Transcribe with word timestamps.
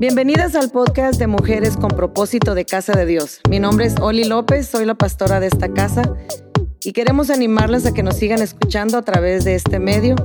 Bienvenidas 0.00 0.54
al 0.54 0.70
podcast 0.70 1.18
de 1.18 1.26
Mujeres 1.26 1.76
con 1.76 1.90
propósito 1.90 2.54
de 2.54 2.64
Casa 2.64 2.94
de 2.94 3.04
Dios. 3.04 3.42
Mi 3.50 3.60
nombre 3.60 3.84
es 3.84 3.96
Oli 4.00 4.24
López, 4.24 4.66
soy 4.66 4.86
la 4.86 4.94
pastora 4.94 5.40
de 5.40 5.48
esta 5.48 5.74
casa 5.74 6.00
y 6.82 6.94
queremos 6.94 7.28
animarlas 7.28 7.84
a 7.84 7.92
que 7.92 8.02
nos 8.02 8.16
sigan 8.16 8.40
escuchando 8.40 8.96
a 8.96 9.02
través 9.02 9.44
de 9.44 9.54
este 9.54 9.78
medio. 9.78 10.16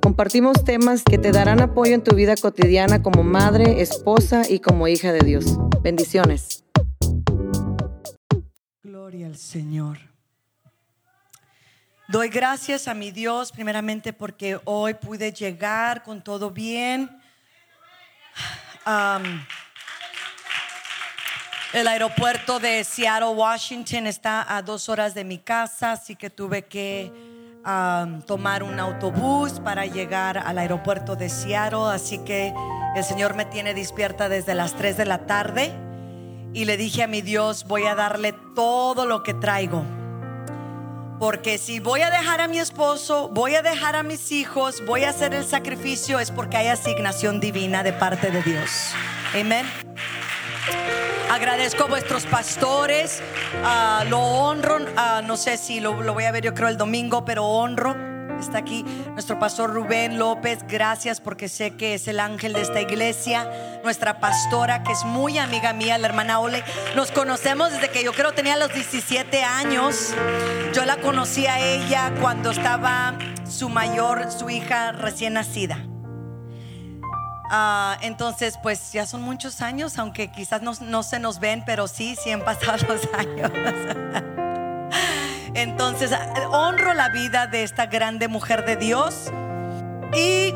Compartimos 0.00 0.62
temas 0.62 1.02
que 1.02 1.18
te 1.18 1.32
darán 1.32 1.60
apoyo 1.60 1.96
en 1.96 2.04
tu 2.04 2.14
vida 2.14 2.36
cotidiana 2.36 3.02
como 3.02 3.24
madre, 3.24 3.82
esposa 3.82 4.42
y 4.48 4.60
como 4.60 4.86
hija 4.86 5.12
de 5.12 5.24
Dios. 5.26 5.58
Bendiciones. 5.82 6.64
Gloria 8.84 9.26
al 9.26 9.36
Señor. 9.36 9.98
Doy 12.06 12.28
gracias 12.28 12.86
a 12.86 12.94
mi 12.94 13.10
Dios 13.10 13.50
primeramente 13.50 14.12
porque 14.12 14.60
hoy 14.62 14.94
pude 14.94 15.32
llegar 15.32 16.04
con 16.04 16.22
todo 16.22 16.52
bien 16.52 17.10
el 21.72 21.88
aeropuerto 21.88 22.60
de 22.60 22.84
Seattle, 22.84 23.30
Washington 23.30 24.06
está 24.06 24.56
a 24.56 24.62
dos 24.62 24.88
horas 24.88 25.14
de 25.14 25.24
mi 25.24 25.38
casa, 25.38 25.92
así 25.92 26.16
que 26.16 26.30
tuve 26.30 26.62
que 26.62 27.10
tomar 28.26 28.62
un 28.62 28.78
autobús 28.78 29.60
para 29.60 29.86
llegar 29.86 30.38
al 30.38 30.58
aeropuerto 30.58 31.16
de 31.16 31.28
Seattle. 31.28 31.90
Así 31.92 32.18
que 32.18 32.52
el 32.94 33.04
Señor 33.04 33.34
me 33.34 33.44
tiene 33.46 33.74
despierta 33.74 34.28
desde 34.28 34.54
las 34.54 34.74
3 34.74 34.96
de 34.98 35.04
la 35.06 35.26
tarde 35.26 35.72
y 36.52 36.66
le 36.66 36.76
dije 36.76 37.02
a 37.02 37.06
mi 37.06 37.22
Dios, 37.22 37.64
voy 37.64 37.84
a 37.84 37.94
darle 37.94 38.34
todo 38.54 39.06
lo 39.06 39.22
que 39.22 39.34
traigo. 39.34 40.03
Porque 41.18 41.58
si 41.58 41.80
voy 41.80 42.02
a 42.02 42.10
dejar 42.10 42.40
a 42.40 42.48
mi 42.48 42.58
esposo, 42.58 43.28
voy 43.28 43.54
a 43.54 43.62
dejar 43.62 43.96
a 43.96 44.02
mis 44.02 44.32
hijos, 44.32 44.84
voy 44.84 45.04
a 45.04 45.10
hacer 45.10 45.34
el 45.34 45.44
sacrificio, 45.44 46.18
es 46.18 46.30
porque 46.30 46.56
hay 46.56 46.68
asignación 46.68 47.40
divina 47.40 47.82
de 47.82 47.92
parte 47.92 48.30
de 48.30 48.42
Dios. 48.42 48.92
Amén. 49.38 49.66
Agradezco 51.30 51.84
a 51.84 51.86
vuestros 51.86 52.26
pastores, 52.26 53.22
ah, 53.64 54.04
lo 54.08 54.20
honro, 54.20 54.78
ah, 54.96 55.22
no 55.24 55.36
sé 55.36 55.56
si 55.56 55.80
lo, 55.80 56.02
lo 56.02 56.14
voy 56.14 56.24
a 56.24 56.32
ver 56.32 56.44
yo 56.44 56.54
creo 56.54 56.68
el 56.68 56.76
domingo, 56.76 57.24
pero 57.24 57.44
honro 57.44 58.13
Está 58.40 58.58
aquí 58.58 58.84
nuestro 59.12 59.38
pastor 59.38 59.72
Rubén 59.72 60.18
López. 60.18 60.60
Gracias 60.68 61.20
porque 61.20 61.48
sé 61.48 61.72
que 61.72 61.94
es 61.94 62.08
el 62.08 62.20
ángel 62.20 62.52
de 62.52 62.62
esta 62.62 62.80
iglesia. 62.80 63.50
Nuestra 63.82 64.20
pastora, 64.20 64.82
que 64.82 64.92
es 64.92 65.04
muy 65.04 65.38
amiga 65.38 65.72
mía, 65.72 65.98
la 65.98 66.08
hermana 66.08 66.40
Ole. 66.40 66.62
Nos 66.94 67.10
conocemos 67.10 67.72
desde 67.72 67.90
que 67.90 68.04
yo 68.04 68.12
creo 68.12 68.32
tenía 68.32 68.56
los 68.56 68.72
17 68.72 69.42
años. 69.42 70.14
Yo 70.72 70.84
la 70.84 70.96
conocí 70.96 71.46
a 71.46 71.60
ella 71.60 72.12
cuando 72.20 72.50
estaba 72.50 73.18
su 73.48 73.68
mayor, 73.68 74.30
su 74.30 74.50
hija 74.50 74.92
recién 74.92 75.34
nacida. 75.34 75.78
Ah, 77.50 77.98
entonces, 78.02 78.58
pues 78.62 78.92
ya 78.92 79.06
son 79.06 79.22
muchos 79.22 79.60
años, 79.60 79.98
aunque 79.98 80.30
quizás 80.30 80.62
no, 80.62 80.72
no 80.80 81.02
se 81.02 81.18
nos 81.18 81.38
ven, 81.40 81.62
pero 81.64 81.86
sí, 81.86 82.16
sí 82.22 82.30
han 82.30 82.40
pasado 82.40 82.78
los 82.88 83.08
años. 83.14 83.50
Entonces, 85.54 86.10
honro 86.50 86.94
la 86.94 87.08
vida 87.10 87.46
de 87.46 87.62
esta 87.62 87.86
grande 87.86 88.26
mujer 88.26 88.64
de 88.64 88.76
Dios 88.76 89.30
y 90.12 90.52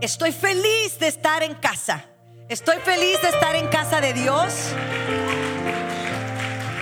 estoy 0.00 0.32
feliz 0.32 0.98
de 0.98 1.06
estar 1.06 1.42
en 1.44 1.54
casa. 1.54 2.04
Estoy 2.48 2.78
feliz 2.78 3.22
de 3.22 3.28
estar 3.28 3.54
en 3.54 3.68
casa 3.68 4.00
de 4.00 4.12
Dios. 4.14 4.52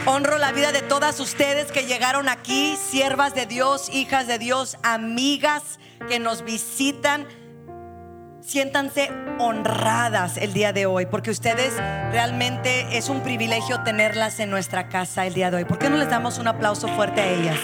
Honro 0.06 0.38
la 0.38 0.52
vida 0.52 0.72
de 0.72 0.80
todas 0.80 1.20
ustedes 1.20 1.70
que 1.70 1.84
llegaron 1.84 2.30
aquí, 2.30 2.76
siervas 2.76 3.34
de 3.34 3.44
Dios, 3.44 3.90
hijas 3.90 4.26
de 4.26 4.38
Dios, 4.38 4.78
amigas 4.82 5.78
que 6.08 6.18
nos 6.18 6.42
visitan 6.42 7.28
siéntanse 8.40 9.10
honradas 9.38 10.36
el 10.36 10.52
día 10.52 10.72
de 10.72 10.86
hoy, 10.86 11.06
porque 11.06 11.30
ustedes 11.30 11.76
realmente 12.10 12.96
es 12.96 13.08
un 13.08 13.20
privilegio 13.22 13.82
tenerlas 13.82 14.40
en 14.40 14.50
nuestra 14.50 14.88
casa 14.88 15.26
el 15.26 15.34
día 15.34 15.50
de 15.50 15.58
hoy. 15.58 15.64
¿Por 15.64 15.78
qué 15.78 15.90
no 15.90 15.96
les 15.96 16.10
damos 16.10 16.38
un 16.38 16.48
aplauso 16.48 16.88
fuerte 16.88 17.20
a 17.20 17.26
ellas? 17.26 17.58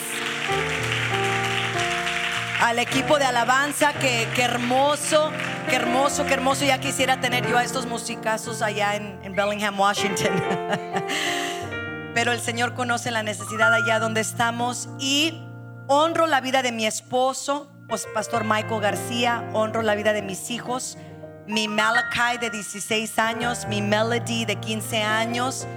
Al 2.61 2.79
equipo 2.79 3.19
de 3.19 3.25
alabanza, 3.25 3.93
que, 3.93 4.27
hermoso, 4.39 5.31
qué 5.69 5.77
hermoso, 5.77 6.25
qué 6.25 6.35
hermoso. 6.35 6.65
Ya 6.65 6.79
quisiera 6.79 7.21
tener 7.21 7.47
yo 7.47 7.59
a 7.59 7.65
estos 7.65 7.87
musicazos 7.87 8.63
allá 8.63 8.97
en, 8.97 9.35
Bellingham, 9.35 9.79
Washington. 9.79 10.33
Pero 12.15 12.33
el 12.33 12.41
Señor 12.41 12.73
conoce 12.73 13.11
la 13.11 13.23
necesidad 13.23 13.75
allá 13.75 13.99
donde 13.99 14.23
estamos 14.23 14.89
y 14.99 15.43
honro 15.87 16.27
la 16.27 16.41
vida 16.41 16.63
de 16.63 16.73
mi 16.73 16.87
esposo, 16.87 17.76
Pastor 17.89 18.43
Michael 18.45 18.81
García, 18.81 19.49
honro 19.53 19.83
la 19.83 19.95
vida 19.95 20.13
de 20.13 20.21
mis 20.21 20.51
hijos, 20.51 20.99
mi 21.47 21.69
Malachi 21.69 22.37
de 22.41 22.51
16 22.51 23.19
años, 23.21 23.67
mi 23.69 23.81
Melody 23.81 24.45
de 24.45 24.57
15 24.57 25.03
años, 25.03 25.69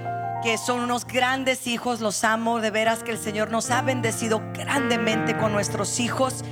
que 0.42 0.58
son 0.58 0.80
unos 0.80 1.06
grandes 1.06 1.68
hijos, 1.68 2.00
los 2.00 2.24
amo, 2.24 2.60
de 2.60 2.70
veras 2.70 3.04
que 3.04 3.12
el 3.12 3.18
Señor 3.18 3.50
nos 3.52 3.70
ha 3.70 3.82
bendecido 3.82 4.42
grandemente 4.52 5.36
con 5.36 5.52
nuestros 5.52 6.00
hijos. 6.00 6.44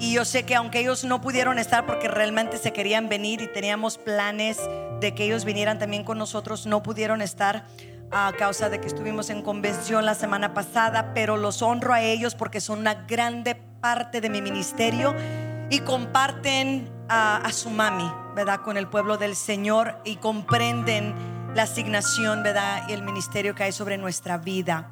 Y 0.00 0.14
yo 0.14 0.24
sé 0.24 0.44
que 0.44 0.56
aunque 0.56 0.80
ellos 0.80 1.04
no 1.04 1.20
pudieron 1.20 1.60
estar 1.60 1.86
porque 1.86 2.08
realmente 2.08 2.58
se 2.58 2.72
querían 2.72 3.08
venir 3.08 3.40
y 3.40 3.46
teníamos 3.46 3.98
planes 3.98 4.58
de 5.00 5.14
que 5.14 5.26
ellos 5.26 5.44
vinieran 5.44 5.78
también 5.78 6.02
con 6.02 6.18
nosotros, 6.18 6.66
no 6.66 6.82
pudieron 6.82 7.22
estar 7.22 7.66
a 8.10 8.32
causa 8.36 8.68
de 8.68 8.80
que 8.80 8.88
estuvimos 8.88 9.30
en 9.30 9.42
convención 9.42 10.04
la 10.04 10.16
semana 10.16 10.54
pasada, 10.54 11.12
pero 11.14 11.36
los 11.36 11.62
honro 11.62 11.94
a 11.94 12.02
ellos 12.02 12.34
porque 12.34 12.60
son 12.60 12.80
una 12.80 12.94
grande 13.06 13.56
parte 13.84 14.22
de 14.22 14.30
mi 14.30 14.40
ministerio 14.40 15.14
y 15.68 15.80
comparten 15.80 16.90
a, 17.06 17.46
su 17.52 17.68
mami, 17.68 18.10
¿verdad? 18.34 18.62
Con 18.62 18.78
el 18.78 18.88
pueblo 18.88 19.18
del 19.18 19.36
Señor 19.36 20.00
y 20.04 20.16
comprenden 20.16 21.14
la 21.54 21.64
asignación, 21.64 22.42
¿verdad? 22.42 22.88
Y 22.88 22.94
el 22.94 23.02
ministerio 23.02 23.54
que 23.54 23.64
hay 23.64 23.72
sobre 23.72 23.98
nuestra 23.98 24.38
vida. 24.38 24.88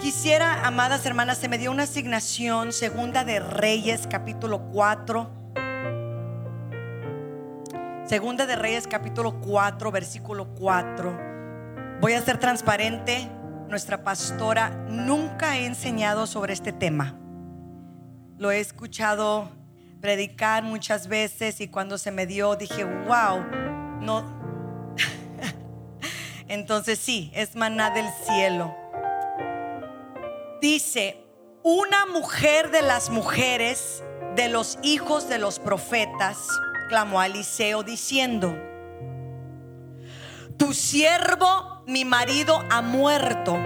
Quisiera, 0.00 0.66
amadas 0.66 1.06
hermanas, 1.06 1.38
se 1.38 1.48
me 1.48 1.56
dio 1.56 1.70
una 1.70 1.84
asignación, 1.84 2.72
segunda 2.72 3.22
de 3.22 3.38
Reyes, 3.38 4.08
capítulo 4.10 4.62
4. 4.72 5.30
Segunda 8.06 8.46
de 8.46 8.56
Reyes, 8.56 8.88
capítulo 8.88 9.40
4, 9.40 9.92
versículo 9.92 10.48
4. 10.56 11.16
Voy 12.00 12.14
a 12.14 12.20
ser 12.22 12.38
transparente, 12.38 13.30
nuestra 13.68 14.02
pastora 14.02 14.70
nunca 14.88 15.52
ha 15.52 15.58
enseñado 15.58 16.26
sobre 16.26 16.54
este 16.54 16.72
tema. 16.72 17.20
Lo 18.38 18.50
he 18.50 18.60
escuchado 18.60 19.48
predicar 20.00 20.62
muchas 20.62 21.08
veces 21.08 21.60
y 21.60 21.68
cuando 21.68 21.96
se 21.98 22.10
me 22.10 22.26
dio 22.26 22.56
dije, 22.56 22.84
wow, 22.84 23.44
no. 24.00 24.24
Entonces 26.48 26.98
sí, 26.98 27.30
es 27.34 27.56
maná 27.56 27.90
del 27.90 28.06
cielo. 28.26 28.76
Dice, 30.60 31.24
una 31.62 32.06
mujer 32.06 32.70
de 32.70 32.82
las 32.82 33.08
mujeres 33.08 34.02
de 34.36 34.48
los 34.48 34.78
hijos 34.82 35.28
de 35.28 35.38
los 35.38 35.58
profetas 35.58 36.38
clamó 36.88 37.20
a 37.20 37.26
Eliseo 37.26 37.82
diciendo, 37.82 38.54
tu 40.56 40.72
siervo, 40.72 41.82
mi 41.86 42.04
marido, 42.04 42.62
ha 42.70 42.82
muerto. 42.82 43.56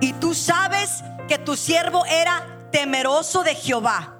Y 0.00 0.12
tú 0.14 0.34
sabes 0.34 1.04
que 1.28 1.38
tu 1.38 1.56
siervo 1.56 2.04
era 2.06 2.59
temeroso 2.70 3.42
de 3.42 3.54
Jehová. 3.54 4.16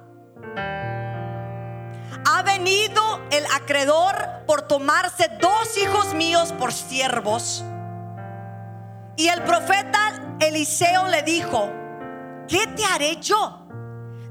Ha 2.25 2.43
venido 2.43 3.21
el 3.31 3.45
acreedor 3.53 4.43
por 4.45 4.63
tomarse 4.63 5.29
dos 5.39 5.77
hijos 5.77 6.13
míos 6.13 6.53
por 6.57 6.71
siervos. 6.71 7.63
Y 9.17 9.27
el 9.27 9.41
profeta 9.43 10.37
Eliseo 10.39 11.07
le 11.07 11.23
dijo, 11.23 11.69
¿qué 12.47 12.67
te 12.67 12.83
haré 12.85 13.17
yo? 13.17 13.67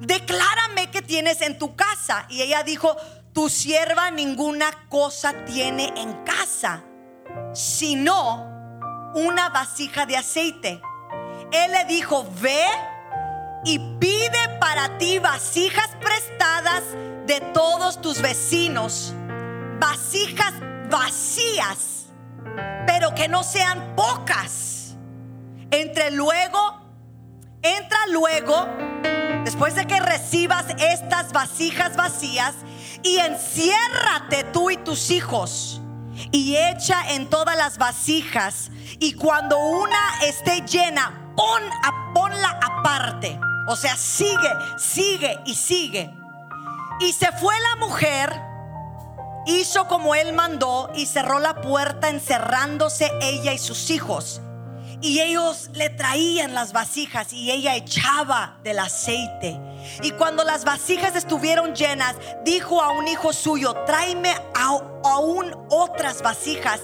Declárame 0.01 0.91
que 0.91 1.03
tienes 1.03 1.41
en 1.43 1.59
tu 1.59 1.77
casa. 1.77 2.27
Y 2.29 2.43
ella 2.43 2.63
dijo, 2.63 2.97
tu 3.33 3.49
sierva 3.49 4.11
ninguna 4.11 4.71
cosa 4.89 5.45
tiene 5.45 5.93
en 5.97 6.25
casa, 6.25 6.83
sino 7.53 8.47
una 9.15 9.49
vasija 9.51 10.07
de 10.07 10.17
aceite. 10.17 10.81
Él 11.53 11.73
le 11.73 11.85
dijo, 11.85 12.27
ve 12.41 12.65
y 13.65 13.79
pide 13.99 14.59
para 14.59 14.99
ti 14.99 15.19
vasijas 15.19 15.89
prestadas 16.01 16.83
de 17.27 17.41
todos 17.53 18.01
tus 18.01 18.21
vecinos, 18.21 19.15
vasijas 19.79 20.55
vacías, 20.91 22.07
pero 22.87 23.15
que 23.15 23.29
no 23.29 23.45
sean 23.45 23.95
pocas. 23.95 24.97
Entre 25.71 26.11
luego, 26.11 26.81
entra 27.63 27.99
luego, 28.09 28.67
después 29.45 29.75
de 29.75 29.87
que 29.87 30.01
recibas 30.01 30.67
estas 30.79 31.33
vasijas 31.33 31.97
vacías, 31.97 32.55
y 33.03 33.19
enciérrate 33.19 34.45
tú 34.53 34.71
y 34.71 34.77
tus 34.77 35.11
hijos 35.11 35.81
y 36.33 36.57
echa 36.57 37.15
en 37.15 37.29
todas 37.31 37.57
las 37.57 37.79
vasijas 37.79 38.71
y 38.99 39.15
cuando 39.15 39.59
una 39.59 40.21
esté 40.23 40.61
llena, 40.63 41.33
pon, 41.37 41.63
ponla 42.13 42.61
aparte. 42.63 43.39
O 43.71 43.77
sea, 43.77 43.97
sigue, 43.97 44.51
sigue 44.77 45.39
y 45.47 45.55
sigue. 45.55 46.11
Y 46.99 47.13
se 47.13 47.31
fue 47.31 47.55
la 47.61 47.87
mujer 47.87 48.51
hizo 49.47 49.87
como 49.87 50.15
él 50.17 50.33
mandó 50.33 50.91
y 50.95 51.07
cerró 51.07 51.39
la 51.39 51.61
puerta 51.61 52.09
encerrándose 52.09 53.11
ella 53.21 53.53
y 53.53 53.59
sus 53.59 53.91
hijos. 53.91 54.41
Y 55.01 55.21
ellos 55.21 55.71
le 55.73 55.89
traían 55.89 56.53
las 56.53 56.73
vasijas 56.73 57.33
y 57.33 57.53
ella 57.53 57.77
echaba 57.77 58.59
del 58.65 58.81
aceite. 58.81 59.59
Y 60.03 60.11
cuando 60.11 60.43
las 60.43 60.65
vasijas 60.65 61.15
estuvieron 61.15 61.75
llenas, 61.75 62.17
dijo 62.45 62.83
a 62.83 62.91
un 62.91 63.07
hijo 63.07 63.33
suyo, 63.33 63.73
tráeme 63.87 64.35
aún 64.53 65.57
otras 65.71 66.23
vasijas. 66.23 66.81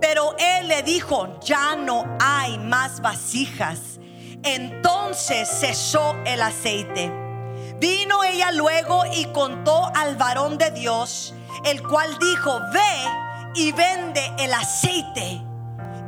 Pero 0.00 0.36
él 0.38 0.68
le 0.68 0.82
dijo, 0.84 1.40
ya 1.40 1.74
no 1.74 2.04
hay 2.20 2.58
más 2.58 3.00
vasijas. 3.00 3.95
Entonces 4.42 5.48
cesó 5.48 6.16
el 6.24 6.42
aceite. 6.42 7.12
Vino 7.78 8.24
ella 8.24 8.52
luego 8.52 9.04
y 9.12 9.26
contó 9.26 9.90
al 9.94 10.16
varón 10.16 10.56
de 10.58 10.70
Dios, 10.70 11.34
el 11.64 11.82
cual 11.82 12.18
dijo, 12.18 12.60
ve 12.72 13.52
y 13.54 13.72
vende 13.72 14.22
el 14.38 14.52
aceite 14.54 15.42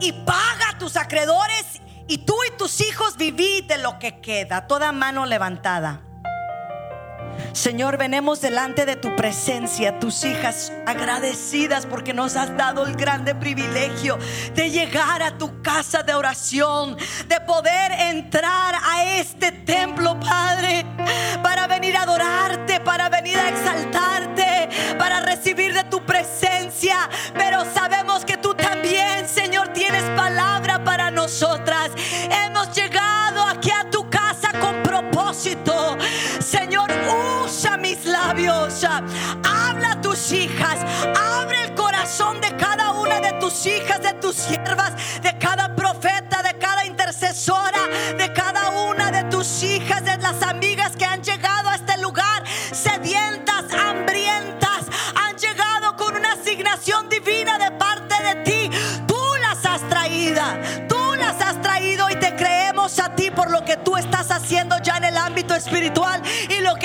y 0.01 0.13
paga 0.13 0.71
a 0.71 0.79
tus 0.79 0.97
acreedores 0.97 1.81
y 2.07 2.19
tú 2.19 2.35
y 2.47 2.57
tus 2.57 2.81
hijos 2.81 3.17
vivid 3.17 3.65
de 3.65 3.79
lo 3.79 3.99
que 3.99 4.21
queda, 4.21 4.67
toda 4.67 4.93
mano 4.93 5.27
levantada. 5.27 6.08
Señor, 7.53 7.97
venemos 7.97 8.41
delante 8.41 8.87
de 8.87 8.97
tu 8.97 9.15
presencia, 9.17 9.99
tus 9.99 10.25
hijas 10.25 10.73
agradecidas 10.87 11.87
porque 11.87 12.15
nos 12.15 12.37
has 12.37 12.57
dado 12.57 12.87
el 12.87 12.95
grande 12.97 13.35
privilegio 13.35 14.19
de 14.55 14.71
llegar 14.71 15.23
a 15.23 15.37
tu 15.39 15.61
casa 15.63 16.03
de 16.03 16.15
oración, 16.15 16.97
de 17.27 17.41
poder 17.41 17.93
entrar 17.93 18.75
a 18.83 19.05
este 19.05 19.53
templo, 19.53 20.19
Padre, 20.21 20.85
para 21.43 21.67
venir 21.67 21.97
a 21.97 22.03
adorarte, 22.03 22.81
para 22.81 23.09
venir 23.09 23.37
a 23.39 23.49
exaltarte, 23.49 24.69
para 24.99 25.21
recibir 25.21 25.75
de 25.75 25.85
tu 25.85 26.05
presencia. 26.05 27.09
Pero 27.35 27.65
sabemos 27.75 28.25
que 28.25 28.37
tú 28.37 28.55
también, 28.55 29.29
Señor, 29.29 29.69
tienes 29.69 30.05
palabra 30.17 30.85
para 30.85 31.11
nosotras. 31.11 31.91
Labios. 38.29 38.85
Habla 39.45 39.93
a 39.93 40.01
tus 40.01 40.33
hijas. 40.33 40.79
Abre 41.41 41.65
el 41.65 41.75
corazón 41.75 42.41
de 42.41 42.55
cada 42.57 42.93
una 42.93 43.21
de 43.21 43.33
tus 43.35 43.67
hijas, 43.67 44.03
de 44.03 44.13
tus 44.15 44.37
siervas, 44.37 44.93
de 45.23 45.37
cada 45.39 45.75
profeta, 45.75 46.43
de 46.43 46.59
cada 46.59 46.85
intercesora, 46.85 47.87
de 48.17 48.33
cada 48.33 48.71
una 48.91 49.11
de 49.11 49.25
tus 49.25 49.63
hijas, 49.63 50.05
de 50.05 50.17
las 50.19 50.43
amigas 50.43 50.97
que 50.97 51.05
han 51.05 51.23
llegado 51.23 51.71
a 51.71 51.77
este 51.77 51.97
lugar, 51.99 52.45
sedientas, 52.73 53.65
hambrientas, 53.73 54.87
han 55.15 55.37
llegado 55.37 55.97
con 55.97 56.15
una 56.15 56.33
asignación 56.33 57.09
divina 57.09 57.59
de 57.59 57.71
parte 57.73 58.15
de 58.23 58.35
ti. 58.45 58.71
Tú 59.07 59.23
las 59.41 59.65
has 59.65 59.89
traído, 59.89 60.43
tú 60.89 61.15
las 61.19 61.41
has 61.41 61.61
traído 61.63 62.11
y 62.11 62.17
te 62.17 62.37
creemos 62.37 62.99
a 62.99 63.15
ti 63.15 63.31
por 63.31 63.51
lo 63.51 63.65
que 63.65 63.77
tú 63.79 63.97
estás 63.97 64.31
haciendo 64.31 64.77
ya 64.83 64.99
en 64.99 65.05
el 65.05 65.17
ámbito 65.17 65.55
espiritual 65.55 66.23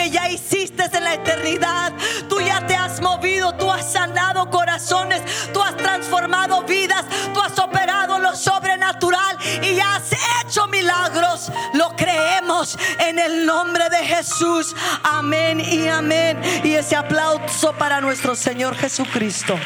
ya 0.10 0.30
hiciste 0.30 0.84
en 0.92 1.04
la 1.04 1.14
eternidad. 1.14 1.94
Tú 2.30 2.40
ya 2.42 2.66
te 2.66 2.76
has 2.76 3.02
movido, 3.02 3.54
tú 3.56 3.72
has 3.72 3.92
sanado 3.92 4.50
corazones, 4.50 5.22
tú 5.54 5.62
has 5.62 5.76
transformado 5.78 6.64
vidas, 6.64 7.06
tú 7.34 7.42
has 7.42 7.58
operado 7.60 8.20
lo 8.20 8.36
sobrenatural 8.36 9.38
y 9.62 9.80
has 9.80 10.12
hecho 10.42 10.68
milagros. 10.68 11.52
Lo 11.74 11.96
creemos 11.96 12.78
en 13.00 13.20
el 13.20 13.46
nombre 13.46 13.90
de 13.90 14.06
Jesús. 14.06 14.76
Amén 15.04 15.60
y 15.60 15.88
amén. 15.88 16.42
Y 16.64 16.74
ese 16.74 16.96
aplauso 16.96 17.74
para 17.74 18.02
nuestro 18.02 18.36
Señor 18.36 18.76
Jesucristo. 18.76 19.58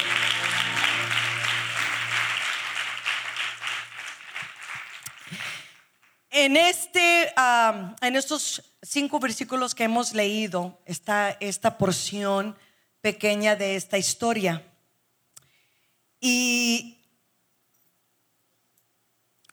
En 6.29 6.55
este, 6.55 7.33
um, 7.35 7.95
en 7.99 8.15
estos 8.15 8.61
cinco 8.87 9.19
versículos 9.19 9.75
que 9.75 9.83
hemos 9.83 10.13
leído, 10.13 10.79
está 10.85 11.31
esta 11.41 11.77
porción 11.77 12.55
pequeña 13.01 13.55
de 13.55 13.75
esta 13.75 13.97
historia. 13.97 14.63
Y 16.21 16.97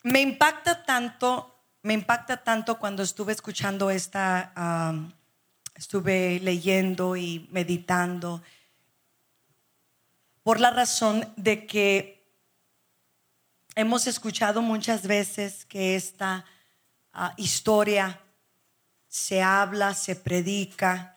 me 0.02 0.20
impacta 0.20 0.84
tanto, 0.84 1.52
me 1.82 1.94
impacta 1.94 2.42
tanto 2.42 2.78
cuando 2.78 3.02
estuve 3.02 3.32
escuchando 3.32 3.90
esta, 3.90 4.52
um, 4.56 5.10
estuve 5.74 6.38
leyendo 6.40 7.16
y 7.16 7.48
meditando, 7.50 8.40
por 10.44 10.60
la 10.60 10.70
razón 10.70 11.26
de 11.36 11.66
que 11.66 12.24
hemos 13.74 14.06
escuchado 14.06 14.62
muchas 14.62 15.06
veces 15.06 15.64
que 15.64 15.96
esta 15.96 16.44
uh, 17.14 17.30
historia 17.36 18.20
se 19.14 19.40
habla, 19.40 19.94
se 19.94 20.16
predica, 20.16 21.16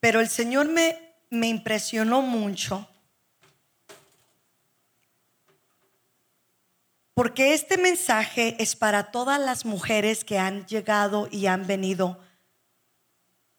pero 0.00 0.20
el 0.20 0.30
Señor 0.30 0.66
me, 0.66 0.98
me 1.28 1.46
impresionó 1.46 2.22
mucho 2.22 2.88
porque 7.12 7.52
este 7.52 7.76
mensaje 7.76 8.56
es 8.58 8.76
para 8.76 9.10
todas 9.10 9.38
las 9.38 9.66
mujeres 9.66 10.24
que 10.24 10.38
han 10.38 10.64
llegado 10.64 11.28
y 11.30 11.48
han 11.48 11.66
venido 11.66 12.18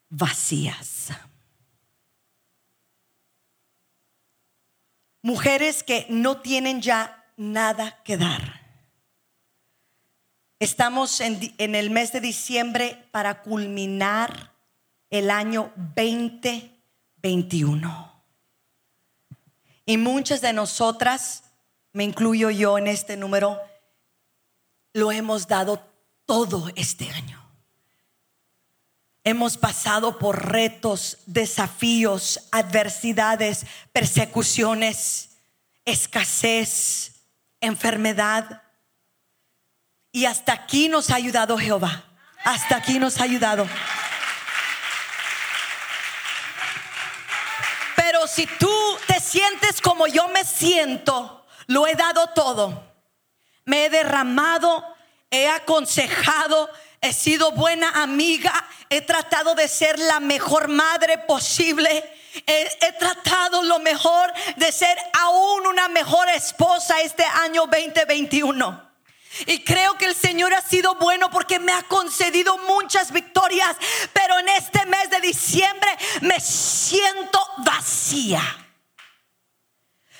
vacías. 0.09 1.09
Mujeres 5.21 5.83
que 5.83 6.07
no 6.09 6.41
tienen 6.41 6.81
ya 6.81 7.23
nada 7.37 8.01
que 8.03 8.17
dar. 8.17 8.58
Estamos 10.59 11.21
en, 11.21 11.53
el 11.57 11.89
mes 11.89 12.11
de 12.11 12.19
diciembre 12.19 13.07
para 13.11 13.43
culminar 13.43 14.51
el 15.09 15.31
año 15.31 15.71
2021. 15.95 18.21
Y 19.85 19.95
muchas 19.95 20.41
de 20.41 20.51
nosotras, 20.51 21.43
me 21.93 22.03
incluyo 22.03 22.49
yo 22.49 22.77
en 22.77 22.87
este 22.87 23.15
número, 23.15 23.57
lo 24.91 25.13
hemos 25.13 25.47
dado 25.47 25.81
todo 26.25 26.69
este 26.75 27.09
año. 27.09 27.41
Hemos 29.23 29.57
pasado 29.57 30.19
por 30.19 30.51
retos, 30.51 31.19
desafíos, 31.25 32.49
adversidades, 32.51 33.65
persecuciones, 33.93 35.37
escasez, 35.85 37.23
enfermedad 37.61 38.63
y 40.11 40.25
hasta 40.25 40.53
aquí 40.53 40.89
nos 40.89 41.09
ha 41.09 41.15
ayudado 41.15 41.57
Jehová. 41.57 42.03
Hasta 42.43 42.77
aquí 42.77 42.99
nos 42.99 43.19
ha 43.19 43.23
ayudado. 43.23 43.67
Pero 47.95 48.27
si 48.27 48.47
tú 48.47 48.97
te 49.07 49.19
sientes 49.19 49.81
como 49.81 50.07
yo 50.07 50.27
me 50.29 50.43
siento, 50.43 51.45
lo 51.67 51.85
he 51.85 51.95
dado 51.95 52.27
todo. 52.27 52.87
Me 53.65 53.85
he 53.85 53.89
derramado, 53.89 54.83
he 55.29 55.47
aconsejado, 55.47 56.69
he 57.01 57.13
sido 57.13 57.51
buena 57.51 58.01
amiga, 58.01 58.67
he 58.89 59.01
tratado 59.01 59.53
de 59.53 59.67
ser 59.67 59.99
la 59.99 60.19
mejor 60.19 60.69
madre 60.69 61.19
posible. 61.19 62.15
He, 62.47 62.69
he, 62.81 62.91
tratado 62.93 63.61
lo 63.63 63.79
mejor 63.79 64.31
de 64.55 64.71
ser 64.71 64.97
aún 65.13 65.67
una 65.67 65.87
mejor 65.87 66.29
esposa 66.29 67.01
este 67.01 67.23
año 67.25 67.67
2021. 67.67 68.88
Y 69.45 69.63
creo 69.63 69.95
que 69.97 70.05
el 70.05 70.15
Señor 70.15 70.53
ha 70.53 70.61
sido 70.61 70.95
bueno 70.95 71.29
porque 71.29 71.59
me 71.59 71.71
ha 71.71 71.83
concedido 71.83 72.57
muchas 72.59 73.11
victorias. 73.11 73.75
Pero 74.13 74.39
en 74.39 74.49
este 74.49 74.85
mes 74.85 75.09
de 75.09 75.21
diciembre 75.21 75.89
me 76.21 76.39
siento 76.39 77.39
vacía. 77.57 78.41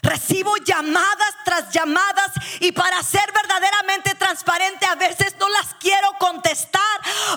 Recibo 0.01 0.56
llamadas 0.58 1.36
tras 1.44 1.72
llamadas 1.72 2.32
y 2.62 2.72
para 2.72 3.04
ser 3.04 3.32
verdaderamente 3.34 4.16
transparente 4.16 4.86
a 4.86 4.96
veces 4.96 5.36
no 5.38 5.50
las 5.50 5.75
quiero 5.75 6.13
contestar 6.18 6.82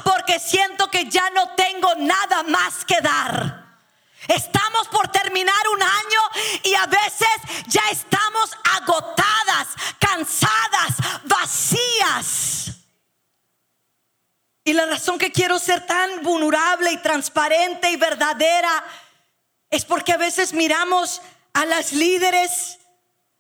porque 0.05 0.39
siento 0.39 0.89
que 0.89 1.07
ya 1.07 1.29
no 1.31 1.55
tengo 1.57 1.95
nada 1.97 2.45
más 2.45 2.85
que 2.85 3.01
dar. 3.01 3.62
Estamos 4.29 4.89
por 4.89 5.09
terminar 5.09 5.69
un 5.75 5.83
año 5.83 6.21
y 6.63 6.75
a 6.75 6.87
veces 6.87 7.29
ya 7.67 7.83
estamos 7.91 8.51
agotadas, 8.77 9.69
cansadas, 9.99 10.97
vacías. 11.25 12.71
Y 14.65 14.73
la 14.73 14.87
razón 14.87 15.19
que 15.19 15.33
quiero 15.33 15.59
ser 15.59 15.87
tan 15.87 16.23
vulnerable 16.23 16.93
y 16.93 16.99
transparente 16.99 17.91
y 17.91 17.97
verdadera 17.97 18.85
es 19.71 19.85
porque 19.85 20.13
a 20.13 20.19
veces 20.19 20.53
miramos 20.53 21.21
a 21.53 21.67
las 21.67 21.93
líderes, 21.93 22.79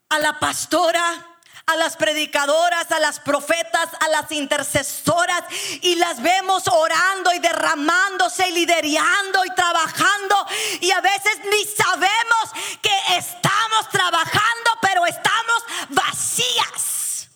a 0.08 0.18
la 0.18 0.40
pastora, 0.40 1.31
a 1.66 1.76
las 1.76 1.96
predicadoras, 1.96 2.90
a 2.90 3.00
las 3.00 3.20
profetas, 3.20 3.88
a 4.00 4.08
las 4.08 4.30
intercesoras 4.32 5.44
y 5.80 5.94
las 5.96 6.20
vemos 6.22 6.66
orando 6.68 7.32
y 7.32 7.38
derramándose 7.38 8.48
y 8.48 8.52
liderando 8.52 9.44
y 9.44 9.54
trabajando 9.54 10.46
y 10.80 10.90
a 10.90 11.00
veces 11.00 11.40
ni 11.50 11.64
sabemos 11.64 12.78
que 12.80 13.16
estamos 13.16 13.88
trabajando, 13.90 14.70
pero 14.80 15.06
estamos 15.06 15.64
vacías. 15.90 17.28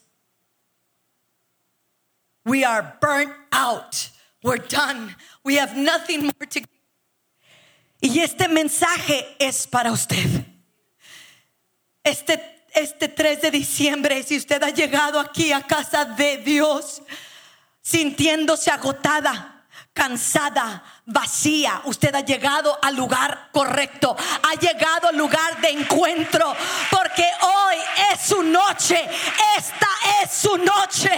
We 2.45 2.65
are 2.65 2.97
burnt 3.01 3.33
out. 3.53 4.11
We're 4.43 4.59
done. 4.59 5.17
We 5.45 5.57
have 5.57 5.77
nothing 5.77 6.23
more 6.23 6.47
to 6.51 6.61
Y 8.01 8.21
este 8.21 8.49
mensaje 8.49 9.37
es 9.39 9.67
para 9.67 9.91
usted. 9.91 10.45
Este 12.05 12.56
este 12.77 13.09
3 13.09 13.41
de 13.41 13.51
diciembre, 13.51 14.23
si 14.23 14.37
usted 14.37 14.63
ha 14.63 14.69
llegado 14.69 15.19
aquí 15.19 15.51
a 15.51 15.63
casa 15.63 16.05
de 16.05 16.37
Dios 16.37 17.03
sintiéndose 17.81 18.71
agotada, 18.71 19.65
cansada, 19.95 20.85
vacía, 21.07 21.81
usted 21.85 22.15
ha 22.15 22.21
llegado 22.21 22.79
al 22.83 22.95
lugar 22.95 23.49
correcto, 23.51 24.15
ha 24.43 24.55
llegado 24.57 25.09
al 25.09 25.17
lugar 25.17 25.59
de 25.63 25.71
encuentro, 25.71 26.55
porque 26.91 27.25
hoy 27.41 27.77
es 28.13 28.21
su 28.29 28.43
noche, 28.43 29.09
esta 29.57 29.89
es 30.23 30.33
su 30.33 30.59
noche. 30.59 31.11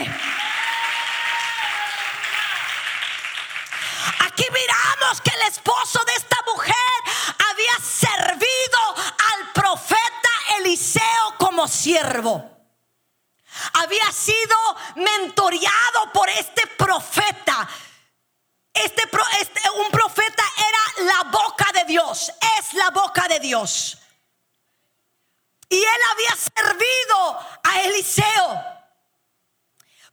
Aquí 4.21 4.45
miramos 4.53 5.21
que 5.23 5.31
el 5.31 5.49
esposo 5.49 6.05
de 6.05 6.12
esta 6.12 6.38
siervo. 11.88 12.50
Había 13.73 14.12
sido 14.12 14.57
mentoreado 14.97 16.12
por 16.12 16.28
este 16.28 16.66
profeta. 16.66 17.66
Este, 18.75 19.09
este, 19.40 19.71
un 19.71 19.90
profeta 19.90 20.45
era 20.57 21.07
la 21.07 21.30
boca 21.30 21.73
de 21.73 21.85
Dios, 21.87 22.30
es 22.59 22.75
la 22.75 22.90
boca 22.90 23.26
de 23.28 23.40
Dios. 23.40 23.99
Y 25.71 25.76
él 25.76 26.00
había 26.12 26.37
servido 26.37 27.47
a 27.64 27.80
Eliseo. 27.80 28.64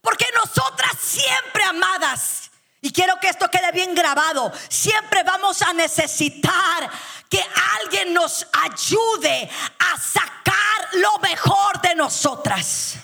Porque 0.00 0.26
nosotras 0.34 0.96
siempre, 0.98 1.62
amadas, 1.64 2.45
y 2.86 2.92
quiero 2.92 3.18
que 3.18 3.28
esto 3.28 3.50
quede 3.50 3.72
bien 3.72 3.96
grabado, 3.96 4.52
siempre 4.68 5.24
vamos 5.24 5.60
a 5.60 5.72
necesitar 5.72 6.88
que 7.28 7.44
alguien 7.80 8.14
nos 8.14 8.46
ayude 8.52 9.50
a 9.76 9.98
sacar 9.98 10.88
lo 10.92 11.18
mejor 11.18 11.80
de 11.80 11.96
nosotras. 11.96 12.94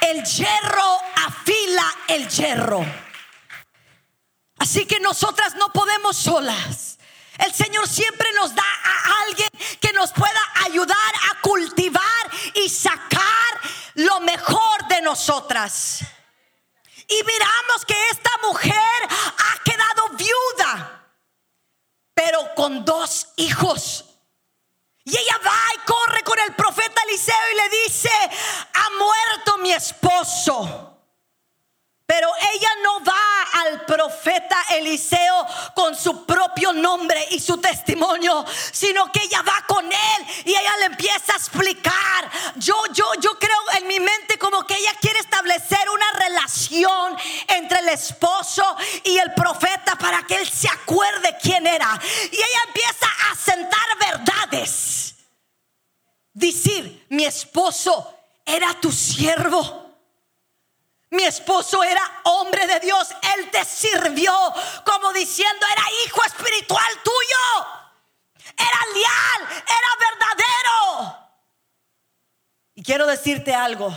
El 0.00 0.24
hierro 0.24 0.98
afila 1.24 1.94
el 2.08 2.28
hierro. 2.28 2.84
Así 4.58 4.84
que 4.84 4.98
nosotras 4.98 5.54
no 5.54 5.72
podemos 5.72 6.16
solas. 6.16 6.98
El 7.38 7.54
Señor 7.54 7.86
siempre 7.86 8.32
nos 8.32 8.52
da 8.52 8.64
a 8.64 9.22
alguien 9.28 9.48
que 9.80 9.92
nos 9.92 10.10
pueda 10.10 10.40
ayudar 10.64 11.14
a 11.30 11.40
cultivar 11.40 12.30
y 12.52 12.68
sacar 12.68 13.60
lo 13.94 14.18
mejor 14.18 14.88
de 14.88 15.02
nosotras. 15.02 16.04
Y 17.08 17.22
miramos 17.24 17.84
que 17.86 17.94
esta 18.10 18.30
mujer 18.42 19.08
ha 19.08 19.62
quedado 19.62 20.08
viuda 20.16 21.04
pero 22.14 22.54
con 22.54 22.84
dos 22.84 23.28
hijos. 23.36 24.04
Y 25.04 25.10
ella 25.10 25.38
va 25.44 25.60
y 25.74 25.78
corre 25.86 26.22
con 26.22 26.38
el 26.38 26.54
profeta 26.54 27.02
Eliseo 27.02 27.34
y 27.52 27.56
le 27.56 27.84
dice, 27.84 28.10
ha 28.72 28.88
muerto 28.98 29.58
mi 29.58 29.72
esposo. 29.72 30.93
Pero 32.06 32.28
ella 32.52 32.68
no 32.82 33.02
va 33.02 33.42
al 33.62 33.86
profeta 33.86 34.62
Eliseo 34.70 35.46
con 35.74 35.96
su 35.96 36.26
propio 36.26 36.74
nombre 36.74 37.26
y 37.30 37.40
su 37.40 37.56
testimonio, 37.58 38.44
sino 38.72 39.10
que 39.10 39.22
ella 39.22 39.40
va 39.40 39.64
con 39.66 39.86
él 39.86 40.26
y 40.44 40.50
ella 40.50 40.76
le 40.80 40.84
empieza 40.86 41.32
a 41.32 41.36
explicar. 41.36 42.30
Yo 42.56 42.74
yo 42.92 43.06
yo 43.20 43.38
creo 43.38 43.70
en 43.78 43.86
mi 43.86 44.00
mente 44.00 44.38
como 44.38 44.66
que 44.66 44.76
ella 44.76 44.92
quiere 45.00 45.18
establecer 45.20 45.88
una 45.88 46.12
relación 46.12 47.16
entre 47.48 47.78
el 47.78 47.88
esposo 47.88 48.76
y 49.04 49.16
el 49.16 49.32
profeta 49.32 49.96
para 49.96 50.26
que 50.26 50.36
él 50.36 50.48
se 50.48 50.68
acuerde 50.68 51.38
quién 51.40 51.66
era. 51.66 51.98
Y 52.30 52.36
ella 52.36 52.62
empieza 52.66 53.06
a 53.30 53.34
sentar 53.34 53.98
verdades. 53.98 55.14
Decir, 56.34 57.06
mi 57.08 57.24
esposo 57.24 58.14
era 58.44 58.74
tu 58.74 58.92
siervo 58.92 59.83
mi 61.14 61.24
esposo 61.24 61.82
era 61.82 62.02
hombre 62.24 62.66
de 62.66 62.80
Dios. 62.80 63.08
Él 63.36 63.50
te 63.50 63.64
sirvió 63.64 64.32
como 64.84 65.12
diciendo, 65.12 65.66
era 65.72 65.82
hijo 66.04 66.22
espiritual 66.24 66.92
tuyo. 67.02 67.66
Era 68.56 68.80
leal, 68.92 69.64
era 69.64 69.88
verdadero. 70.10 71.28
Y 72.74 72.82
quiero 72.82 73.06
decirte 73.06 73.54
algo. 73.54 73.94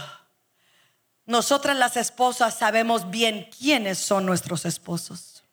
Nosotras 1.26 1.76
las 1.76 1.98
esposas 1.98 2.58
sabemos 2.58 3.10
bien 3.10 3.50
quiénes 3.58 3.98
son 3.98 4.26
nuestros 4.26 4.66
esposos. 4.66 5.44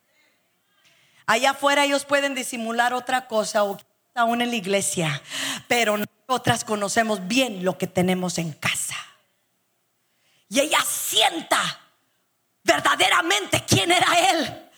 Allá 1.25 1.51
afuera 1.51 1.83
ellos 1.83 2.05
pueden 2.05 2.35
disimular 2.35 2.93
otra 2.93 3.27
cosa 3.27 3.63
o 3.63 3.77
aún 4.13 4.41
en 4.41 4.51
la 4.51 4.55
iglesia, 4.55 5.21
pero 5.67 5.97
nosotras 5.97 6.63
conocemos 6.63 7.27
bien 7.27 7.65
lo 7.65 7.77
que 7.77 7.87
tenemos 7.87 8.37
en 8.37 8.53
casa 8.53 8.74
y 10.49 10.59
ella 10.59 10.79
sienta 10.81 11.81
verdaderamente 12.63 13.63
quién 13.65 13.91
era 13.91 14.31
él. 14.31 14.71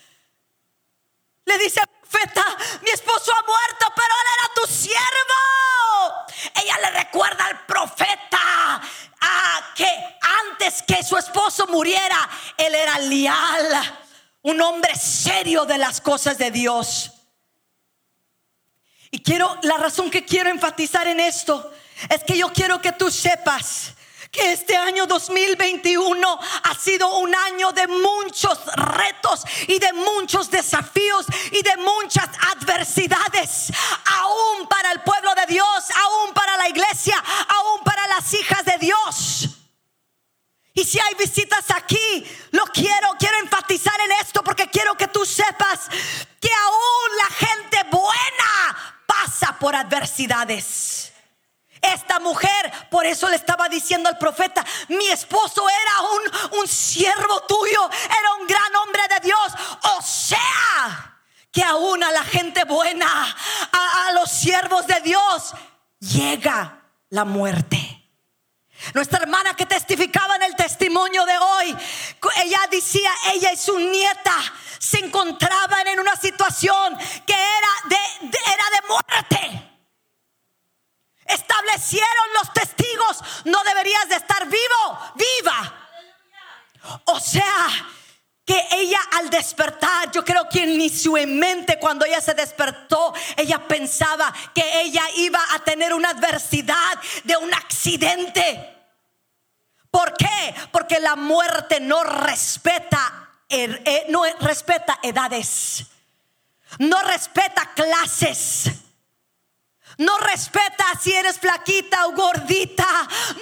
Le 1.44 1.58
dice, 1.58 1.80
profeta, 2.00 2.44
mi 2.82 2.90
esposo 2.90 3.32
ha 3.32 3.42
muerto, 3.42 3.92
pero 3.94 4.08
él 4.08 4.26
era 4.38 4.54
tu 4.54 4.66
siervo. 4.72 5.04
Ella 6.54 6.78
le 6.82 6.90
recuerda 6.98 7.46
al 7.46 7.66
profeta 7.66 8.80
a 9.20 9.74
que 9.74 10.18
antes 10.50 10.82
que 10.82 11.02
su 11.02 11.16
esposo 11.16 11.66
muriera, 11.68 12.28
él 12.56 12.74
era 12.74 12.98
leal, 12.98 14.00
un 14.42 14.60
hombre 14.60 14.94
serio 14.96 15.64
de 15.64 15.78
las 15.78 16.00
cosas 16.00 16.38
de 16.38 16.50
Dios. 16.50 17.12
Y 19.10 19.22
quiero, 19.22 19.58
la 19.62 19.78
razón 19.78 20.10
que 20.10 20.24
quiero 20.24 20.50
enfatizar 20.50 21.06
en 21.06 21.20
esto 21.20 21.72
es 22.10 22.22
que 22.24 22.36
yo 22.36 22.52
quiero 22.52 22.80
que 22.80 22.92
tú 22.92 23.10
sepas 23.10 23.94
que 24.30 24.52
este 24.52 24.76
año 24.76 25.06
2021 25.06 26.40
ha 26.64 26.74
sido 26.74 27.18
un 27.18 27.34
año 27.34 27.72
de 27.72 27.86
muchos 27.86 28.58
retos 28.74 29.44
y 29.66 29.78
de 29.78 29.92
muchos 29.92 30.50
desafíos 30.50 31.26
y 31.50 31.62
de 31.62 31.76
muchas 31.78 32.28
adversidades, 32.56 33.72
aún 34.04 34.68
para 34.68 34.92
el 34.92 35.00
pueblo 35.00 35.34
de 35.34 35.46
Dios, 35.46 35.84
aún 36.04 36.34
para 36.34 36.56
la 36.56 36.68
iglesia, 36.68 37.22
aún 37.48 37.82
para 37.84 38.06
las 38.08 38.32
hijas 38.34 38.64
de 38.64 38.78
Dios. 38.78 39.48
Y 40.74 40.84
si 40.84 41.00
hay 41.00 41.14
visitas 41.14 41.64
aquí, 41.70 42.24
lo 42.52 42.64
quiero, 42.66 43.08
quiero 43.18 43.38
enfatizar 43.40 44.00
en 44.00 44.12
esto 44.20 44.44
porque 44.44 44.68
quiero 44.68 44.96
que 44.96 45.08
tú 45.08 45.24
sepas 45.24 45.88
que 46.40 46.50
aún 46.52 47.16
la 47.16 47.46
gente 47.46 47.78
buena 47.90 49.04
pasa 49.04 49.58
por 49.58 49.74
adversidades. 49.74 51.12
Esta 51.80 52.18
mujer, 52.20 52.72
por 52.90 53.06
eso 53.06 53.28
le 53.28 53.36
estaba 53.36 53.68
diciendo 53.68 54.08
al 54.08 54.18
profeta, 54.18 54.64
mi 54.88 55.06
esposo 55.08 55.66
era 55.68 56.00
un, 56.00 56.60
un 56.60 56.68
siervo 56.68 57.40
tuyo, 57.42 57.90
era 58.04 58.34
un 58.40 58.46
gran 58.46 58.76
hombre 58.76 59.02
de 59.08 59.20
Dios. 59.20 59.52
O 59.98 60.02
sea, 60.02 61.18
que 61.52 61.62
aún 61.62 62.02
a 62.02 62.12
la 62.12 62.22
gente 62.24 62.64
buena, 62.64 63.06
a, 63.72 64.12
los 64.12 64.30
siervos 64.30 64.86
de 64.86 65.00
Dios, 65.00 65.54
llega 66.00 66.82
la 67.10 67.24
muerte. 67.24 67.76
Nuestra 68.94 69.18
hermana 69.18 69.54
que 69.54 69.66
testificaba 69.66 70.36
en 70.36 70.44
el 70.44 70.56
testimonio 70.56 71.24
de 71.24 71.36
hoy, 71.36 71.76
ella 72.44 72.60
decía, 72.70 73.10
ella 73.34 73.52
y 73.52 73.56
su 73.56 73.78
nieta 73.78 74.36
se 74.78 74.98
encontraban 74.98 75.86
en 75.88 76.00
una 76.00 76.16
situación 76.16 76.96
que 77.26 77.34
era 77.34 77.68
de, 77.88 78.38
era 78.46 78.64
de 78.70 78.88
muerte 78.88 79.67
establecieron 81.28 82.32
los 82.34 82.52
testigos, 82.52 83.18
no 83.44 83.62
deberías 83.64 84.08
de 84.08 84.16
estar 84.16 84.46
vivo, 84.46 85.14
viva. 85.14 85.88
O 87.04 87.20
sea, 87.20 87.68
que 88.48 88.66
ella 88.72 89.00
al 89.18 89.28
despertar, 89.28 90.10
yo 90.10 90.24
creo 90.24 90.48
que 90.48 90.66
ni 90.66 90.88
su 90.88 91.12
mente 91.12 91.78
cuando 91.78 92.06
ella 92.06 92.20
se 92.20 92.32
despertó, 92.32 93.12
ella 93.36 93.58
pensaba 93.68 94.32
que 94.54 94.80
ella 94.80 95.02
iba 95.16 95.40
a 95.52 95.58
tener 95.58 95.92
una 95.92 96.10
adversidad 96.10 96.98
de 97.24 97.36
un 97.36 97.52
accidente. 97.52 98.74
¿Por 99.90 100.14
qué? 100.14 100.54
Porque 100.72 100.98
la 100.98 101.14
muerte 101.14 101.78
no 101.78 102.02
respeta, 102.04 103.32
eh, 103.50 104.06
no 104.08 104.24
respeta 104.40 104.98
edades, 105.02 105.84
no 106.78 107.02
respeta 107.02 107.72
clases 107.74 108.77
No 109.98 110.16
respeta 110.18 110.84
si 111.00 111.12
eres 111.12 111.38
flaquita 111.38 112.06
o 112.06 112.12
gordita. 112.12 112.86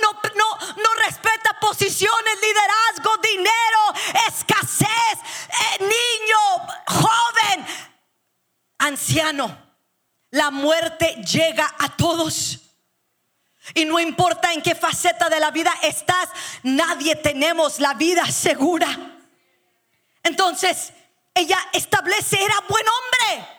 No, 0.00 0.12
no, 0.34 0.58
no 0.76 0.94
respeta 1.04 1.58
posiciones, 1.60 2.40
liderazgo, 2.40 3.16
dinero, 3.18 4.26
escasez, 4.26 4.88
eh, 4.88 5.78
niño, 5.80 6.66
joven, 6.86 7.66
anciano. 8.78 9.64
La 10.30 10.50
muerte 10.50 11.22
llega 11.22 11.74
a 11.78 11.94
todos. 11.94 12.60
Y 13.74 13.84
no 13.84 13.98
importa 13.98 14.52
en 14.52 14.62
qué 14.62 14.74
faceta 14.74 15.28
de 15.28 15.40
la 15.40 15.50
vida 15.50 15.74
estás, 15.82 16.30
nadie 16.62 17.16
tenemos 17.16 17.80
la 17.80 17.94
vida 17.94 18.24
segura. 18.30 18.88
Entonces, 20.22 20.92
ella 21.34 21.58
establece, 21.72 22.42
era 22.42 22.54
buen 22.66 22.84
hombre. 22.88 23.55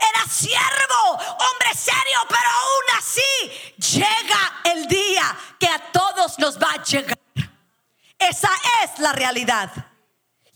Era 0.00 0.24
siervo, 0.30 1.12
hombre 1.12 1.74
serio, 1.74 2.18
pero 2.28 2.40
aún 2.40 2.98
así 2.98 3.98
llega 3.98 4.60
el 4.64 4.86
día 4.86 5.36
que 5.58 5.66
a 5.66 5.78
todos 5.92 6.38
nos 6.38 6.58
va 6.58 6.72
a 6.72 6.82
llegar. 6.82 7.18
Esa 8.18 8.50
es 8.82 8.98
la 8.98 9.12
realidad. 9.12 9.70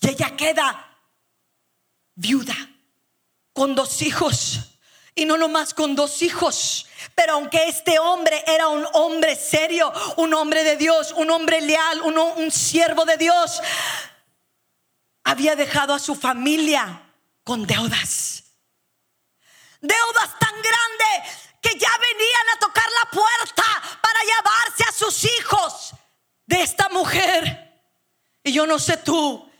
Y 0.00 0.08
ella 0.08 0.36
queda 0.36 0.96
viuda 2.14 2.54
con 3.52 3.74
dos 3.74 4.02
hijos. 4.02 4.60
Y 5.14 5.26
no 5.26 5.36
nomás 5.36 5.74
con 5.74 5.94
dos 5.94 6.22
hijos. 6.22 6.86
Pero 7.14 7.34
aunque 7.34 7.68
este 7.68 7.98
hombre 7.98 8.42
era 8.46 8.68
un 8.68 8.86
hombre 8.94 9.36
serio, 9.36 9.92
un 10.16 10.34
hombre 10.34 10.64
de 10.64 10.76
Dios, 10.76 11.12
un 11.16 11.30
hombre 11.30 11.60
leal, 11.60 12.02
un, 12.02 12.18
un 12.18 12.50
siervo 12.50 13.04
de 13.04 13.16
Dios, 13.16 13.60
había 15.22 15.56
dejado 15.56 15.94
a 15.94 15.98
su 15.98 16.14
familia 16.14 17.02
con 17.44 17.66
deudas 17.66 18.43
deudas 19.86 20.38
tan 20.38 20.54
grandes 20.62 21.50
que 21.60 21.78
ya 21.78 21.90
venían 21.98 22.48
a 22.54 22.58
tocar 22.58 22.86
la 23.02 23.10
puerta 23.10 23.64
para 24.02 24.20
llevarse 24.20 24.84
a 24.88 24.92
sus 24.92 25.24
hijos 25.24 25.92
de 26.46 26.62
esta 26.62 26.88
mujer. 26.90 27.64
Y 28.42 28.52
yo 28.52 28.66
no 28.66 28.78
sé 28.78 28.98
tú, 28.98 29.50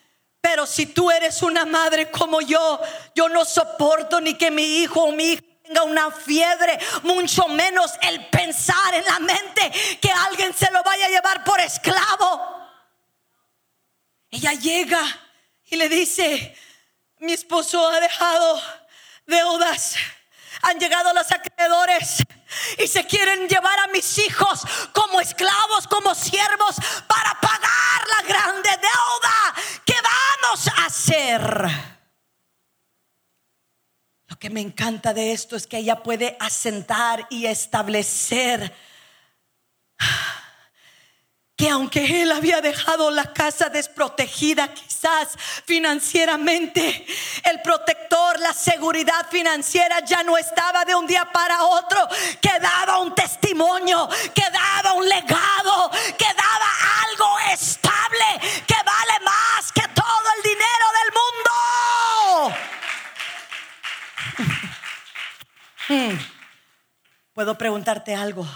pero 0.41 0.67
si 0.67 0.87
tú 0.87 1.11
eres 1.11 1.43
una 1.43 1.65
madre 1.65 2.11
como 2.11 2.41
yo, 2.41 2.81
yo 3.15 3.29
no 3.29 3.45
soporto 3.45 4.21
ni 4.21 4.35
que 4.35 4.51
mi 4.51 4.83
hijo 4.83 5.05
o 5.05 5.13
mi 5.13 5.33
hija 5.33 5.43
tenga 5.63 5.85
una 5.85 6.11
fiebre, 6.11 6.79
mucho 7.03 7.49
menos 7.49 7.93
el 8.03 8.27
pensar 8.27 8.95
en 8.95 9.05
la 9.05 9.19
mente 9.21 9.73
que 10.01 10.11
alguien 10.11 10.53
se 10.53 10.71
lo 10.71 10.83
vaya 10.83 11.07
a 11.07 11.11
llevar 11.11 11.43
por 11.45 11.59
esclavo. 11.61 12.55
Ella 14.31 14.53
llega 14.53 15.01
y 15.65 15.77
le 15.77 15.89
dice, 15.89 16.55
mi 17.21 17.33
esposo 17.33 17.89
ha 17.89 18.01
dejado 18.01 18.61
deudas. 19.27 19.97
Han 20.63 20.79
llegado 20.79 21.13
los 21.13 21.31
acreedores 21.31 22.23
y 22.79 22.87
se 22.87 23.07
quieren 23.07 23.49
llevar 23.49 23.79
a 23.81 23.89
mis 23.89 24.19
hijos 24.19 24.63
como 24.93 25.21
esclavos, 25.21 25.87
como 25.89 26.15
siervos, 26.15 26.77
para 27.07 27.39
pagar 27.41 28.09
la 28.09 28.29
grande 28.29 28.71
deuda. 28.71 29.55
¿Qué 29.85 29.95
vamos 30.03 30.69
a 30.69 30.87
hacer? 30.87 31.95
Lo 34.27 34.39
que 34.39 34.51
me 34.51 34.61
encanta 34.61 35.13
de 35.13 35.33
esto 35.33 35.57
es 35.57 35.67
que 35.67 35.79
ella 35.79 36.03
puede 36.03 36.37
asentar 36.41 37.27
y 37.31 37.47
establecer 37.47 38.75
que 41.57 41.69
aunque 41.69 42.23
él 42.23 42.33
había 42.33 42.61
dejado 42.61 43.11
la 43.11 43.33
casa 43.33 43.69
desprotegida 43.69 44.75
financieramente, 45.65 47.07
el 47.45 47.63
protector, 47.63 48.39
la 48.41 48.53
seguridad 48.53 49.27
financiera 49.31 50.01
ya 50.01 50.23
no 50.23 50.37
estaba 50.37 50.85
de 50.85 50.95
un 50.95 51.07
día 51.07 51.27
para 51.33 51.65
otro, 51.65 52.07
quedaba 52.41 52.99
un 52.99 53.15
testimonio, 53.15 54.07
quedaba 54.35 54.93
un 54.95 55.09
legado, 55.09 55.91
quedaba 56.17 56.67
algo 57.09 57.39
estable 57.53 58.25
que 58.67 58.75
vale 58.75 59.21
más 59.25 59.71
que 59.73 59.87
todo 59.89 60.27
el 60.37 60.43
dinero 60.43 60.87
del 61.01 61.13
mundo. 61.13 62.55
Hmm. 65.87 66.17
Puedo 67.35 67.59
preguntarte 67.59 68.15
algo. 68.15 68.49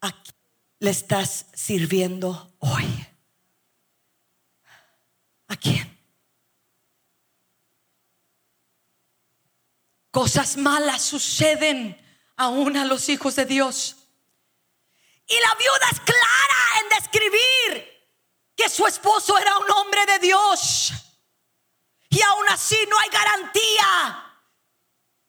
Aquí 0.00 0.32
le 0.80 0.90
estás 0.90 1.46
sirviendo 1.54 2.52
hoy? 2.58 3.06
¿A 5.48 5.56
quién? 5.56 5.96
Cosas 10.16 10.56
malas 10.56 11.02
suceden 11.02 11.94
aún 12.38 12.74
a 12.78 12.86
los 12.86 13.06
hijos 13.10 13.36
de 13.36 13.44
Dios. 13.44 13.96
Y 15.26 15.38
la 15.38 15.54
viuda 15.56 15.88
es 15.92 16.00
clara 16.00 16.80
en 16.80 16.88
describir 16.88 18.08
que 18.56 18.66
su 18.70 18.86
esposo 18.86 19.36
era 19.36 19.58
un 19.58 19.70
hombre 19.72 20.06
de 20.06 20.18
Dios. 20.20 20.90
Y 22.08 22.22
aún 22.22 22.48
así 22.48 22.78
no 22.88 22.98
hay 22.98 23.10
garantía 23.10 24.40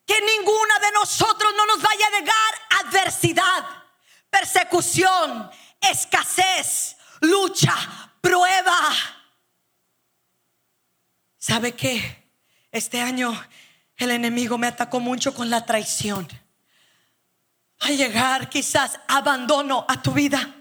que 0.06 0.22
ninguna 0.22 0.78
de 0.78 0.92
nosotros 0.92 1.52
no 1.54 1.66
nos 1.66 1.82
vaya 1.82 2.06
a 2.06 2.20
llegar 2.20 2.54
adversidad 2.86 3.66
persecución, 4.30 5.50
escasez, 5.82 6.96
lucha, 7.20 7.76
prueba. 8.22 8.94
¿Sabe 11.36 11.74
qué? 11.74 12.30
Este 12.72 13.02
año 13.02 13.38
el 13.98 14.12
enemigo 14.12 14.56
me 14.56 14.68
atacó 14.68 15.00
mucho 15.00 15.34
con 15.34 15.50
la 15.50 15.66
traición. 15.66 16.26
A 17.80 17.90
llegar 17.90 18.48
quizás 18.48 18.98
abandono 19.08 19.84
a 19.88 20.00
tu 20.00 20.12
vida. 20.12 20.54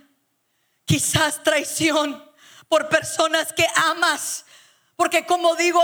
Quizás 0.85 1.43
traición 1.43 2.23
por 2.67 2.89
personas 2.89 3.53
que 3.53 3.67
amas. 3.75 4.45
Porque 4.95 5.25
como 5.25 5.55
digo, 5.55 5.81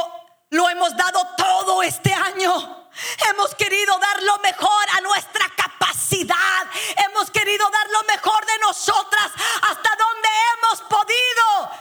lo 0.49 0.67
hemos 0.69 0.97
dado 0.97 1.27
todo 1.37 1.83
este 1.83 2.11
año. 2.11 2.89
Hemos 3.29 3.53
querido 3.55 3.97
dar 3.99 4.23
lo 4.23 4.39
mejor 4.39 4.85
a 4.97 5.01
nuestra 5.01 5.47
capacidad. 5.55 6.67
Hemos 7.07 7.29
querido 7.29 7.69
dar 7.69 7.87
lo 7.91 8.03
mejor 8.03 8.45
de 8.45 8.59
nosotras 8.59 9.31
hasta 9.61 9.89
donde 9.95 10.29
hemos 10.53 10.81
podido. 10.89 11.71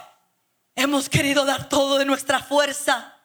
Hemos 0.74 1.08
querido 1.08 1.46
dar 1.46 1.68
todo 1.68 1.98
de 1.98 2.04
nuestra 2.04 2.40
fuerza 2.40 3.21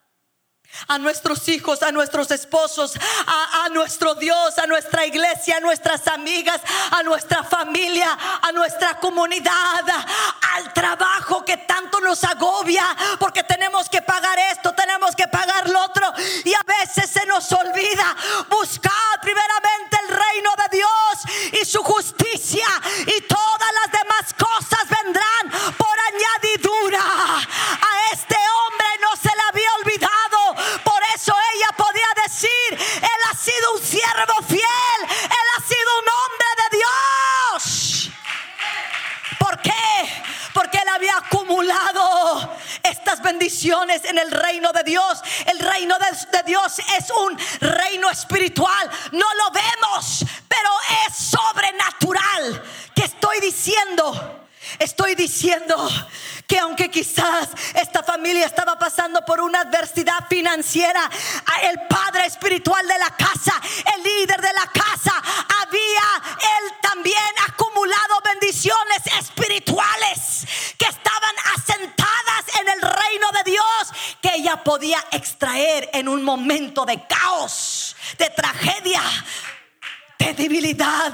a 0.87 0.97
nuestros 0.97 1.47
hijos, 1.47 1.81
a 1.83 1.91
nuestros 1.91 2.31
esposos, 2.31 2.93
a, 3.25 3.69
nuestro 3.69 4.15
Dios, 4.15 4.57
a 4.57 4.67
nuestra 4.67 5.05
iglesia, 5.05 5.57
a 5.57 5.59
nuestras 5.59 6.07
amigas, 6.07 6.61
a 6.91 7.03
nuestra 7.03 7.43
familia, 7.43 8.17
a 8.41 8.51
nuestra 8.51 8.99
comunidad, 8.99 9.83
al 10.55 10.73
trabajo 10.73 11.43
que 11.43 11.57
tanto 11.57 11.99
nos 11.99 12.23
agobia, 12.23 12.85
porque 13.19 13.43
tenemos 13.43 13.89
que 13.89 14.01
pagar 14.01 14.37
esto, 14.51 14.73
tenemos 14.73 15.15
que 15.15 15.27
pagar 15.27 15.69
lo 15.69 15.83
otro, 15.83 16.13
y 16.43 16.53
a 16.53 16.63
veces 16.63 17.09
se 17.09 17.25
nos 17.25 17.51
olvida 17.51 18.15
buscar 18.49 19.21
primeramente 19.21 19.97
el 20.03 20.15
reino 20.15 20.51
de 20.57 20.77
Dios 20.77 21.61
y 21.61 21.65
su 21.65 21.83
justicia, 21.83 22.67
y 23.05 23.21
todas 23.21 23.73
las 23.81 23.91
demás 23.91 24.33
cosas 24.37 24.79
vendrán 24.89 25.73
por 25.77 25.97
añadidura. 25.99 27.01
A 27.01 28.13
este 28.13 28.35
sido 33.37 33.73
un 33.73 33.81
siervo 33.81 34.41
fiel, 34.47 34.61
Él 35.01 35.47
ha 35.55 35.61
sido 35.61 35.99
un 35.99 36.05
hombre 36.09 36.47
de 36.57 36.77
Dios. 36.77 38.09
¿Por 39.39 39.61
qué? 39.61 40.23
Porque 40.53 40.77
Él 40.77 40.89
había 40.89 41.17
acumulado 41.17 42.57
estas 42.83 43.21
bendiciones 43.21 44.05
en 44.05 44.17
el 44.17 44.31
reino 44.31 44.71
de 44.73 44.83
Dios. 44.83 45.21
El 45.45 45.59
reino 45.59 45.95
de, 45.99 46.43
Dios 46.43 46.79
es 46.97 47.09
un 47.11 47.37
reino 47.59 48.09
espiritual. 48.09 48.89
No 49.11 49.25
lo 49.35 49.51
vemos, 49.51 50.25
pero 50.47 50.69
es 51.07 51.15
sobrenatural. 51.15 52.63
¿Qué 52.95 53.03
estoy 53.03 53.39
diciendo? 53.39 54.47
Estoy 54.79 55.15
diciendo 55.15 55.89
que 56.47 56.57
aunque 56.57 56.89
quizás 56.89 57.49
esta 57.73 58.01
familia 58.01 58.45
estaba 58.45 58.79
pasando 58.79 59.23
por 59.25 59.41
una 59.41 59.61
adversidad 59.61 60.27
financiera, 60.29 61.09
el 61.63 61.81
padre 61.87 62.25
espiritual 62.25 62.87
de 62.87 62.97
la 62.97 63.09
casa, 63.11 63.53
el 63.95 64.03
líder 64.03 64.39
de 64.39 64.53
la 64.53 64.65
casa, 64.67 65.21
había 65.61 66.23
él 66.37 66.73
también 66.81 67.17
acumulado 67.49 68.21
bendiciones 68.23 69.05
espirituales 69.19 70.47
que 70.77 70.85
estaban 70.85 71.35
asentadas 71.55 72.45
en 72.61 72.69
el 72.69 72.81
reino 72.81 73.31
de 73.31 73.51
Dios, 73.51 74.17
que 74.21 74.35
ella 74.35 74.63
podía 74.63 75.03
extraer 75.11 75.89
en 75.93 76.07
un 76.07 76.23
momento 76.23 76.85
de 76.85 77.05
caos, 77.07 77.95
de 78.17 78.29
tragedia, 78.29 79.01
de 80.17 80.33
debilidad. 80.33 81.13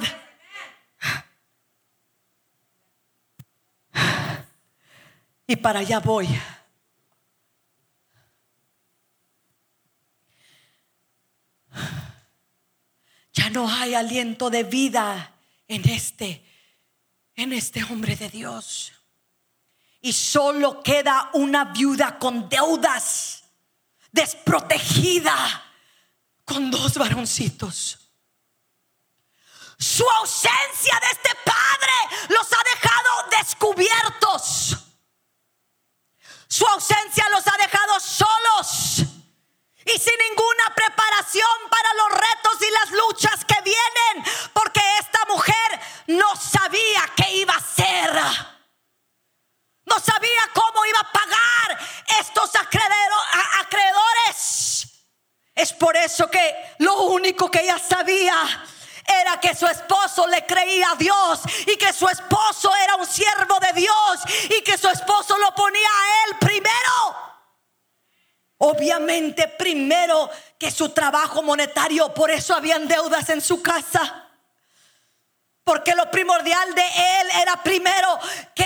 Y 5.45 5.55
para 5.57 5.79
allá 5.79 5.99
voy. 5.99 6.27
Ya 13.33 13.49
no 13.49 13.67
hay 13.67 13.95
aliento 13.95 14.49
de 14.49 14.63
vida 14.63 15.33
en 15.67 15.89
este, 15.89 16.45
en 17.35 17.51
este 17.51 17.83
hombre 17.83 18.15
de 18.15 18.29
Dios. 18.29 18.93
Y 20.01 20.13
solo 20.13 20.83
queda 20.83 21.29
una 21.33 21.65
viuda 21.65 22.19
con 22.19 22.47
deudas, 22.47 23.43
desprotegida, 24.11 25.63
con 26.45 26.69
dos 26.69 26.97
varoncitos. 26.97 27.99
Su 29.79 30.07
ausencia 30.09 30.99
de 31.01 31.07
este 31.11 31.29
padre 31.43 32.27
los 32.29 32.47
ha 32.53 32.63
dejado 32.63 33.29
descubiertos. 33.41 34.92
Su 36.53 36.67
ausencia 36.67 37.27
los 37.29 37.47
ha 37.47 37.57
dejado 37.57 37.99
solos 37.99 38.99
y 39.85 39.97
sin 39.97 40.17
ninguna 40.19 40.75
preparación 40.75 41.49
para 41.67 41.93
los 41.95 42.09
retos 42.11 42.61
y 42.61 42.69
las 42.71 42.91
luchas 42.91 43.43
que 43.43 43.59
vienen, 43.63 44.23
porque 44.53 44.79
esta 44.99 45.25
mujer 45.29 45.81
no 46.09 46.35
sabía 46.35 47.09
qué 47.15 47.37
iba 47.37 47.55
a 47.55 47.57
hacer. 47.57 48.13
No 49.85 49.99
sabía 49.99 50.41
cómo 50.53 50.85
iba 50.85 50.99
a 50.99 51.11
pagar 51.11 51.79
estos 52.19 52.51
acreedores. 53.59 54.89
Es 55.55 55.73
por 55.73 55.97
eso 55.97 56.29
que 56.29 56.75
lo 56.77 57.01
único 57.05 57.49
que 57.49 57.61
ella 57.61 57.79
sabía 57.79 58.63
era 59.05 59.39
que 59.39 59.55
su 59.55 59.67
esposo 59.67 60.27
le 60.27 60.45
creía 60.45 60.91
a 60.91 60.95
Dios 60.95 61.41
y 61.67 61.75
que 61.77 61.91
su 61.93 62.07
esposo 62.07 62.71
era 62.83 62.95
un 62.95 63.05
siervo 63.05 63.59
de 63.59 63.73
Dios 63.73 64.21
y 64.57 64.61
que 64.61 64.77
su 64.77 64.87
esposo 64.87 65.37
lo 65.37 65.53
ponía 65.55 65.87
a 65.87 66.25
él 66.25 66.37
primero. 66.39 67.23
Obviamente 68.59 69.47
primero 69.49 70.29
que 70.57 70.71
su 70.71 70.89
trabajo 70.89 71.41
monetario, 71.43 72.13
por 72.13 72.31
eso 72.31 72.55
habían 72.55 72.87
deudas 72.87 73.29
en 73.29 73.41
su 73.41 73.61
casa. 73.61 74.29
Porque 75.63 75.95
lo 75.95 76.09
primordial 76.09 76.73
de 76.73 76.81
él 76.81 77.27
era 77.41 77.61
primero 77.61 78.19
que 78.55 78.65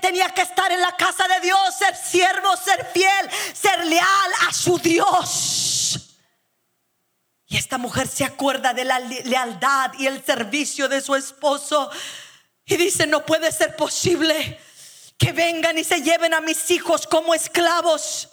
tenía 0.00 0.30
que 0.30 0.42
estar 0.42 0.70
en 0.70 0.80
la 0.80 0.96
casa 0.96 1.26
de 1.28 1.40
Dios, 1.40 1.74
ser 1.76 1.96
siervo, 1.96 2.56
ser 2.56 2.86
fiel, 2.86 3.30
ser 3.52 3.84
leal 3.86 4.32
a 4.48 4.52
su 4.52 4.78
Dios. 4.78 5.69
Y 7.50 7.56
esta 7.56 7.78
mujer 7.78 8.06
se 8.06 8.24
acuerda 8.24 8.72
de 8.72 8.84
la 8.84 9.00
lealtad 9.00 9.92
y 9.98 10.06
el 10.06 10.24
servicio 10.24 10.88
de 10.88 11.00
su 11.00 11.16
esposo 11.16 11.90
y 12.64 12.76
dice, 12.76 13.08
no 13.08 13.26
puede 13.26 13.50
ser 13.50 13.74
posible 13.74 14.60
que 15.18 15.32
vengan 15.32 15.76
y 15.76 15.82
se 15.82 16.00
lleven 16.00 16.32
a 16.32 16.40
mis 16.40 16.70
hijos 16.70 17.08
como 17.08 17.34
esclavos. 17.34 18.30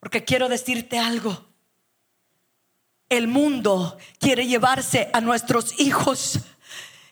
Porque 0.00 0.24
quiero 0.24 0.48
decirte 0.48 0.98
algo. 0.98 1.46
El 3.08 3.28
mundo 3.28 3.96
quiere 4.18 4.48
llevarse 4.48 5.08
a 5.12 5.20
nuestros 5.20 5.78
hijos 5.78 6.40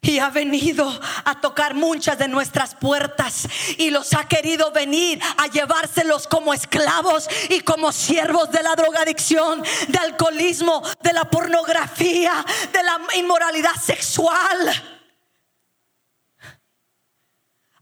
y 0.08 0.18
ha 0.18 0.30
venido 0.30 0.88
a 1.24 1.40
tocar 1.40 1.74
muchas 1.74 2.18
de 2.18 2.28
nuestras 2.28 2.74
puertas 2.74 3.46
y 3.76 3.90
los 3.90 4.14
ha 4.14 4.26
querido 4.26 4.70
venir 4.70 5.20
a 5.36 5.48
llevárselos 5.48 6.26
como 6.26 6.54
esclavos 6.54 7.28
y 7.50 7.60
como 7.60 7.92
siervos 7.92 8.50
de 8.50 8.62
la 8.62 8.74
drogadicción, 8.74 9.62
de 9.88 9.98
alcoholismo, 9.98 10.82
de 11.02 11.12
la 11.12 11.24
pornografía, 11.24 12.44
de 12.72 12.82
la 12.82 12.98
inmoralidad 13.16 13.74
sexual. 13.74 14.96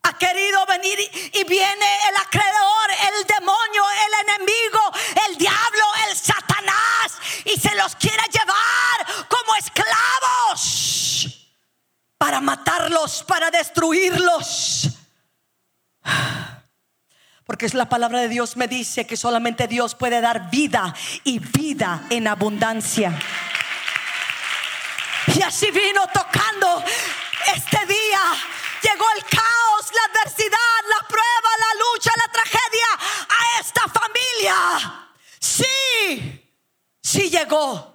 Ha 0.03 0.19
querido 0.19 0.67
venir 0.67 0.99
y 1.33 1.45
viene 1.45 1.99
el 2.09 2.17
acreedor, 2.17 2.91
el 2.91 3.27
demonio, 3.27 3.85
el 4.07 4.29
enemigo, 4.29 4.81
el 5.29 5.39
diablo, 5.39 5.85
el 6.11 6.17
satanás 6.17 7.19
y 7.45 7.59
se 7.61 7.75
los 7.77 7.95
quiere 7.95 8.23
llevar 8.33 9.27
como 9.29 9.55
esclavos 9.57 11.36
para 12.19 12.41
matarlos, 12.41 13.23
para 13.25 13.51
destruirlos. 13.51 14.89
Porque 17.45 17.67
es 17.67 17.75
la 17.75 17.89
palabra 17.89 18.21
de 18.21 18.29
Dios 18.29 18.57
me 18.57 18.67
dice 18.67 19.07
que 19.07 19.17
solamente 19.17 19.69
Dios 19.69 19.95
puede 19.95 20.21
dar 20.21 20.51
vida 20.51 20.95
y 21.23 21.39
vida 21.39 22.07
en 22.11 22.27
abundancia. 22.27 23.17
Y 25.29 25.43
así 25.43 25.71
vino 25.71 26.07
tocando 26.13 26.83
este 27.55 27.87
día. 27.87 28.21
Llegó 28.83 29.07
el 29.17 29.25
caos, 29.25 29.93
la 29.95 30.21
adversidad, 30.21 30.81
la 30.89 31.07
prueba, 31.07 31.51
la 31.59 31.73
lucha, 31.93 32.11
la 32.17 32.33
tragedia 32.33 32.89
a 33.29 33.61
esta 33.61 33.83
familia. 33.83 35.11
Sí, 35.39 36.53
sí 37.01 37.31
llegó. 37.31 37.95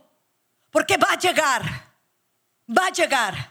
Porque 0.70 0.96
va 0.96 1.12
a 1.12 1.18
llegar. 1.18 1.64
Va 2.70 2.88
a 2.88 2.92
llegar 2.92 3.51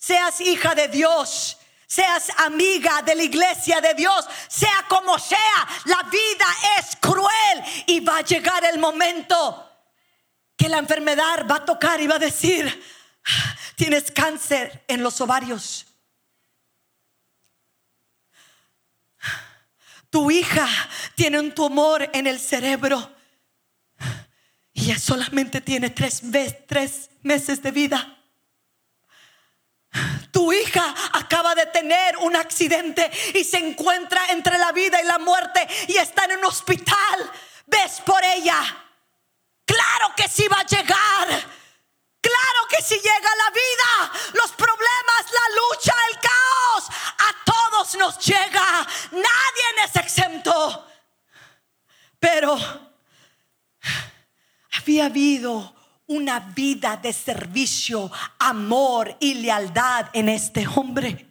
seas 0.00 0.40
hija 0.40 0.74
de 0.74 0.88
Dios, 0.88 1.58
seas 1.86 2.30
amiga 2.38 3.02
de 3.02 3.14
la 3.14 3.22
iglesia 3.22 3.80
de 3.80 3.92
Dios, 3.94 4.26
sea 4.48 4.86
como 4.88 5.18
sea, 5.18 5.68
la 5.84 6.02
vida 6.04 6.46
es 6.78 6.96
cruel 6.96 7.84
y 7.86 8.00
va 8.00 8.16
a 8.16 8.22
llegar 8.22 8.64
el 8.64 8.78
momento 8.78 9.70
que 10.56 10.68
la 10.68 10.78
enfermedad 10.78 11.46
va 11.48 11.56
a 11.56 11.64
tocar 11.64 12.00
y 12.00 12.06
va 12.06 12.16
a 12.16 12.18
decir, 12.18 12.82
tienes 13.76 14.10
cáncer 14.10 14.84
en 14.88 15.02
los 15.02 15.20
ovarios. 15.20 15.86
Tu 20.08 20.30
hija 20.30 20.66
tiene 21.14 21.38
un 21.38 21.54
tumor 21.54 22.08
en 22.14 22.26
el 22.26 22.40
cerebro 22.40 23.14
y 24.72 24.94
solamente 24.94 25.60
tiene 25.60 25.90
tres, 25.90 26.22
tres 26.66 27.10
meses 27.22 27.62
de 27.62 27.70
vida. 27.70 28.19
Tu 30.32 30.52
hija 30.52 30.94
acaba 31.12 31.54
de 31.54 31.66
tener 31.66 32.16
un 32.18 32.36
accidente 32.36 33.10
y 33.34 33.44
se 33.44 33.58
encuentra 33.58 34.26
entre 34.30 34.58
la 34.58 34.72
vida 34.72 35.00
y 35.00 35.04
la 35.04 35.18
muerte 35.18 35.66
y 35.88 35.96
está 35.96 36.24
en 36.24 36.38
un 36.38 36.44
hospital. 36.44 37.30
¿Ves 37.66 38.00
por 38.04 38.22
ella? 38.24 38.60
Claro 39.64 40.14
que 40.16 40.28
sí 40.28 40.46
va 40.48 40.60
a 40.60 40.66
llegar. 40.66 41.28
Claro 42.20 42.60
que 42.68 42.82
si 42.82 42.96
llega 42.96 43.36
la 43.36 43.50
vida, 43.50 44.12
los 44.34 44.52
problemas, 44.52 45.24
la 45.32 45.54
lucha, 45.56 45.94
el 46.10 46.18
caos, 46.20 46.88
a 47.18 47.44
todos 47.44 47.94
nos 47.96 48.18
llega. 48.26 48.86
Nadie 49.12 49.84
es 49.84 49.96
exento. 49.96 50.86
Pero 52.18 52.58
había 54.72 55.06
habido 55.06 55.74
una 56.10 56.40
vida 56.40 56.96
de 56.96 57.12
servicio, 57.12 58.10
amor 58.40 59.16
y 59.20 59.34
lealtad 59.34 60.06
en 60.12 60.28
este 60.28 60.66
hombre. 60.66 61.26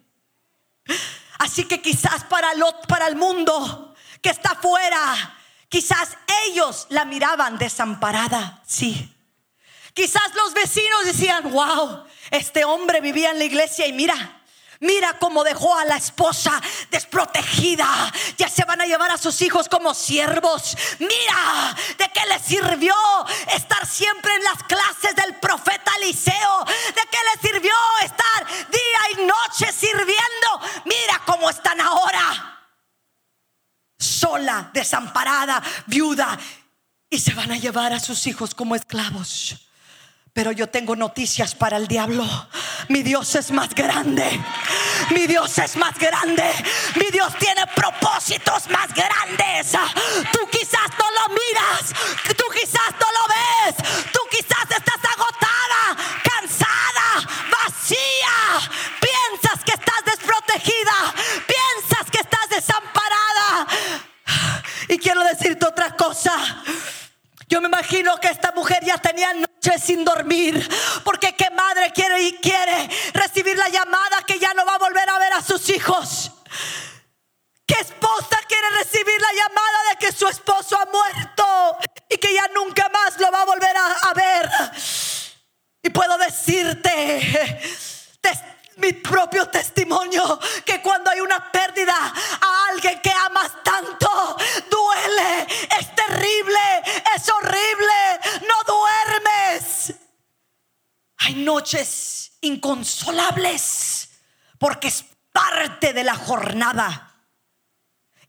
Así 1.38 1.66
que 1.66 1.82
quizás 1.82 2.24
para, 2.24 2.48
para 2.88 3.08
el 3.08 3.18
mundo 3.18 3.94
que 4.22 4.30
está 4.30 4.52
afuera, 4.52 5.38
quizás 5.68 6.18
ellos 6.48 6.88
la 6.90 7.04
miraban 7.04 7.58
desamparada, 7.58 8.64
sí. 8.66 9.14
Quizás 9.94 10.34
los 10.36 10.54
vecinos 10.54 11.06
decían, 11.06 11.52
wow, 11.52 12.06
este 12.32 12.64
hombre 12.64 13.02
vivía 13.02 13.32
en 13.32 13.40
la 13.40 13.46
iglesia 13.46 13.86
y 13.86 13.92
mira, 13.92 14.39
Mira 14.82 15.20
cómo 15.20 15.44
dejó 15.44 15.78
a 15.78 15.84
la 15.84 15.98
esposa 15.98 16.62
desprotegida. 16.90 17.86
Ya 18.38 18.48
se 18.48 18.64
van 18.64 18.80
a 18.80 18.86
llevar 18.86 19.12
a 19.12 19.18
sus 19.18 19.42
hijos 19.42 19.68
como 19.68 19.94
siervos. 19.94 20.78
Mira 21.00 21.76
de 21.98 22.10
qué 22.14 22.22
le 22.30 22.40
sirvió 22.40 22.96
estar 23.54 23.86
siempre 23.86 24.34
en 24.36 24.44
las 24.44 24.64
clases 24.64 25.16
del 25.16 25.36
profeta 25.36 25.92
Eliseo. 25.98 26.66
De 26.66 27.02
qué 27.12 27.18
le 27.34 27.50
sirvió 27.50 27.74
estar 28.04 28.48
día 28.70 29.24
y 29.24 29.26
noche 29.26 29.74
sirviendo. 29.74 30.62
Mira 30.86 31.22
cómo 31.26 31.50
están 31.50 31.82
ahora. 31.82 32.72
Sola, 33.98 34.70
desamparada, 34.74 35.62
viuda. 35.88 36.40
Y 37.10 37.20
se 37.20 37.34
van 37.34 37.52
a 37.52 37.58
llevar 37.58 37.92
a 37.92 38.00
sus 38.00 38.28
hijos 38.28 38.56
como 38.56 38.76
esclavos. 38.76 39.69
Pero 40.40 40.54
yo 40.54 40.68
tengo 40.68 40.96
noticias 40.96 41.54
para 41.54 41.76
el 41.76 41.86
diablo. 41.86 42.26
Mi 42.88 43.04
Dios 43.04 43.36
es 43.36 43.52
más 43.52 43.76
grande. 43.76 44.40
Mi 45.10 45.28
Dios 45.28 45.58
es 45.58 45.76
más 45.76 46.00
grande. 46.00 46.50
Mi 46.96 47.08
Dios 47.12 47.34
tiene 47.38 47.68
propósitos 47.76 48.70
más 48.70 48.88
grandes. 48.94 49.72
Tú 50.32 50.40
quizás 50.50 50.90
no 50.98 51.06
lo 51.12 51.36
miras. 51.36 51.94
Tú 52.38 52.46
quizás 52.54 52.90
no 53.02 53.08
lo 53.18 53.28
ves. 53.36 53.76
Tú 54.14 54.20
quizás 54.32 54.64
estás 54.64 55.02
agotada, 55.14 55.98
cansada, 56.24 57.30
vacía. 57.52 58.72
Piensas 59.02 59.62
que 59.66 59.72
estás 59.72 60.06
desprotegida. 60.06 61.16
Piensas 61.48 62.10
que 62.10 62.20
estás 62.20 62.50
desamparada. 62.50 63.68
Y 64.88 64.98
quiero 65.00 65.22
decirte 65.26 65.66
otra 65.66 65.98
cosa. 65.98 66.64
Yo 67.50 67.60
me 67.62 67.68
imagino 67.68 68.16
que 68.18 68.28
esta 68.28 68.52
mujer 68.52 68.86
ya 68.86 69.00
tenía 69.00 69.34
noches 69.34 69.84
sin 69.84 70.06
dormir. 70.06 70.70
Porque 71.04 71.36
qué 71.36 71.50
madre 71.50 71.92
quiere 71.92 72.22
y 72.22 72.34
quiere 72.38 72.88
recibir 73.14 73.58
la 73.58 73.68
llamada 73.70 74.22
que 74.26 74.38
ya 74.38 74.54
no 74.54 74.66
va 74.66 74.76
a 74.76 74.78
volver 74.78 75.10
a 75.10 75.18
ver 75.18 75.34
a 75.34 75.42
sus 75.42 75.68
hijos. 75.70 76.32
¿Qué 77.66 77.74
esposa 77.74 78.38
quiere 78.48 78.70
recibir 78.78 79.20
la 79.20 79.34
llamada 79.34 79.90
de 79.90 79.98
que 79.98 80.12
su 80.12 80.28
esposo 80.28 80.78
ha 80.78 80.86
muerto 80.86 81.78
y 82.08 82.18
que 82.18 82.34
ya 82.34 82.48
nunca 82.54 82.88
más 82.90 83.20
lo 83.20 83.32
va 83.32 83.42
a 83.42 83.46
volver 83.46 83.76
a, 83.76 83.94
a 84.10 84.14
ver? 84.14 84.50
Y 85.82 85.90
puedo 85.90 86.18
decirte, 86.20 87.60
mi 88.80 88.94
propio 88.94 89.48
testimonio, 89.48 90.40
que 90.66 90.82
cuando 90.82 91.10
hay 91.10 91.20
una 91.20 91.52
pérdida 91.52 91.96
a 91.96 92.68
alguien 92.70 93.00
que 93.02 93.12
amas 93.12 93.52
tanto, 93.64 94.38
duele, 94.70 95.48
es 95.80 95.96
terrible, 95.96 96.60
es 97.16 97.30
horrible, 97.30 98.20
no 98.48 98.74
duermes. 98.74 99.94
Hay 101.18 101.36
noches 101.36 102.32
inconsolables 102.42 104.10
porque 104.58 104.88
es 104.88 105.06
parte 105.32 105.94
de 105.94 106.04
la 106.04 106.16
jornada, 106.16 107.16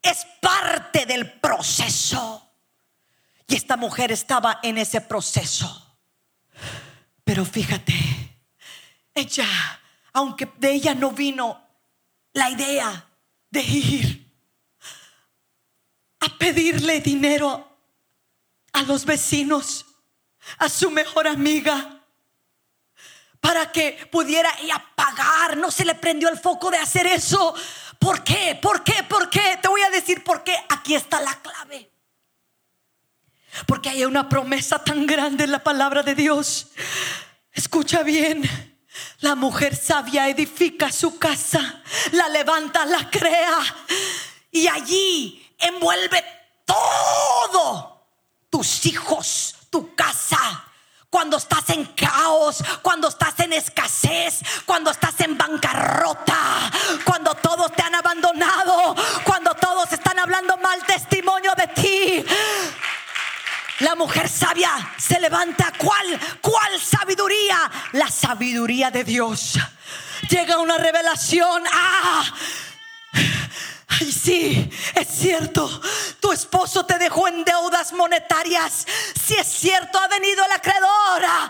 es 0.02 0.26
parte 0.40 1.06
del 1.06 1.30
proceso. 1.40 2.46
Y 3.46 3.56
esta 3.56 3.76
mujer 3.76 4.12
estaba 4.12 4.60
en 4.62 4.78
ese 4.78 5.00
proceso. 5.00 5.98
Pero 7.24 7.44
fíjate, 7.44 7.94
ella, 9.14 9.46
aunque 10.12 10.48
de 10.58 10.72
ella 10.72 10.94
no 10.94 11.12
vino 11.12 11.60
la 12.32 12.50
idea 12.50 13.08
de 13.50 13.62
ir 13.62 14.30
a 16.20 16.38
pedirle 16.38 17.00
dinero 17.00 17.66
a 18.72 18.82
los 18.82 19.04
vecinos, 19.04 19.86
a 20.58 20.68
su 20.68 20.90
mejor 20.90 21.26
amiga, 21.26 22.00
para 23.40 23.72
que 23.72 24.08
pudiera 24.10 24.50
ella 24.60 24.84
pagar, 24.94 25.56
no 25.56 25.70
se 25.70 25.84
le 25.84 25.94
prendió 25.94 26.28
el 26.28 26.38
foco 26.38 26.70
de 26.70 26.78
hacer 26.78 27.06
eso. 27.06 27.54
¿Por 27.98 28.22
qué? 28.22 28.58
¿Por 28.60 28.84
qué? 28.84 29.02
¿Por 29.08 29.30
qué? 29.30 29.58
Te 29.60 29.68
voy 29.68 29.80
a 29.82 29.90
decir 29.90 30.22
por 30.22 30.44
qué. 30.44 30.54
Aquí 30.68 30.94
está 30.94 31.20
la 31.20 31.34
clave. 31.40 31.90
Porque 33.66 33.88
hay 33.88 34.04
una 34.04 34.28
promesa 34.28 34.82
tan 34.84 35.06
grande 35.06 35.44
en 35.44 35.52
la 35.52 35.64
palabra 35.64 36.02
de 36.02 36.14
Dios. 36.14 36.68
Escucha 37.52 38.02
bien. 38.02 38.69
La 39.20 39.35
mujer 39.35 39.76
sabia 39.76 40.29
edifica 40.29 40.90
su 40.90 41.18
casa, 41.18 41.83
la 42.12 42.29
levanta, 42.29 42.85
la 42.87 43.09
crea 43.11 43.59
y 44.50 44.66
allí 44.66 45.55
envuelve 45.59 46.24
todo. 46.64 48.07
Tus 48.48 48.87
hijos, 48.87 49.55
tu 49.70 49.94
casa, 49.94 50.64
cuando 51.11 51.37
estás 51.37 51.68
en 51.70 51.85
caos, 51.87 52.62
cuando 52.83 53.09
estás 53.09 53.38
en 53.40 53.53
escasez, 53.53 54.40
cuando 54.64 54.90
estás 54.90 55.18
en 55.20 55.37
bancarrota, 55.37 56.70
cuando 57.05 57.35
todos 57.35 57.72
te 57.72 57.83
han 57.83 57.96
abandonado, 57.96 58.94
cuando 59.24 59.55
todos 59.55 59.92
están 59.92 60.18
hablando 60.18 60.57
mal 60.57 60.83
testimonio 60.85 61.53
de 61.57 61.66
ti. 61.68 62.24
La 63.80 63.94
mujer 63.94 64.28
sabia 64.28 64.70
se 64.98 65.18
levanta. 65.20 65.72
¿Cuál? 65.78 66.20
¿Cuál 66.40 66.78
sabiduría? 66.80 67.70
La 67.92 68.08
sabiduría 68.08 68.90
de 68.90 69.04
Dios. 69.04 69.58
Llega 70.28 70.58
una 70.58 70.76
revelación. 70.76 71.64
Ah, 71.72 72.24
Ay, 73.98 74.12
sí, 74.12 74.70
es 74.94 75.09
cierto. 75.09 75.68
Tu 76.20 76.31
esposo 76.31 76.87
te 76.87 76.96
dejó 76.98 77.26
en 77.26 77.44
deudas 77.44 77.92
monetarias. 77.92 78.87
Si 79.20 79.35
es 79.35 79.46
cierto, 79.48 79.98
ha 79.98 80.07
venido 80.07 80.44
el 80.44 80.53
acreedor 80.53 81.24
a, 81.24 81.48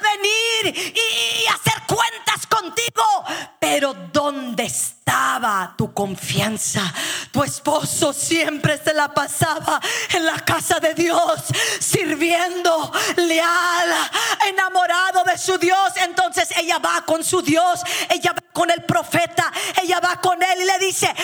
venir 0.00 0.94
y, 0.94 1.46
hacer 1.48 1.82
cuentas 1.86 2.46
contigo. 2.48 3.04
Pero 3.60 3.94
¿dónde 4.10 4.64
estaba 4.64 5.74
tu 5.76 5.92
confianza? 5.92 6.92
Tu 7.30 7.42
esposo 7.42 8.12
siempre 8.12 8.80
se 8.82 8.94
la 8.94 9.12
pasaba 9.12 9.80
en 10.10 10.24
la 10.24 10.40
casa 10.40 10.80
de 10.80 10.94
Dios, 10.94 11.42
sirviendo, 11.78 12.90
leal, 13.16 13.90
enamorado 14.48 15.24
de 15.24 15.36
su 15.36 15.58
Dios. 15.58 15.92
Entonces 15.96 16.48
ella 16.56 16.78
va 16.78 17.04
con 17.04 17.22
su 17.22 17.42
Dios, 17.42 17.80
ella 18.08 18.32
va 18.32 18.42
con 18.52 18.70
el 18.70 18.82
profeta, 18.84 19.52
ella 19.82 20.00
va 20.00 20.20
con 20.20 20.42
él 20.42 20.62
y 20.62 20.64
le 20.64 20.78
dice, 20.78 21.14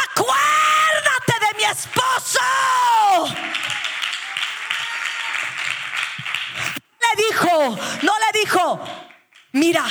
Acuérdate 0.03 1.33
de 1.39 1.57
mi 1.57 1.63
esposo. 1.63 2.39
Le 7.01 7.23
dijo, 7.27 7.77
no 8.03 8.13
le 8.19 8.39
dijo, 8.39 8.79
mira, 9.53 9.85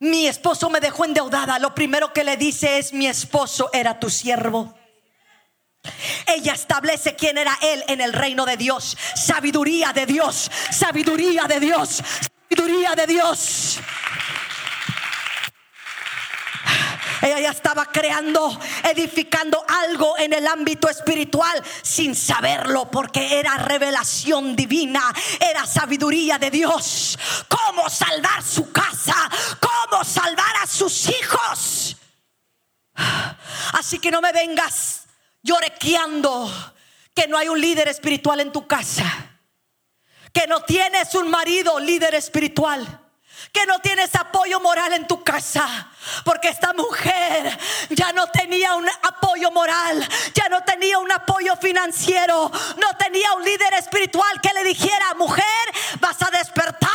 mi 0.00 0.26
esposo 0.26 0.70
me 0.70 0.80
dejó 0.80 1.04
endeudada. 1.04 1.58
Lo 1.58 1.74
primero 1.74 2.12
que 2.12 2.24
le 2.24 2.36
dice 2.36 2.78
es, 2.78 2.92
mi 2.92 3.06
esposo 3.06 3.70
era 3.72 3.98
tu 3.98 4.10
siervo. 4.10 4.74
Ella 6.26 6.52
establece 6.52 7.14
quién 7.16 7.38
era 7.38 7.56
él 7.62 7.82
en 7.88 8.00
el 8.00 8.12
reino 8.12 8.44
de 8.44 8.56
Dios. 8.56 8.96
Sabiduría 9.14 9.92
de 9.92 10.06
Dios, 10.06 10.50
sabiduría 10.70 11.44
de 11.44 11.60
Dios, 11.60 12.02
sabiduría 12.48 12.94
de 12.94 13.06
Dios. 13.06 13.78
Ella 17.20 17.40
ya 17.40 17.50
estaba 17.50 17.86
creando, 17.86 18.58
edificando 18.84 19.64
algo 19.68 20.16
en 20.18 20.32
el 20.32 20.46
ámbito 20.46 20.88
espiritual 20.88 21.62
sin 21.82 22.14
saberlo 22.14 22.90
porque 22.90 23.40
era 23.40 23.56
revelación 23.56 24.54
divina, 24.54 25.12
era 25.40 25.66
sabiduría 25.66 26.38
de 26.38 26.50
Dios. 26.50 27.18
Cómo 27.48 27.90
salvar 27.90 28.42
su 28.42 28.70
casa, 28.72 29.28
cómo 29.60 30.04
salvar 30.04 30.56
a 30.62 30.66
sus 30.66 31.08
hijos. 31.08 31.96
Así 33.74 33.98
que 33.98 34.10
no 34.10 34.20
me 34.20 34.32
vengas 34.32 35.06
llorequeando 35.42 36.50
que 37.14 37.26
no 37.26 37.36
hay 37.36 37.48
un 37.48 37.60
líder 37.60 37.88
espiritual 37.88 38.40
en 38.40 38.52
tu 38.52 38.66
casa, 38.66 39.27
que 40.38 40.46
no 40.46 40.60
tienes 40.60 41.16
un 41.16 41.28
marido 41.28 41.80
líder 41.80 42.14
espiritual 42.14 42.86
que 43.52 43.66
no 43.66 43.78
tienes 43.80 44.14
apoyo 44.14 44.60
moral 44.60 44.92
en 44.92 45.06
tu 45.06 45.24
casa. 45.24 45.90
Porque 46.24 46.48
esta 46.48 46.72
mujer 46.74 47.58
ya 47.90 48.12
no 48.12 48.26
tenía 48.28 48.74
un 48.74 48.86
apoyo 48.88 49.50
moral, 49.50 50.06
ya 50.34 50.48
no 50.48 50.62
tenía 50.62 50.98
un 50.98 51.10
apoyo 51.10 51.56
financiero, 51.56 52.52
no 52.76 52.96
tenía 52.98 53.32
un 53.32 53.44
líder 53.44 53.74
espiritual 53.74 54.40
que 54.40 54.52
le 54.52 54.64
dijera, 54.64 55.14
mujer, 55.14 55.44
vas 55.98 56.20
a 56.22 56.30
despertar 56.30 56.90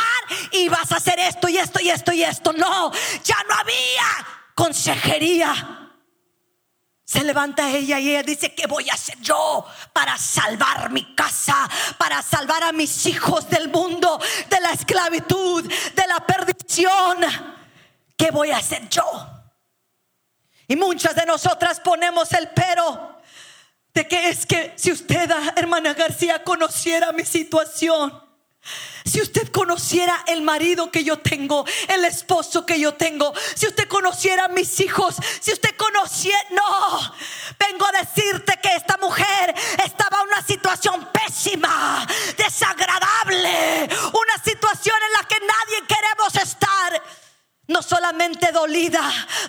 y 0.52 0.68
vas 0.68 0.92
a 0.92 0.96
hacer 0.96 1.18
esto 1.18 1.48
y 1.48 1.58
esto 1.58 1.80
y 1.80 1.90
esto 1.90 2.12
y 2.12 2.22
esto. 2.22 2.52
No, 2.52 2.92
ya 3.24 3.36
no 3.48 3.54
había 3.56 4.26
consejería. 4.54 5.83
Se 7.14 7.22
levanta 7.22 7.70
ella 7.70 8.00
y 8.00 8.10
ella 8.10 8.24
dice, 8.24 8.56
¿qué 8.56 8.66
voy 8.66 8.90
a 8.90 8.94
hacer 8.94 9.16
yo 9.20 9.64
para 9.92 10.18
salvar 10.18 10.90
mi 10.90 11.14
casa, 11.14 11.70
para 11.96 12.20
salvar 12.20 12.64
a 12.64 12.72
mis 12.72 13.06
hijos 13.06 13.48
del 13.48 13.68
mundo, 13.68 14.20
de 14.50 14.60
la 14.60 14.72
esclavitud, 14.72 15.62
de 15.62 16.06
la 16.08 16.26
perdición? 16.26 17.18
¿Qué 18.16 18.32
voy 18.32 18.50
a 18.50 18.56
hacer 18.56 18.88
yo? 18.88 19.04
Y 20.66 20.74
muchas 20.74 21.14
de 21.14 21.24
nosotras 21.24 21.78
ponemos 21.78 22.32
el 22.32 22.48
pero 22.48 23.20
de 23.92 24.08
que 24.08 24.30
es 24.30 24.44
que 24.44 24.72
si 24.74 24.90
usted, 24.90 25.30
hermana 25.54 25.94
García, 25.94 26.42
conociera 26.42 27.12
mi 27.12 27.24
situación, 27.24 28.23
si 29.04 29.20
usted 29.20 29.52
conociera 29.52 30.24
el 30.26 30.42
marido 30.42 30.90
que 30.90 31.04
yo 31.04 31.18
tengo, 31.18 31.66
el 31.88 32.04
esposo 32.06 32.64
que 32.64 32.80
yo 32.80 32.94
tengo, 32.94 33.34
si 33.54 33.66
usted 33.66 33.86
conociera 33.86 34.46
a 34.46 34.48
mis 34.48 34.80
hijos, 34.80 35.16
si 35.40 35.52
usted 35.52 35.76
conociera, 35.76 36.38
no, 36.50 37.14
vengo 37.58 37.86
a 37.86 37.92
decirte 37.92 38.58
que 38.62 38.74
esta 38.74 38.96
mujer 38.96 39.54
estaba 39.84 40.20
en 40.22 40.28
una 40.28 40.42
situación 40.42 41.08
pésima, 41.12 42.06
desagradable, 42.38 43.88
una 44.12 44.42
situación 44.42 44.96
en 45.06 45.12
la 45.12 45.28
que 45.28 45.38
nadie 45.38 45.86
queremos 45.86 46.34
estar, 46.36 47.02
no 47.68 47.82
solamente 47.82 48.52
dolida, 48.52 49.02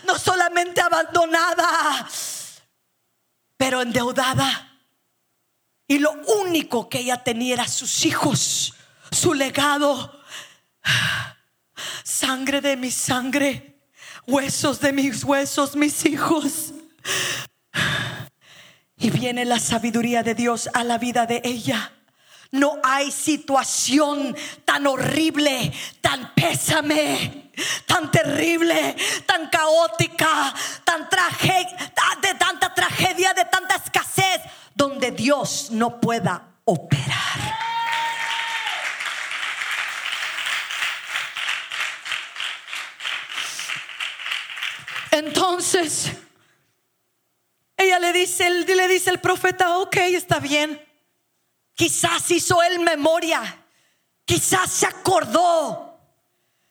no 0.03 0.19
solamente 0.19 0.81
abandonada, 0.81 2.07
pero 3.55 3.81
endeudada. 3.81 4.73
Y 5.87 5.99
lo 5.99 6.11
único 6.11 6.89
que 6.89 6.99
ella 6.99 7.23
tenía 7.23 7.53
era 7.53 7.67
sus 7.67 8.05
hijos 8.05 8.74
su 9.15 9.33
legado. 9.33 10.21
Sangre 12.03 12.61
de 12.61 12.77
mi 12.77 12.91
sangre, 12.91 13.79
huesos 14.27 14.79
de 14.79 14.93
mis 14.93 15.23
huesos, 15.23 15.75
mis 15.75 16.05
hijos. 16.05 16.73
Y 18.97 19.09
viene 19.09 19.45
la 19.45 19.59
sabiduría 19.59 20.23
de 20.23 20.35
Dios 20.35 20.69
a 20.73 20.83
la 20.83 20.97
vida 20.97 21.25
de 21.25 21.41
ella. 21.43 21.91
No 22.51 22.79
hay 22.83 23.11
situación 23.11 24.35
tan 24.63 24.87
horrible, 24.87 25.73
tan 26.01 26.33
pésame, 26.33 27.51
tan 27.85 28.09
terrible, 28.11 28.95
tan 29.25 29.49
caótica, 29.49 30.53
tan 30.83 31.09
de 32.21 32.33
tanta 32.35 32.73
tragedia, 32.73 33.33
de 33.33 33.45
tanta 33.45 33.75
escasez, 33.75 34.41
donde 34.73 35.11
Dios 35.11 35.69
no 35.71 35.99
pueda 35.99 36.55
operar. 36.63 37.64
Entonces, 45.45 46.11
ella 47.77 47.99
le 47.99 48.11
dice, 48.13 48.49
le 48.49 48.87
dice 48.87 49.11
el 49.11 49.19
profeta, 49.19 49.77
ok, 49.77 49.95
está 49.97 50.39
bien. 50.39 50.83
Quizás 51.75 52.31
hizo 52.31 52.63
él 52.63 52.79
memoria. 52.79 53.63
Quizás 54.25 54.71
se 54.71 54.87
acordó 54.87 55.99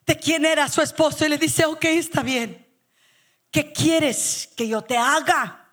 de 0.05 0.19
quién 0.19 0.45
era 0.45 0.69
su 0.69 0.83
esposo 0.83 1.25
y 1.25 1.29
le 1.29 1.39
dice, 1.39 1.65
ok, 1.65 1.85
está 1.85 2.23
bien. 2.25 2.67
¿Qué 3.53 3.73
quieres 3.73 4.51
que 4.57 4.67
yo 4.67 4.83
te 4.83 4.99
haga? 4.99 5.71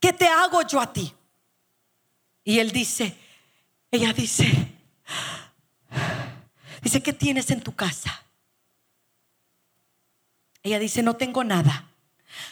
¿Qué 0.00 0.12
te 0.12 0.26
hago 0.26 0.62
yo 0.62 0.80
a 0.80 0.92
ti? 0.92 1.14
Y 2.42 2.58
él 2.58 2.72
dice, 2.72 3.16
ella 3.92 4.12
dice, 4.12 4.72
dice, 6.82 7.00
¿qué 7.00 7.12
tienes 7.12 7.48
en 7.52 7.62
tu 7.62 7.76
casa? 7.76 8.24
Ella 10.64 10.80
dice, 10.80 11.00
no 11.00 11.14
tengo 11.14 11.44
nada, 11.44 11.93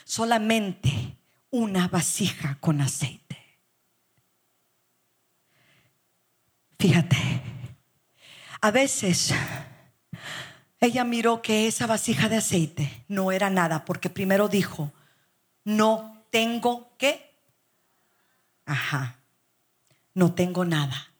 solamente 0.04 1.16
una 1.50 1.88
vasija 1.88 2.56
con 2.60 2.80
aceite. 2.80 3.22
Fíjate, 6.78 7.16
a 8.60 8.70
veces 8.70 9.32
ella 10.80 11.04
miró 11.04 11.42
que 11.42 11.68
esa 11.68 11.86
vasija 11.86 12.28
de 12.28 12.38
aceite 12.38 13.04
no 13.06 13.30
era 13.30 13.50
nada, 13.50 13.84
porque 13.84 14.10
primero 14.10 14.48
dijo, 14.48 14.92
no 15.64 16.24
tengo 16.30 16.96
qué. 16.98 17.36
Ajá, 18.66 19.20
no 20.14 20.34
tengo 20.34 20.64
nada. 20.64 21.12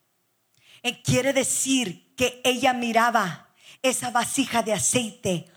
Eh, 0.83 1.01
quiere 1.03 1.33
decir 1.33 2.13
que 2.17 2.41
ella 2.43 2.73
miraba 2.73 3.51
esa 3.83 4.11
vasija 4.11 4.63
de 4.63 4.73
aceite 4.73 5.52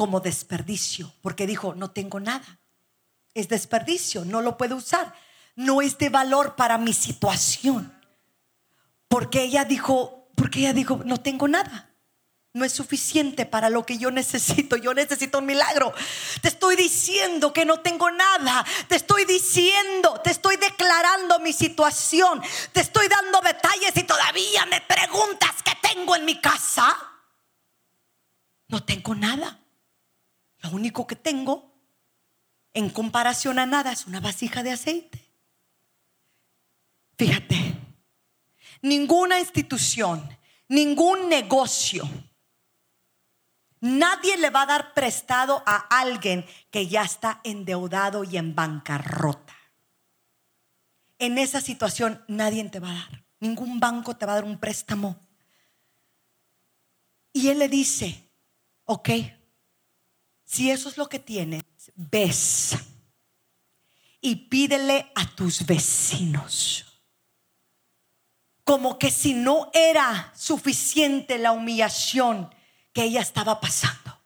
como 0.00 0.20
desperdicio, 0.20 1.12
porque 1.20 1.46
dijo, 1.46 1.74
no 1.74 1.90
tengo 1.90 2.20
nada. 2.20 2.58
Es 3.34 3.50
desperdicio, 3.50 4.24
no 4.24 4.40
lo 4.40 4.56
puedo 4.56 4.76
usar. 4.76 5.12
No 5.56 5.82
es 5.82 5.98
de 5.98 6.08
valor 6.08 6.56
para 6.56 6.78
mi 6.78 6.94
situación. 6.94 7.94
Porque 9.08 9.42
ella 9.42 9.66
dijo, 9.66 10.30
porque 10.36 10.60
ella 10.60 10.72
dijo, 10.72 11.02
no 11.04 11.18
tengo 11.18 11.48
nada. 11.48 11.90
No 12.54 12.64
es 12.64 12.72
suficiente 12.72 13.44
para 13.44 13.68
lo 13.68 13.84
que 13.84 13.98
yo 13.98 14.10
necesito. 14.10 14.76
Yo 14.78 14.94
necesito 14.94 15.40
un 15.40 15.44
milagro. 15.44 15.92
Te 16.40 16.48
estoy 16.48 16.76
diciendo 16.76 17.52
que 17.52 17.66
no 17.66 17.80
tengo 17.80 18.10
nada. 18.10 18.64
Te 18.88 18.96
estoy 18.96 19.26
diciendo, 19.26 20.18
te 20.24 20.30
estoy 20.30 20.56
declarando 20.56 21.40
mi 21.40 21.52
situación. 21.52 22.40
Te 22.72 22.80
estoy 22.80 23.06
dando 23.06 23.42
detalles 23.42 23.94
y 23.96 24.04
todavía 24.04 24.64
me 24.64 24.80
preguntas 24.80 25.56
qué 25.62 25.72
tengo 25.82 26.16
en 26.16 26.24
mi 26.24 26.40
casa. 26.40 26.96
No 28.68 28.82
tengo 28.82 29.14
nada. 29.14 29.59
Lo 30.62 30.70
único 30.70 31.06
que 31.06 31.16
tengo 31.16 31.70
en 32.74 32.90
comparación 32.90 33.58
a 33.58 33.66
nada 33.66 33.92
es 33.92 34.06
una 34.06 34.20
vasija 34.20 34.62
de 34.62 34.72
aceite. 34.72 35.26
Fíjate, 37.16 37.76
ninguna 38.82 39.38
institución, 39.40 40.26
ningún 40.68 41.28
negocio, 41.28 42.08
nadie 43.80 44.36
le 44.38 44.50
va 44.50 44.62
a 44.62 44.66
dar 44.66 44.94
prestado 44.94 45.62
a 45.66 45.76
alguien 45.76 46.46
que 46.70 46.86
ya 46.86 47.02
está 47.02 47.40
endeudado 47.44 48.24
y 48.24 48.36
en 48.36 48.54
bancarrota. 48.54 49.54
En 51.18 51.36
esa 51.36 51.60
situación 51.60 52.24
nadie 52.28 52.66
te 52.70 52.80
va 52.80 52.90
a 52.90 52.94
dar, 52.94 53.24
ningún 53.40 53.80
banco 53.80 54.16
te 54.16 54.24
va 54.24 54.32
a 54.32 54.36
dar 54.36 54.44
un 54.44 54.58
préstamo. 54.58 55.20
Y 57.32 57.48
él 57.48 57.58
le 57.58 57.68
dice, 57.68 58.30
ok, 58.84 59.10
si 60.50 60.70
eso 60.70 60.88
es 60.88 60.96
lo 60.96 61.08
que 61.08 61.18
tienes, 61.18 61.62
ves 61.94 62.76
y 64.20 64.34
pídele 64.34 65.12
a 65.14 65.26
tus 65.36 65.64
vecinos 65.64 66.86
como 68.70 68.98
que 69.00 69.10
si 69.10 69.34
no 69.34 69.68
era 69.74 70.32
suficiente 70.36 71.38
la 71.38 71.50
humillación 71.50 72.54
que 72.92 73.02
ella 73.02 73.20
estaba 73.20 73.60
pasando. 73.60 74.16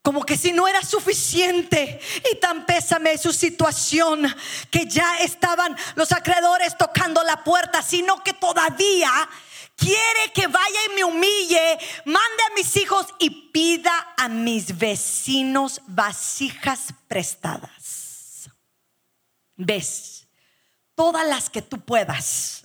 Como 0.00 0.24
que 0.24 0.38
si 0.38 0.52
no 0.52 0.66
era 0.66 0.82
suficiente 0.82 2.00
y 2.32 2.36
tan 2.36 2.64
pésame 2.64 3.18
su 3.18 3.34
situación 3.34 4.34
que 4.70 4.86
ya 4.86 5.18
estaban 5.18 5.76
los 5.94 6.10
acreedores 6.12 6.78
tocando 6.78 7.22
la 7.22 7.44
puerta, 7.44 7.82
sino 7.82 8.24
que 8.24 8.32
todavía 8.32 9.12
quiere 9.80 10.32
que 10.34 10.46
vaya 10.46 10.78
y 10.90 10.94
me 10.94 11.04
humille, 11.04 11.78
mande 12.04 12.42
a 12.50 12.54
mis 12.54 12.76
hijos 12.76 13.06
y 13.18 13.30
pida 13.50 14.14
a 14.16 14.28
mis 14.28 14.76
vecinos 14.76 15.80
vasijas 15.86 16.94
prestadas. 17.08 18.48
¿Ves? 19.56 20.28
Todas 20.94 21.26
las 21.26 21.50
que 21.50 21.62
tú 21.62 21.80
puedas 21.80 22.60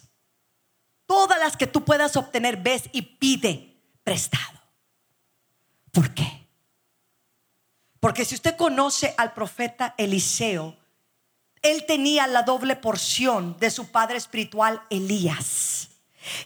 Todas 1.05 1.39
las 1.39 1.55
que 1.55 1.67
tú 1.67 1.83
puedas 1.83 2.15
obtener, 2.15 2.57
ves 2.57 2.89
y 2.91 3.01
pide 3.03 3.79
prestado. 4.03 4.59
¿Por 5.91 6.13
qué? 6.13 6.47
Porque 7.99 8.25
si 8.25 8.35
usted 8.35 8.55
conoce 8.55 9.13
al 9.17 9.33
profeta 9.33 9.93
Eliseo, 9.97 10.77
él 11.61 11.85
tenía 11.85 12.27
la 12.27 12.43
doble 12.43 12.75
porción 12.75 13.57
de 13.59 13.71
su 13.71 13.91
padre 13.91 14.17
espiritual 14.17 14.81
Elías. 14.89 15.89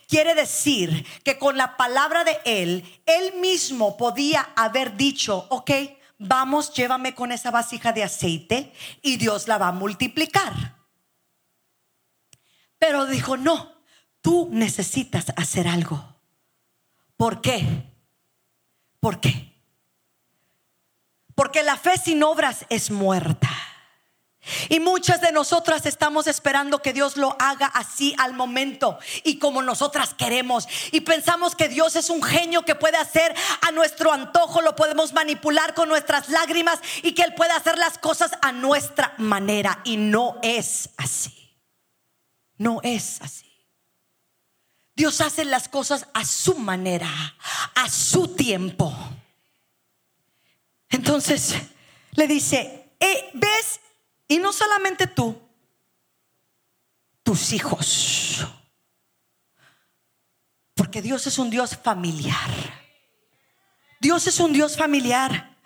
Quiere 0.08 0.36
decir 0.36 1.06
que 1.24 1.38
con 1.38 1.58
la 1.58 1.78
palabra 1.78 2.24
de 2.24 2.40
él, 2.46 3.02
él 3.06 3.34
mismo 3.40 3.98
podía 3.98 4.50
haber 4.56 4.98
dicho, 4.98 5.48
ok, 5.50 5.72
vamos, 6.18 6.74
llévame 6.74 7.16
con 7.16 7.32
esa 7.32 7.52
vasija 7.52 7.92
de 7.92 8.04
aceite 8.04 8.74
y 9.02 9.18
Dios 9.18 9.48
la 9.48 9.58
va 9.58 9.70
a 9.70 9.74
multiplicar. 9.74 10.76
Pero 12.78 13.06
dijo, 13.06 13.36
no, 13.36 13.80
Tú 14.22 14.50
necesitas 14.52 15.28
hacer 15.36 15.68
algo. 15.68 16.16
¿Por 17.16 17.42
qué? 17.42 17.66
¿Por 19.00 19.20
qué? 19.20 19.54
Porque 21.36 21.64
la 21.64 21.78
fe 21.78 21.98
sin 21.98 22.22
obras 22.24 22.66
es 22.70 22.92
muerta. 22.92 23.50
Y 24.70 24.80
muchas 24.80 25.22
de 25.22 25.32
nosotras 25.32 25.86
estamos 25.86 26.26
esperando 26.28 26.82
que 26.82 26.94
Dios 26.94 27.18
lo 27.18 27.36
haga 27.40 27.68
así 27.68 28.16
al 28.18 28.34
momento 28.34 28.98
y 29.24 29.38
como 29.38 29.62
nosotras 29.62 30.14
queremos. 30.14 30.68
Y 30.92 31.02
pensamos 31.02 31.56
que 31.56 31.68
Dios 31.68 31.96
es 31.96 32.10
un 32.10 32.24
genio 32.24 32.64
que 32.64 32.76
puede 32.76 32.98
hacer 32.98 33.36
a 33.62 33.72
nuestro 33.72 34.12
antojo, 34.12 34.62
lo 34.62 34.76
podemos 34.76 35.14
manipular 35.14 35.74
con 35.74 35.90
nuestras 35.90 36.30
lágrimas 36.30 36.80
y 37.04 37.14
que 37.14 37.24
Él 37.24 37.34
puede 37.36 37.52
hacer 37.52 37.78
las 37.78 37.98
cosas 37.98 38.32
a 38.42 38.52
nuestra 38.52 39.14
manera. 39.18 39.82
Y 39.84 39.98
no 39.98 40.40
es 40.42 40.90
así. 40.98 41.40
No 42.58 42.80
es 42.84 43.22
así. 43.22 43.46
Dios 44.96 45.22
hace 45.22 45.46
las 45.46 45.70
cosas 45.70 46.08
a 46.14 46.26
su 46.26 46.56
manera, 46.56 47.10
a 47.76 47.90
su 47.90 48.36
tiempo. 48.36 48.94
Entonces 50.90 51.56
le 52.12 52.28
dice, 52.28 52.92
eh, 53.00 53.30
ves, 53.34 53.80
y 54.30 54.38
no 54.38 54.54
solamente 54.54 55.08
tú, 55.08 55.36
tus 57.24 57.52
hijos. 57.52 58.46
Porque 60.76 61.02
Dios 61.02 61.26
es 61.28 61.40
un 61.40 61.50
Dios 61.50 61.76
familiar. 61.76 62.50
Dios 64.00 64.28
es 64.28 64.40
un 64.40 64.54
Dios 64.54 64.78
familiar. 64.78 65.58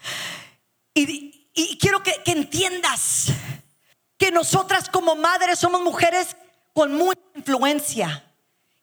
Y, 0.94 1.78
quiero 1.78 2.02
que, 2.02 2.22
entiendas 2.26 3.28
que 4.18 4.32
nosotras 4.32 4.90
como 4.90 5.16
madres 5.16 5.60
somos 5.60 5.82
mujeres 5.82 6.38
con 6.74 6.94
mucha 6.94 7.22
influencia 7.36 8.34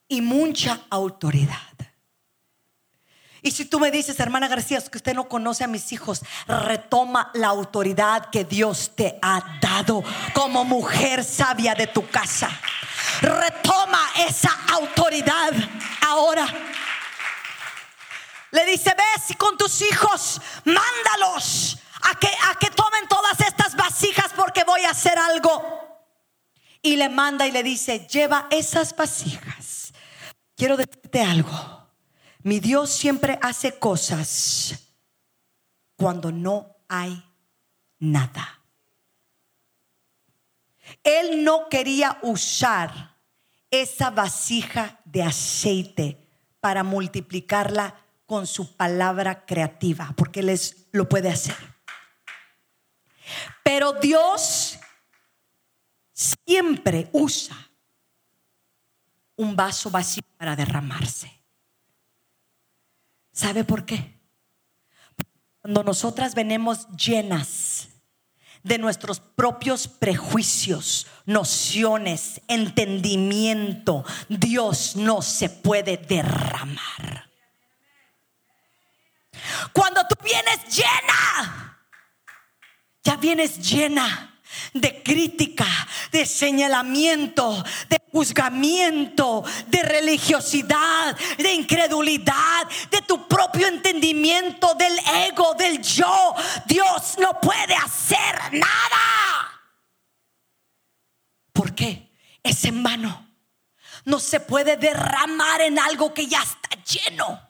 y 0.06 0.20
mucha 0.20 0.82
autoridad. 0.90 1.69
Y 3.42 3.50
si 3.50 3.64
tú 3.64 3.80
me 3.80 3.90
dices, 3.90 4.18
hermana 4.20 4.48
García, 4.48 4.80
que 4.80 4.98
usted 4.98 5.14
no 5.14 5.28
conoce 5.28 5.64
a 5.64 5.66
mis 5.66 5.92
hijos, 5.92 6.22
retoma 6.46 7.30
la 7.34 7.48
autoridad 7.48 8.30
que 8.30 8.44
Dios 8.44 8.92
te 8.94 9.18
ha 9.22 9.58
dado 9.60 10.02
como 10.32 10.64
mujer 10.64 11.24
sabia 11.24 11.74
de 11.74 11.86
tu 11.86 12.06
casa. 12.08 12.50
Retoma 13.20 14.00
esa 14.28 14.50
autoridad 14.72 15.52
ahora. 16.06 16.46
Le 18.50 18.66
dice, 18.66 18.94
ves 18.96 19.36
con 19.36 19.56
tus 19.56 19.80
hijos, 19.82 20.40
mándalos 20.64 21.78
a 22.02 22.18
que, 22.18 22.28
a 22.50 22.54
que 22.56 22.70
tomen 22.70 23.08
todas 23.08 23.40
estas 23.40 23.76
vasijas 23.76 24.32
porque 24.36 24.64
voy 24.64 24.84
a 24.84 24.90
hacer 24.90 25.18
algo. 25.18 25.88
Y 26.82 26.96
le 26.96 27.08
manda 27.08 27.46
y 27.46 27.52
le 27.52 27.62
dice, 27.62 28.06
lleva 28.08 28.46
esas 28.50 28.96
vasijas 28.96 29.70
quiero 30.60 30.76
decirte 30.76 31.22
algo. 31.22 31.79
Mi 32.42 32.60
Dios 32.60 32.90
siempre 32.90 33.38
hace 33.42 33.78
cosas 33.78 34.74
cuando 35.96 36.32
no 36.32 36.76
hay 36.88 37.22
nada. 37.98 38.60
Él 41.04 41.44
no 41.44 41.68
quería 41.68 42.18
usar 42.22 43.16
esa 43.70 44.10
vasija 44.10 45.00
de 45.04 45.22
aceite 45.22 46.28
para 46.60 46.82
multiplicarla 46.82 47.94
con 48.26 48.46
su 48.46 48.76
palabra 48.76 49.44
creativa, 49.44 50.12
porque 50.16 50.40
Él 50.40 50.58
lo 50.92 51.08
puede 51.08 51.28
hacer. 51.28 51.56
Pero 53.62 53.92
Dios 53.92 54.78
siempre 56.12 57.08
usa 57.12 57.56
un 59.36 59.56
vaso 59.56 59.90
vacío 59.90 60.22
para 60.36 60.56
derramarse. 60.56 61.39
¿Sabe 63.40 63.64
por 63.64 63.86
qué? 63.86 64.20
Cuando 65.62 65.82
nosotras 65.82 66.34
venimos 66.34 66.86
llenas 66.88 67.88
de 68.62 68.76
nuestros 68.76 69.18
propios 69.18 69.88
prejuicios, 69.88 71.06
nociones, 71.24 72.42
entendimiento, 72.48 74.04
Dios 74.28 74.94
no 74.94 75.22
se 75.22 75.48
puede 75.48 75.96
derramar. 75.96 77.30
Cuando 79.72 80.02
tú 80.06 80.16
vienes 80.22 80.76
llena, 80.76 81.78
ya 83.02 83.16
vienes 83.16 83.66
llena 83.66 84.29
de 84.72 85.02
crítica, 85.02 85.66
de 86.12 86.26
señalamiento, 86.26 87.64
de 87.88 88.00
juzgamiento, 88.12 89.44
de 89.66 89.82
religiosidad, 89.82 91.16
de 91.38 91.52
incredulidad, 91.52 92.66
de 92.90 93.02
tu 93.02 93.26
propio 93.26 93.66
entendimiento, 93.66 94.74
del 94.74 94.98
ego, 95.28 95.54
del 95.54 95.82
yo. 95.82 96.34
Dios 96.66 97.16
no 97.18 97.40
puede 97.40 97.74
hacer 97.74 98.52
nada. 98.52 99.60
¿Por 101.52 101.74
qué? 101.74 102.10
Es 102.42 102.64
en 102.64 102.82
vano. 102.82 103.28
No 104.04 104.18
se 104.18 104.40
puede 104.40 104.76
derramar 104.76 105.60
en 105.60 105.78
algo 105.78 106.14
que 106.14 106.26
ya 106.26 106.42
está 106.42 106.82
lleno. 106.84 107.40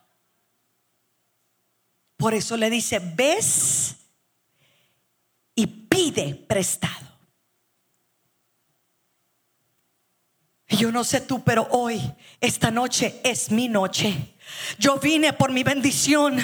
Por 2.16 2.34
eso 2.34 2.56
le 2.56 2.68
dice, 2.68 2.98
ves 2.98 3.96
y 5.54 5.66
pide 5.66 6.34
prestado. 6.34 7.09
Yo 10.70 10.92
no 10.92 11.02
sé 11.04 11.20
tú, 11.20 11.42
pero 11.42 11.66
hoy, 11.70 12.14
esta 12.40 12.70
noche 12.70 13.20
es 13.24 13.50
mi 13.50 13.68
noche. 13.68 14.16
Yo 14.78 14.96
vine 14.96 15.32
por 15.32 15.50
mi 15.50 15.62
bendición. 15.62 16.38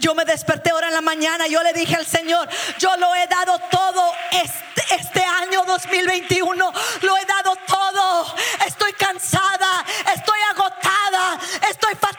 Yo 0.00 0.14
me 0.14 0.24
desperté 0.24 0.70
ahora 0.70 0.88
en 0.88 0.94
la 0.94 1.00
mañana. 1.00 1.46
Yo 1.46 1.62
le 1.62 1.72
dije 1.72 1.94
al 1.94 2.06
Señor, 2.06 2.48
yo 2.78 2.96
lo 2.96 3.14
he 3.14 3.26
dado 3.26 3.58
todo 3.70 4.12
este, 4.32 4.94
este 4.94 5.22
año 5.22 5.62
2021. 5.66 6.72
Lo 7.02 7.16
he 7.16 7.24
dado 7.24 7.56
todo. 7.66 8.34
Estoy 8.66 8.92
cansada. 8.94 9.84
Estoy 10.14 10.38
agotada. 10.50 11.38
Estoy 11.68 11.94
fatigada. 11.94 12.17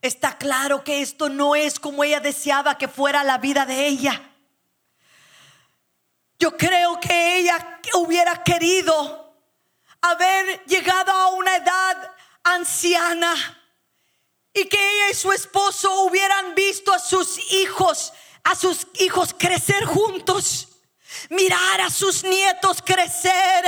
Está 0.00 0.36
claro 0.38 0.84
que 0.84 1.00
esto 1.00 1.28
no 1.28 1.54
es 1.56 1.80
como 1.80 2.04
ella 2.04 2.20
deseaba 2.20 2.76
que 2.76 2.88
fuera 2.88 3.24
la 3.24 3.38
vida 3.38 3.64
de 3.64 3.86
ella. 3.86 4.20
Yo 6.38 6.56
creo 6.56 7.00
que 7.00 7.38
ella 7.38 7.80
hubiera 7.94 8.42
querido 8.42 9.34
haber 10.00 10.64
llegado 10.66 11.10
a 11.12 11.28
una 11.30 11.56
edad 11.56 12.12
anciana 12.42 13.34
y 14.52 14.66
que 14.66 14.76
ella 14.76 15.10
y 15.10 15.14
su 15.14 15.32
esposo 15.32 16.02
hubieran 16.02 16.54
visto 16.54 16.92
a 16.92 16.98
sus 16.98 17.38
hijos, 17.52 18.12
a 18.42 18.54
sus 18.54 18.86
hijos 18.98 19.34
crecer 19.38 19.84
juntos 19.84 20.68
mirar 21.30 21.80
a 21.80 21.90
sus 21.90 22.24
nietos 22.24 22.82
crecer 22.82 23.64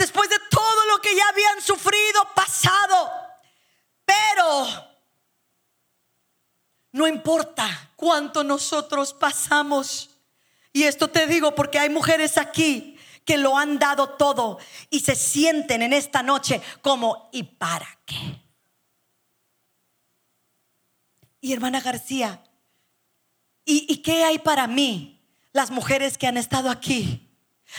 después 0.00 0.30
de 0.30 0.38
todo 0.50 0.86
lo 0.86 0.98
que 1.02 1.14
ya 1.14 1.28
habían 1.28 1.60
sufrido, 1.60 2.26
pasado. 2.34 3.12
Pero 4.02 4.66
no 6.92 7.06
importa 7.06 7.92
cuánto 7.96 8.42
nosotros 8.42 9.12
pasamos. 9.12 10.08
Y 10.72 10.84
esto 10.84 11.08
te 11.08 11.26
digo 11.26 11.54
porque 11.54 11.78
hay 11.78 11.90
mujeres 11.90 12.38
aquí 12.38 12.98
que 13.26 13.36
lo 13.36 13.58
han 13.58 13.78
dado 13.78 14.08
todo 14.08 14.58
y 14.88 15.00
se 15.00 15.14
sienten 15.14 15.82
en 15.82 15.92
esta 15.92 16.22
noche 16.22 16.62
como, 16.80 17.28
¿y 17.30 17.42
para 17.42 17.98
qué? 18.06 18.40
Y 21.42 21.52
hermana 21.52 21.82
García, 21.82 22.42
¿y, 23.66 23.98
qué 23.98 24.24
hay 24.24 24.38
para 24.38 24.66
mí? 24.66 25.20
Las 25.52 25.70
mujeres 25.70 26.16
que 26.16 26.26
han 26.26 26.38
estado 26.38 26.70
aquí 26.70 27.29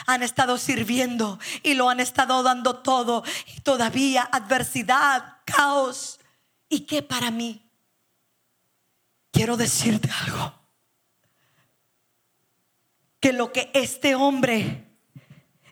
han 0.06 0.24
estado 0.24 0.58
sirviendo 0.58 1.40
y 1.64 1.74
lo 1.74 1.90
han 1.90 2.00
estado 2.00 2.44
dando 2.44 2.78
todo 2.78 3.24
y 3.56 3.62
todavía 3.62 4.28
adversidad, 4.32 5.38
caos. 5.46 6.20
¿Y 6.70 6.82
qué 6.82 7.04
para 7.04 7.32
mí? 7.32 7.70
Quiero 9.32 9.58
decirte 9.58 10.10
algo. 10.26 10.54
Que 13.20 13.34
lo 13.34 13.52
que 13.52 13.70
este 13.74 14.16
hombre 14.16 14.88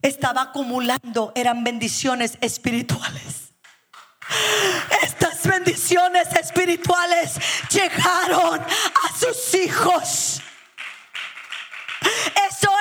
estaba 0.02 0.44
acumulando 0.44 1.32
eran 1.36 1.64
bendiciones 1.64 2.38
espirituales. 2.42 3.54
Estas 5.02 5.46
bendiciones 5.48 6.28
espirituales 6.36 7.36
llegaron 7.72 8.62
a 8.62 9.18
sus 9.18 9.56
hijos. 9.56 10.42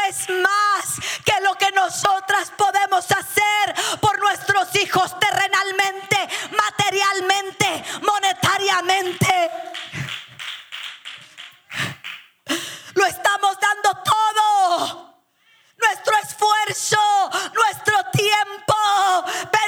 Es 0.09 0.29
más 0.31 0.99
que 1.25 1.41
lo 1.43 1.55
que 1.55 1.71
nosotras 1.73 2.51
podemos 2.57 3.05
hacer 3.11 3.99
por 4.01 4.19
nuestros 4.19 4.75
hijos 4.77 5.19
terrenalmente, 5.19 6.29
materialmente, 6.51 7.85
monetariamente. 8.03 9.51
Lo 12.95 13.07
estamos 13.07 13.59
dando 13.61 14.03
todo. 14.03 15.15
Nuestro 15.77 16.17
esfuerzo, 16.19 17.31
nuestro 17.55 18.05
tiempo, 18.13 18.75
pero 19.53 19.68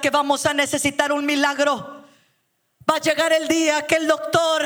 que 0.00 0.10
vamos 0.10 0.46
a 0.46 0.54
necesitar 0.54 1.12
un 1.12 1.24
milagro. 1.24 2.04
Va 2.88 2.96
a 2.96 3.00
llegar 3.00 3.32
el 3.32 3.48
día 3.48 3.86
que 3.86 3.96
el 3.96 4.06
doctor, 4.06 4.64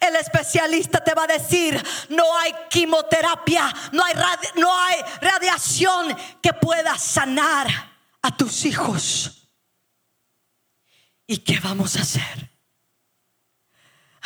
el 0.00 0.16
especialista 0.16 1.02
te 1.02 1.14
va 1.14 1.24
a 1.24 1.26
decir, 1.26 1.82
no 2.08 2.24
hay 2.38 2.52
quimioterapia, 2.70 3.72
no 3.92 4.04
hay, 4.04 4.14
no 4.56 4.76
hay 4.76 4.96
radiación 5.20 6.16
que 6.42 6.52
pueda 6.52 6.98
sanar 6.98 7.68
a 8.22 8.36
tus 8.36 8.64
hijos. 8.64 9.48
¿Y 11.26 11.38
qué 11.38 11.60
vamos 11.60 11.96
a 11.96 12.02
hacer? 12.02 12.53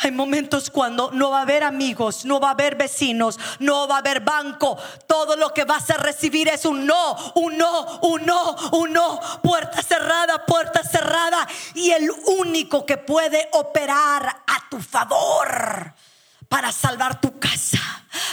Hay 0.01 0.11
momentos 0.11 0.69
cuando 0.69 1.11
no 1.11 1.31
va 1.31 1.39
a 1.39 1.41
haber 1.41 1.61
amigos, 1.61 2.23
no 2.23 2.39
va 2.39 2.49
a 2.49 2.51
haber 2.51 2.77
vecinos, 2.77 3.37
no 3.59 3.85
va 3.85 3.95
a 3.95 3.99
haber 3.99 4.21
banco. 4.21 4.77
Todo 5.05 5.35
lo 5.35 5.53
que 5.53 5.65
vas 5.65 5.89
a 5.89 5.97
recibir 5.97 6.47
es 6.47 6.63
un 6.63 6.85
no, 6.85 7.33
un 7.35 7.57
no, 7.57 7.99
un 8.03 8.25
no, 8.25 8.55
un 8.71 8.93
no. 8.93 9.19
Puerta 9.43 9.81
cerrada, 9.83 10.45
puerta 10.45 10.83
cerrada. 10.83 11.45
Y 11.75 11.91
el 11.91 12.09
único 12.27 12.85
que 12.85 12.95
puede 12.95 13.49
operar 13.51 14.25
a 14.25 14.69
tu 14.69 14.81
favor 14.81 15.93
para 16.47 16.71
salvar 16.71 17.19
tu 17.19 17.37
casa, 17.37 17.79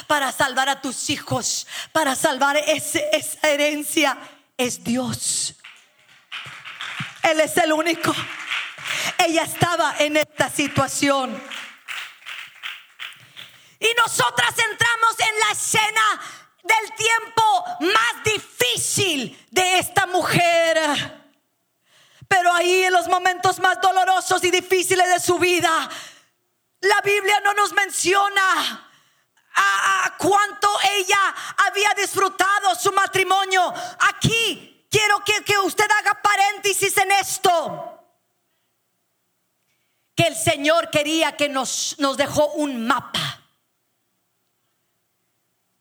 para 0.06 0.30
salvar 0.30 0.68
a 0.68 0.80
tus 0.80 1.10
hijos, 1.10 1.66
para 1.90 2.14
salvar 2.14 2.56
ese, 2.58 3.08
esa 3.12 3.50
herencia, 3.50 4.16
es 4.56 4.84
Dios. 4.84 5.56
Él 7.24 7.40
es 7.40 7.56
el 7.56 7.72
único. 7.72 8.14
Ella 9.18 9.42
estaba 9.42 9.96
en 9.98 10.16
esta 10.16 10.50
situación. 10.50 11.42
Y 13.78 13.88
nosotras 13.98 14.54
entramos 14.58 15.16
en 15.18 15.40
la 15.40 15.50
escena 15.52 16.20
del 16.62 16.94
tiempo 16.94 17.64
más 17.80 18.24
difícil 18.24 19.46
de 19.50 19.78
esta 19.78 20.06
mujer. 20.06 21.26
Pero 22.28 22.52
ahí 22.52 22.84
en 22.84 22.92
los 22.92 23.06
momentos 23.08 23.58
más 23.58 23.80
dolorosos 23.80 24.42
y 24.44 24.50
difíciles 24.50 25.08
de 25.08 25.20
su 25.20 25.38
vida, 25.38 25.88
La 26.80 27.00
Biblia 27.02 27.40
no 27.44 27.54
nos 27.54 27.72
menciona 27.72 28.90
a, 29.54 30.14
cuánto 30.18 30.68
ella 30.92 31.34
había 31.66 31.90
disfrutado 31.96 32.74
su 32.74 32.92
matrimonio. 32.92 33.72
Aquí 34.00 34.86
quiero 34.90 35.22
que, 35.24 35.44
que 35.44 35.58
usted 35.58 35.88
haga 35.90 36.20
paréntesis 36.20 36.96
en 36.96 37.12
esto 37.12 37.95
que 40.16 40.26
el 40.26 40.34
Señor 40.34 40.90
quería 40.90 41.36
que 41.36 41.48
nos, 41.48 41.94
nos 41.98 42.16
dejó 42.16 42.48
un 42.52 42.86
mapa 42.86 43.46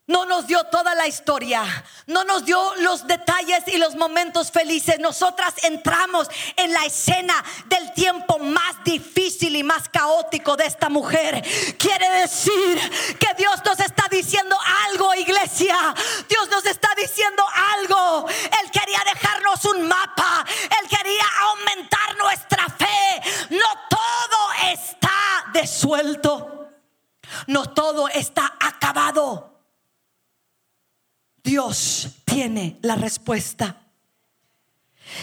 no 0.08 0.24
nos 0.24 0.46
dio 0.46 0.62
toda 0.64 0.94
la 0.94 1.08
historia, 1.08 1.64
no 2.06 2.22
nos 2.22 2.44
dio 2.44 2.76
los 2.76 3.08
detalles 3.08 3.64
y 3.66 3.76
los 3.76 3.96
momentos 3.96 4.52
felices. 4.52 5.00
Nosotras 5.00 5.54
entramos 5.64 6.28
en 6.54 6.72
la 6.72 6.84
escena 6.84 7.44
del 7.66 7.92
tiempo 7.92 8.38
más 8.38 8.84
difícil 8.84 9.56
y 9.56 9.64
más 9.64 9.88
caótico 9.88 10.56
de 10.56 10.66
esta 10.66 10.88
mujer. 10.88 11.44
Quiere 11.76 12.08
decir 12.20 13.16
que 13.18 13.34
Dios 13.36 13.60
nos 13.64 13.80
está 13.80 14.06
diciendo 14.08 14.56
algo, 14.88 15.12
iglesia. 15.16 15.76
Dios 16.28 16.48
nos 16.50 16.64
está 16.66 16.88
la 32.82 32.96
respuesta. 32.96 33.76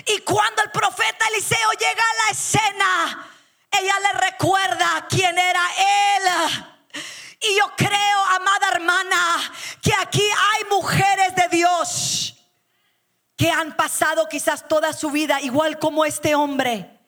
Y 0.05 0.19
cuando 0.19 0.61
el 0.63 0.71
profeta 0.71 1.25
Eliseo 1.31 1.71
llega 1.71 2.03
a 2.03 2.25
la 2.25 2.31
escena, 2.31 3.29
ella 3.71 3.95
le 3.99 4.19
recuerda 4.29 5.07
quién 5.09 5.37
era 5.37 5.61
él. 5.77 7.03
Y 7.41 7.57
yo 7.57 7.71
creo, 7.75 8.25
amada 8.31 8.69
hermana, 8.71 9.53
que 9.81 9.93
aquí 9.93 10.23
hay 10.23 10.65
mujeres 10.69 11.35
de 11.35 11.57
Dios 11.57 12.35
que 13.35 13.51
han 13.51 13.75
pasado 13.75 14.27
quizás 14.29 14.67
toda 14.67 14.93
su 14.93 15.11
vida 15.11 15.41
igual 15.41 15.79
como 15.79 16.05
este 16.05 16.35
hombre 16.35 17.02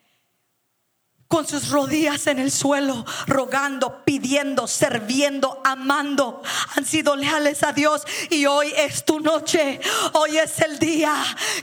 con 1.27 1.47
sus 1.47 1.69
rodillas 1.69 2.27
en 2.27 2.39
el 2.39 2.51
suelo, 2.51 3.05
rogando, 3.27 4.03
pidiendo, 4.05 4.67
sirviendo, 4.67 5.61
amando. 5.63 6.41
Han 6.75 6.85
sido 6.85 7.15
leales 7.15 7.63
a 7.63 7.73
Dios 7.73 8.03
y 8.29 8.45
hoy 8.45 8.71
es 8.77 9.05
tu 9.05 9.19
noche, 9.19 9.79
hoy 10.13 10.37
es 10.37 10.59
el 10.61 10.77
día. 10.79 11.13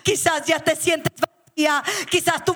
Quizás 0.03 0.45
ya 0.47 0.59
te 0.59 0.75
sientes 0.77 1.13
vacía, 1.21 1.83
quizás 2.11 2.45
tu 2.45 2.55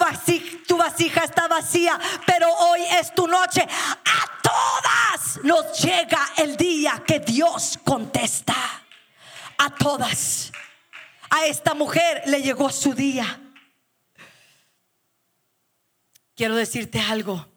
vasija, 0.77 1.25
está 1.25 1.49
vacía, 1.49 1.99
pero 2.27 2.53
hoy 2.53 2.81
es 3.01 3.15
tu 3.15 3.27
noche. 3.27 3.63
A 3.63 4.43
todas 4.43 5.45
nos 5.45 5.79
llega 5.81 6.21
el 6.37 6.57
día 6.57 7.03
que 7.07 7.21
Dios 7.21 7.79
contesta. 7.85 8.55
A 9.59 9.71
todas. 9.71 10.53
A 11.31 11.47
esta 11.47 11.75
mujer 11.75 12.23
le 12.27 12.43
llegó 12.43 12.71
su 12.71 12.93
día. 12.95 13.41
Quiero 16.37 16.55
decirte 16.55 17.01
algo. 17.01 17.49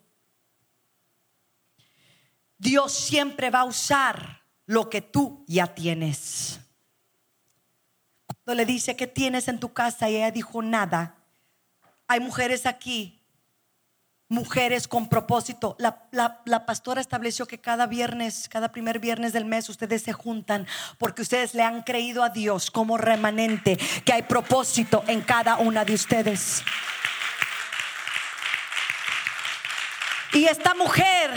Dios 2.57 2.93
siempre 2.93 3.49
va 3.49 3.59
a 3.59 3.65
usar 3.65 4.41
lo 4.65 4.89
que 4.89 5.01
tú 5.01 5.43
ya 5.47 5.67
tienes. 5.67 6.59
Cuando 8.43 8.55
le 8.55 8.65
dice 8.65 8.95
que 8.95 9.07
tienes 9.07 9.47
en 9.47 9.59
tu 9.59 9.73
casa 9.73 10.09
y 10.09 10.15
ella 10.15 10.31
dijo 10.31 10.61
nada, 10.61 11.17
hay 12.07 12.19
mujeres 12.19 12.65
aquí, 12.65 13.21
mujeres 14.29 14.87
con 14.87 15.09
propósito. 15.09 15.75
La, 15.77 16.07
la, 16.11 16.65
pastora 16.65 17.01
estableció 17.01 17.47
que 17.47 17.59
cada 17.59 17.85
viernes, 17.85 18.47
cada 18.47 18.71
primer 18.71 18.99
viernes 18.99 19.33
del 19.33 19.45
mes, 19.45 19.67
ustedes 19.69 20.03
se 20.03 20.13
juntan 20.13 20.67
porque 20.97 21.21
ustedes 21.21 21.53
le 21.53 21.63
han 21.63 21.83
creído 21.83 22.23
a 22.23 22.29
Dios 22.29 22.71
como 22.71 22.97
remanente, 22.97 23.77
que 24.05 24.13
hay 24.13 24.23
propósito 24.23 25.03
en 25.07 25.21
cada 25.21 25.57
una 25.57 25.83
de 25.83 25.95
ustedes. 25.95 26.63
Y 30.33 30.45
esta 30.45 30.73
mujer 30.75 31.31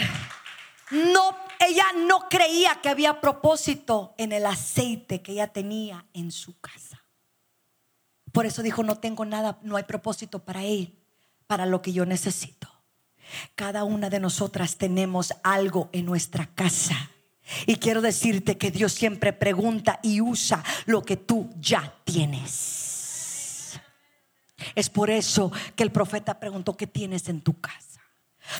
no 0.91 1.43
ella 1.65 1.85
no 2.07 2.27
creía 2.29 2.79
que 2.81 2.89
había 2.89 3.21
propósito 3.21 4.13
en 4.17 4.31
el 4.31 4.45
aceite 4.45 5.21
que 5.21 5.33
ella 5.33 5.47
tenía 5.47 6.05
en 6.13 6.31
su 6.31 6.59
casa. 6.59 7.03
Por 8.31 8.45
eso 8.45 8.63
dijo, 8.63 8.83
no 8.83 8.97
tengo 8.97 9.25
nada, 9.25 9.59
no 9.61 9.75
hay 9.75 9.83
propósito 9.83 10.39
para 10.39 10.63
él, 10.63 10.99
para 11.47 11.65
lo 11.65 11.81
que 11.81 11.93
yo 11.93 12.05
necesito. 12.05 12.69
Cada 13.55 13.83
una 13.83 14.09
de 14.09 14.19
nosotras 14.19 14.77
tenemos 14.77 15.33
algo 15.43 15.89
en 15.93 16.05
nuestra 16.05 16.47
casa. 16.47 17.11
Y 17.65 17.75
quiero 17.75 18.01
decirte 18.01 18.57
que 18.57 18.71
Dios 18.71 18.93
siempre 18.93 19.33
pregunta 19.33 19.99
y 20.01 20.21
usa 20.21 20.63
lo 20.85 21.03
que 21.03 21.17
tú 21.17 21.49
ya 21.59 21.93
tienes. 22.03 23.79
Es 24.75 24.89
por 24.89 25.09
eso 25.09 25.51
que 25.75 25.83
el 25.83 25.91
profeta 25.91 26.39
preguntó, 26.39 26.75
¿qué 26.75 26.87
tienes 26.87 27.29
en 27.29 27.41
tu 27.41 27.59
casa? 27.59 27.92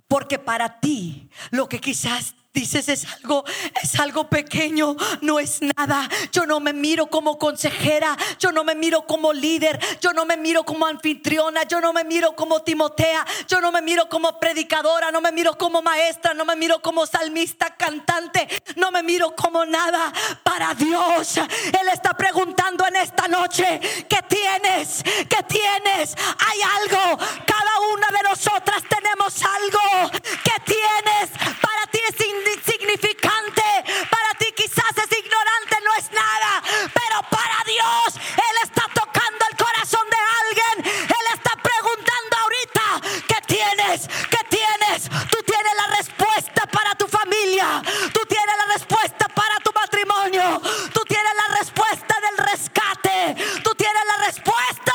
Porque 0.07 0.39
para 0.39 0.79
ti 0.79 1.29
lo 1.51 1.67
que 1.67 1.79
quizás 1.79 2.36
dices 2.54 2.88
es 2.88 3.06
algo, 3.16 3.43
es 3.82 3.99
algo 3.99 4.30
pequeño, 4.30 4.95
no 5.22 5.39
es 5.39 5.60
nada. 5.76 6.08
Yo 6.32 6.45
no 6.45 6.60
me 6.60 6.72
miro 6.72 7.08
como 7.08 7.38
consejera, 7.38 8.16
yo 8.39 8.51
no 8.51 8.64
me 8.64 8.76
miro 8.76 9.06
como 9.08 9.34
líder, 9.34 9.80
yo 9.99 10.14
no 10.14 10.26
me 10.26 10.38
miro 10.38 10.64
como 10.64 10.86
anfitriona, 10.86 11.64
yo 11.64 11.82
no 11.82 11.93
me 11.93 12.04
miro 12.04 12.36
como 12.36 12.62
Timotea, 12.62 13.26
yo 13.47 13.60
no 13.60 13.72
me 13.72 13.82
miro 13.82 14.08
como 14.08 14.39
predicadora, 14.39 15.12
no 15.12 15.20
me 15.20 15.32
miro 15.32 15.58
como 15.58 15.82
maestra, 15.82 16.34
no 16.34 16.45
me 16.45 16.56
miro 16.56 16.82
como 16.82 17.06
salmista, 17.06 17.76
cantante, 17.76 18.47
no 18.76 18.91
me 18.91 19.01
miro 19.01 19.36
como 19.36 19.66
nada 19.66 20.14
para 20.43 20.74
Dios. 20.76 21.38
Él 21.38 21.88
está 21.91 22.16
preguntando 22.16 22.86
en 22.86 22.97
esta 22.97 23.28
noche, 23.28 23.80
¿qué 24.08 24.20
tienes? 24.28 25.04
¿Qué 25.04 25.43
tienes? 25.47 26.16
Hay 26.47 26.60
algo. 26.62 27.18
Cada 27.45 27.80
una 27.93 28.08
de 28.08 28.30
nosotras 28.30 28.84
tenemos 28.88 29.41
algo. 29.41 30.12
¿Qué 30.43 30.54
tienes? 30.66 31.32
Para 31.62 31.88
ti 31.91 31.99
es 32.10 32.20
insignificante. 32.47 33.63
Para 34.09 34.33
ti 34.37 34.47
quizás 34.55 34.93
es 34.97 35.17
ignorante, 35.17 35.75
no 35.83 35.93
es 35.97 36.11
nada. 36.11 36.63
Pero 36.93 37.21
para 37.29 37.63
Dios, 37.65 38.15
Él 38.15 38.55
está 38.63 38.87
tocando 38.93 39.45
el 39.49 39.57
corazón 39.57 40.05
de 40.09 40.17
alguien. 40.41 40.93
Él 41.03 41.25
está 41.33 41.55
preguntando 41.55 42.37
ahorita, 42.43 42.85
¿qué 43.27 43.39
tienes? 43.47 44.07
¿Qué 44.29 44.41
tienes? 44.49 45.09
Tú 45.29 45.37
tienes 45.45 45.73
la 45.75 45.95
respuesta 45.97 46.65
para 46.67 46.95
tu 46.95 47.07
familia. 47.07 47.81
Tú 48.13 48.21
tienes 48.27 48.55
la 48.57 48.73
respuesta 48.73 49.27
para 49.29 49.55
tu 49.59 49.71
matrimonio. 49.73 50.61
Tú 50.93 51.01
tienes 51.07 51.33
la 51.35 51.55
respuesta 51.57 52.15
del 52.21 52.37
rescate. 52.45 53.35
Tú 53.63 53.75
tienes 53.75 54.03
la 54.05 54.25
respuesta 54.25 54.93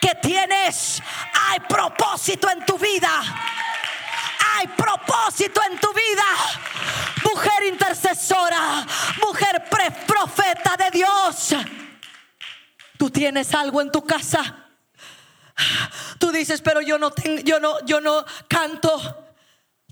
que 0.00 0.14
tienes. 0.16 1.02
Hay 1.48 1.60
propósito 1.60 2.48
en 2.50 2.64
tu 2.64 2.78
vida 2.78 3.51
propósito 5.32 5.60
en 5.70 5.78
tu 5.78 5.88
vida. 5.92 6.24
Mujer 7.24 7.64
intercesora, 7.68 8.86
mujer 9.22 9.64
profeta 10.06 10.76
de 10.76 10.90
Dios. 10.90 11.54
Tú 12.98 13.10
tienes 13.10 13.54
algo 13.54 13.80
en 13.80 13.90
tu 13.90 14.04
casa. 14.04 14.56
Tú 16.18 16.30
dices, 16.30 16.60
pero 16.60 16.80
yo 16.80 16.98
no 16.98 17.10
tengo, 17.10 17.42
yo 17.42 17.60
no, 17.60 17.84
yo 17.84 18.00
no 18.00 18.24
canto. 18.48 19.18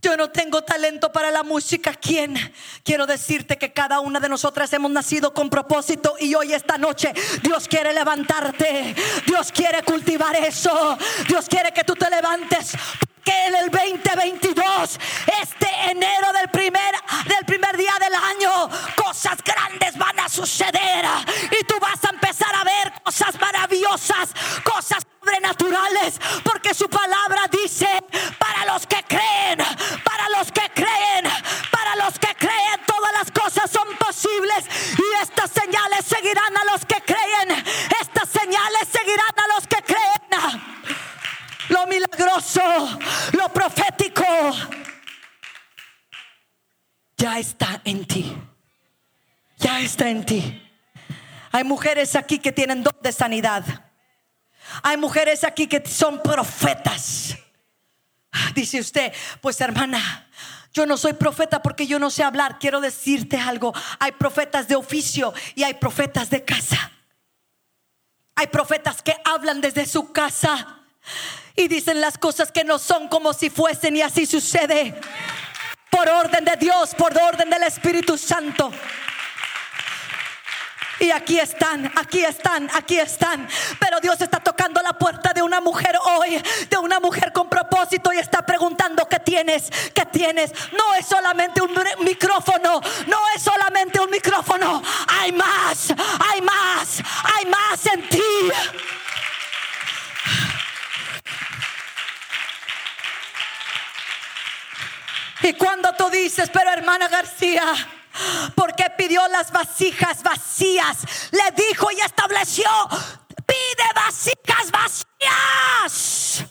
Yo 0.03 0.17
no 0.17 0.31
tengo 0.31 0.63
talento 0.63 1.13
para 1.13 1.31
la 1.31 1.43
música. 1.43 1.93
¿Quién? 1.93 2.35
Quiero 2.83 3.07
decirte 3.07 3.59
que 3.59 3.75
cada 3.75 4.01
una 4.01 4.19
de 4.19 4.31
nosotras 4.31 4.73
hemos 4.73 4.91
nacido 4.91 5.35
con 5.35 5.51
propósito 5.51 6.17
y 6.19 6.35
hoy 6.35 6.55
esta 6.55 6.79
noche 6.79 7.13
Dios 7.43 7.69
quiere 7.69 7.93
levantarte. 7.93 8.95
Dios 9.27 9.53
quiere 9.53 9.83
cultivar 9.83 10.35
eso. 10.37 10.97
Dios 11.29 11.47
quiere 11.51 11.73
que 11.73 11.85
tú 11.85 11.95
te 11.97 12.09
levantes 12.09 12.73
que 13.25 13.47
en 13.47 13.55
el 13.55 13.71
2022, 13.71 14.99
este 15.43 15.69
enero 15.91 16.33
del 16.33 16.49
primer, 16.51 16.95
del 17.27 17.45
primer 17.47 17.77
día 17.77 17.93
del 18.01 18.15
año, 18.15 18.69
cosas 18.97 19.39
grandes 19.45 19.97
van 19.97 20.19
a 20.21 20.29
suceder. 20.29 21.05
Y 21.59 21.65
tú 21.65 21.75
vas 21.81 22.03
a 22.05 22.11
empezar 22.11 22.55
a 22.55 22.65
ver 22.65 22.93
cosas 23.03 23.39
maravillosas, 23.41 24.31
cosas 24.63 25.07
sobrenaturales, 25.21 26.21
porque 26.45 26.75
su 26.75 26.89
palabra 26.89 27.43
dice, 27.51 27.89
para 28.39 28.73
los 28.73 28.87
que 28.87 29.03
creen, 29.05 29.59
lo 43.33 43.53
profético, 43.53 44.25
ya 47.17 47.39
está 47.39 47.81
en 47.85 48.05
ti. 48.07 48.37
Ya 49.59 49.81
está 49.81 50.09
en 50.09 50.25
ti. 50.25 50.63
Hay 51.53 51.65
mujeres 51.65 52.17
aquí 52.17 52.39
que 52.39 52.53
tienen 52.53 52.83
don 52.83 52.97
de 53.03 53.13
sanidad. 53.13 53.65
Hay 54.83 54.97
mujeres 54.97 55.45
aquí 55.45 55.67
que 55.67 55.87
son 55.87 56.23
profetas. 56.23 57.37
Dice 58.55 58.81
usted, 58.81 59.13
pues 59.41 59.61
hermana, 59.61 60.29
Yo 60.73 60.87
no 60.87 60.97
soy 60.97 61.15
profeta 61.15 61.61
porque 61.61 61.87
yo 61.87 61.99
no 61.99 62.11
sé 62.11 62.23
hablar. 62.23 62.59
Quiero 62.61 62.81
decirte 62.81 63.37
algo. 63.39 63.75
Hay 63.99 64.13
profetas 64.13 64.69
de 64.69 64.77
oficio 64.77 65.35
y 65.57 65.65
hay 65.65 65.75
profetas 65.75 66.31
de 66.31 66.45
casa. 66.45 66.93
Hay 68.37 68.47
profetas 68.47 69.03
que 69.03 69.17
hablan 69.25 69.61
desde 69.61 69.85
su 69.85 70.13
casa 70.13 70.79
y 71.57 71.69
dicen 71.69 72.01
las 72.01 72.19
cosas 72.19 72.53
que 72.53 72.65
no 72.65 72.79
son 72.79 73.09
como 73.09 73.33
si 73.33 73.51
fuesen 73.51 73.97
y 73.97 74.03
así 74.03 74.27
sucede. 74.27 74.95
Por 75.91 76.09
orden 76.09 76.45
de 76.45 76.57
Dios, 76.57 76.95
por 76.95 77.17
orden 77.17 77.51
del 77.51 77.65
Espíritu 77.65 78.17
Santo. 78.17 78.71
Y 81.01 81.11
aquí 81.11 81.41
están, 81.41 81.91
aquí 81.97 82.23
están, 82.23 82.69
aquí 82.75 82.99
están. 82.99 83.49
Pero 83.79 84.01
Dios 84.01 84.21
está 84.21 84.39
tocando 84.39 84.83
la 84.83 84.93
puerta 84.93 85.33
de 85.33 85.43
una 85.43 85.61
mujer 85.61 85.97
hoy, 86.05 86.41
de 86.69 86.77
una 86.77 87.01
mujer 87.01 87.33
con 87.33 87.49
propósito 87.49 88.13
y 88.13 88.19
está 88.19 88.45
preguntando 88.45 89.09
qué 89.09 89.19
tienes, 89.19 89.71
qué 89.95 90.05
tienes. 90.05 90.53
No 90.73 90.95
es 90.95 91.07
solamente 91.07 91.63
un 91.63 91.73
micrófono, 92.05 92.83
no 93.07 93.19
es 93.35 93.43
solamente 93.43 93.99
un 93.99 94.11
micrófono. 94.11 94.83
Hay 95.09 95.33
más, 95.33 95.91
hay 95.91 96.43
más, 96.43 97.03
hay 97.25 97.47
más 97.47 97.87
en 97.87 98.09
ti. 98.11 98.23
Y 105.43 105.55
cuando 105.55 105.93
tú 105.95 106.09
dices, 106.11 106.51
pero 106.53 106.71
hermana 106.71 107.09
García, 107.09 107.65
porque 108.55 108.85
pidió 108.97 109.27
las 109.29 109.51
vasijas 109.51 110.23
vacías. 110.23 110.99
Le 111.31 111.63
dijo 111.69 111.91
y 111.91 112.01
estableció, 112.01 112.69
pide 113.47 113.89
vasijas 113.95 114.71
vacías. 114.71 116.45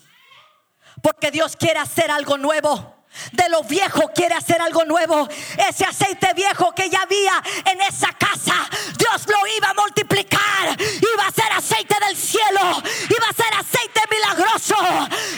Porque 1.01 1.31
Dios 1.31 1.55
quiere 1.55 1.79
hacer 1.79 2.11
algo 2.11 2.37
nuevo. 2.37 2.95
De 3.31 3.49
lo 3.49 3.63
viejo 3.63 4.11
quiere 4.13 4.35
hacer 4.35 4.61
algo 4.61 4.85
nuevo. 4.85 5.27
Ese 5.69 5.85
aceite 5.85 6.33
viejo 6.35 6.73
que 6.73 6.89
ya 6.89 7.01
había 7.01 7.41
en 7.65 7.81
esa 7.81 8.13
casa, 8.13 8.55
Dios 8.97 9.25
lo 9.27 9.47
iba 9.57 9.69
a 9.69 9.73
multiplicar. 9.73 10.77
Iba 10.79 11.27
a 11.27 11.31
ser 11.31 11.51
aceite 11.51 11.95
del 12.05 12.15
cielo. 12.15 12.81
Iba 13.09 13.27
a 13.29 13.33
ser 13.33 13.53
aceite 13.53 14.01
milagroso. 14.09 14.75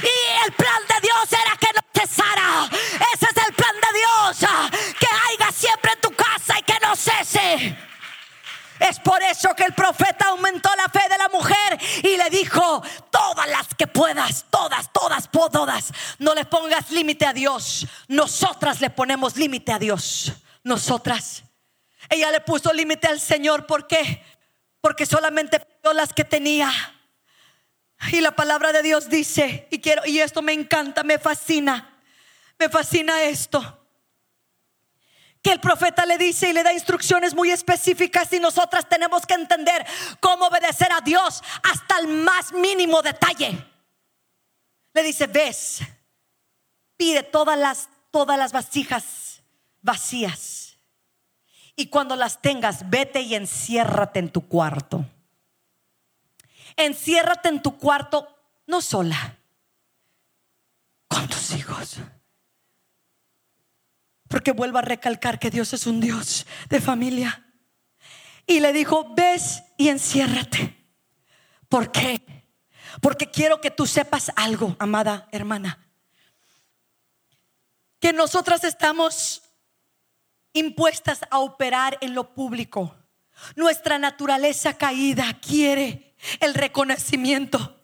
Y 0.04 0.46
el 0.46 0.52
plan 0.54 0.82
de 0.88 1.02
Dios 1.02 1.32
era 1.32 1.58
que 1.58 1.68
no 1.74 1.82
cesara. 1.94 2.70
Es 8.82 9.00
por 9.00 9.22
eso 9.22 9.56
que 9.56 9.64
el 9.64 9.74
profeta 9.76 10.30
aumentó 10.30 10.70
la 10.76 10.90
fe 10.90 11.08
de 11.08 11.16
la 11.16 11.30
mujer 11.30 11.80
y 12.02 12.18
le 12.18 12.32
dijo, 12.32 12.82
todas 13.12 13.48
las 13.48 13.68
que 13.76 13.86
puedas, 13.86 14.46
todas, 14.50 14.92
todas, 14.92 15.30
todas, 15.30 15.94
no 16.18 16.34
le 16.34 16.46
pongas 16.46 16.90
límite 16.90 17.28
a 17.28 17.32
Dios. 17.32 17.86
Nosotras 18.08 18.82
le 18.82 18.90
ponemos 18.90 19.38
límite 19.38 19.72
a 19.72 19.78
Dios. 19.78 20.34
Nosotras. 20.64 21.44
Ella 22.10 22.32
le 22.32 22.42
puso 22.42 22.74
límite 22.74 23.08
al 23.08 23.20
Señor. 23.20 23.68
¿Por 23.68 23.86
qué? 23.86 24.26
Porque 24.82 25.06
solamente 25.06 25.60
pidió 25.60 25.94
las 25.94 26.12
que 26.12 26.24
tenía. 26.24 26.72
Y 28.12 28.20
la 28.20 28.32
palabra 28.32 28.72
de 28.72 28.82
Dios 28.82 29.10
dice, 29.10 29.68
y 29.70 29.80
quiero, 29.80 30.08
y 30.08 30.22
esto 30.22 30.42
me 30.42 30.54
encanta, 30.54 31.04
me 31.04 31.20
fascina. 31.20 32.02
Me 32.58 32.68
fascina 32.68 33.22
esto 33.26 33.81
que 35.42 35.52
el 35.52 35.60
profeta 35.60 36.06
le 36.06 36.18
dice 36.18 36.50
y 36.50 36.54
le 36.54 36.64
da 36.64 36.72
instrucciones 36.72 37.34
muy 37.34 37.52
específicas 37.52 38.32
y 38.34 38.40
nosotras 38.40 38.88
tenemos 38.88 39.26
que 39.26 39.34
entender 39.34 39.86
cómo 40.20 40.48
obedecer 40.48 40.92
a 40.92 41.02
Dios 41.02 41.42
hasta 41.64 42.00
el 42.00 42.08
más 42.08 42.54
mínimo 42.54 43.02
detalle. 43.02 43.66
Le 44.94 45.04
dice, 45.04 45.28
ves, 45.28 45.80
pide 46.96 47.24
todas 47.24 47.58
las, 47.58 47.90
todas 48.12 48.38
las 48.38 48.52
vasijas 48.52 49.42
vacías. 49.82 50.78
Y 51.76 51.88
cuando 51.88 52.16
las 52.16 52.42
tengas, 52.42 52.88
vete 52.90 53.22
y 53.22 53.34
enciérrate 53.34 54.20
en 54.20 54.30
tu 54.30 54.48
cuarto. 54.48 55.06
Enciérrate 56.76 57.50
en 57.50 57.62
tu 57.62 57.78
cuarto, 57.78 58.28
no 58.68 58.82
sola, 58.82 59.38
con 61.08 61.28
tus 61.28 61.52
hijos. 61.52 61.98
Porque 64.32 64.54
vuelvo 64.54 64.78
a 64.78 64.82
recalcar 64.82 65.38
que 65.40 65.52
Dios 65.52 65.74
es 65.74 65.86
un 65.86 66.00
Dios 66.00 66.48
de 66.70 66.80
familia. 66.80 67.46
Y 68.48 68.62
le 68.62 68.72
dijo, 68.72 69.14
ves 69.14 69.62
y 69.78 69.90
enciérrate. 69.90 70.74
¿Por 71.68 71.92
qué? 71.92 72.22
Porque 73.02 73.30
quiero 73.30 73.60
que 73.60 73.72
tú 73.72 73.86
sepas 73.86 74.32
algo, 74.38 74.78
amada 74.80 75.28
hermana. 75.34 75.86
Que 78.00 78.14
nosotras 78.14 78.64
estamos 78.64 79.44
impuestas 80.54 81.22
a 81.30 81.40
operar 81.40 81.98
en 82.00 82.16
lo 82.16 82.34
público. 82.34 82.96
Nuestra 83.58 84.00
naturaleza 84.00 84.78
caída 84.78 85.40
quiere 85.42 86.16
el 86.40 86.54
reconocimiento, 86.54 87.82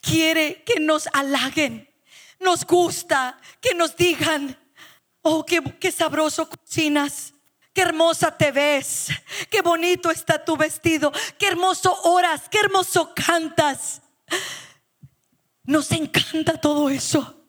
quiere 0.00 0.62
que 0.64 0.80
nos 0.80 1.08
halaguen, 1.12 1.90
nos 2.40 2.64
gusta 2.64 3.38
que 3.60 3.74
nos 3.74 3.96
digan, 3.96 4.63
Oh, 5.26 5.42
qué, 5.42 5.90
sabroso 5.90 6.46
cocinas. 6.46 7.32
Qué 7.72 7.80
hermosa 7.80 8.36
te 8.36 8.52
ves. 8.52 9.08
Qué 9.50 9.62
bonito 9.62 10.10
está 10.10 10.44
tu 10.44 10.54
vestido. 10.54 11.10
Qué 11.38 11.46
hermoso 11.48 11.98
oras. 12.02 12.42
Qué 12.50 12.58
hermoso 12.60 13.14
cantas. 13.14 14.02
Nos 15.64 15.90
encanta 15.92 16.60
todo 16.60 16.90
eso. 16.90 17.48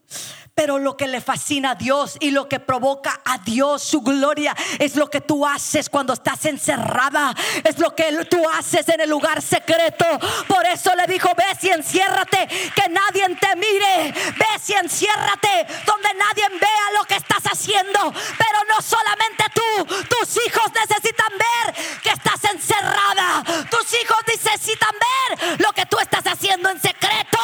Pero 0.55 0.79
lo 0.79 0.95
que 0.95 1.07
le 1.07 1.19
fascina 1.19 1.71
a 1.71 1.75
Dios 1.75 2.15
y 2.21 2.31
lo 2.31 2.47
que 2.47 2.61
provoca 2.61 3.19
a 3.25 3.39
Dios 3.39 3.83
su 3.83 3.99
gloria 3.99 4.55
es 4.79 4.95
lo 4.95 5.09
que 5.09 5.19
tú 5.19 5.45
haces 5.45 5.89
cuando 5.89 6.13
estás 6.13 6.45
encerrada. 6.45 7.35
Es 7.65 7.77
lo 7.77 7.93
que 7.93 8.05
tú 8.29 8.41
haces 8.47 8.87
en 8.87 9.01
el 9.01 9.09
lugar 9.09 9.41
secreto. 9.41 10.05
Por 10.47 10.65
eso 10.65 10.95
le 10.95 11.11
dijo, 11.11 11.29
ves 11.35 11.61
y 11.61 11.71
enciérrate, 11.71 12.47
que 12.73 12.89
nadie 12.89 13.35
te 13.35 13.53
mire. 13.57 14.13
Ves 14.13 14.69
y 14.69 14.73
enciérrate 14.75 15.67
donde 15.85 16.13
nadie 16.13 16.47
vea 16.57 16.99
lo 16.99 17.03
que 17.03 17.15
estás 17.15 17.43
haciendo. 17.51 18.13
Pero 18.37 18.59
no 18.69 18.81
solamente 18.81 19.43
tú, 19.53 19.85
tus 19.85 20.37
hijos 20.37 20.71
necesitan 20.73 21.33
ver 21.37 21.75
que 22.01 22.11
estás 22.11 22.41
encerrada. 22.45 23.43
Tus 23.69 23.93
hijos 24.01 24.19
necesitan 24.25 24.95
ver 25.03 25.59
lo 25.59 25.73
que 25.73 25.85
tú 25.85 25.97
estás 25.99 26.25
haciendo 26.25 26.69
en 26.69 26.79
secreto. 26.79 27.39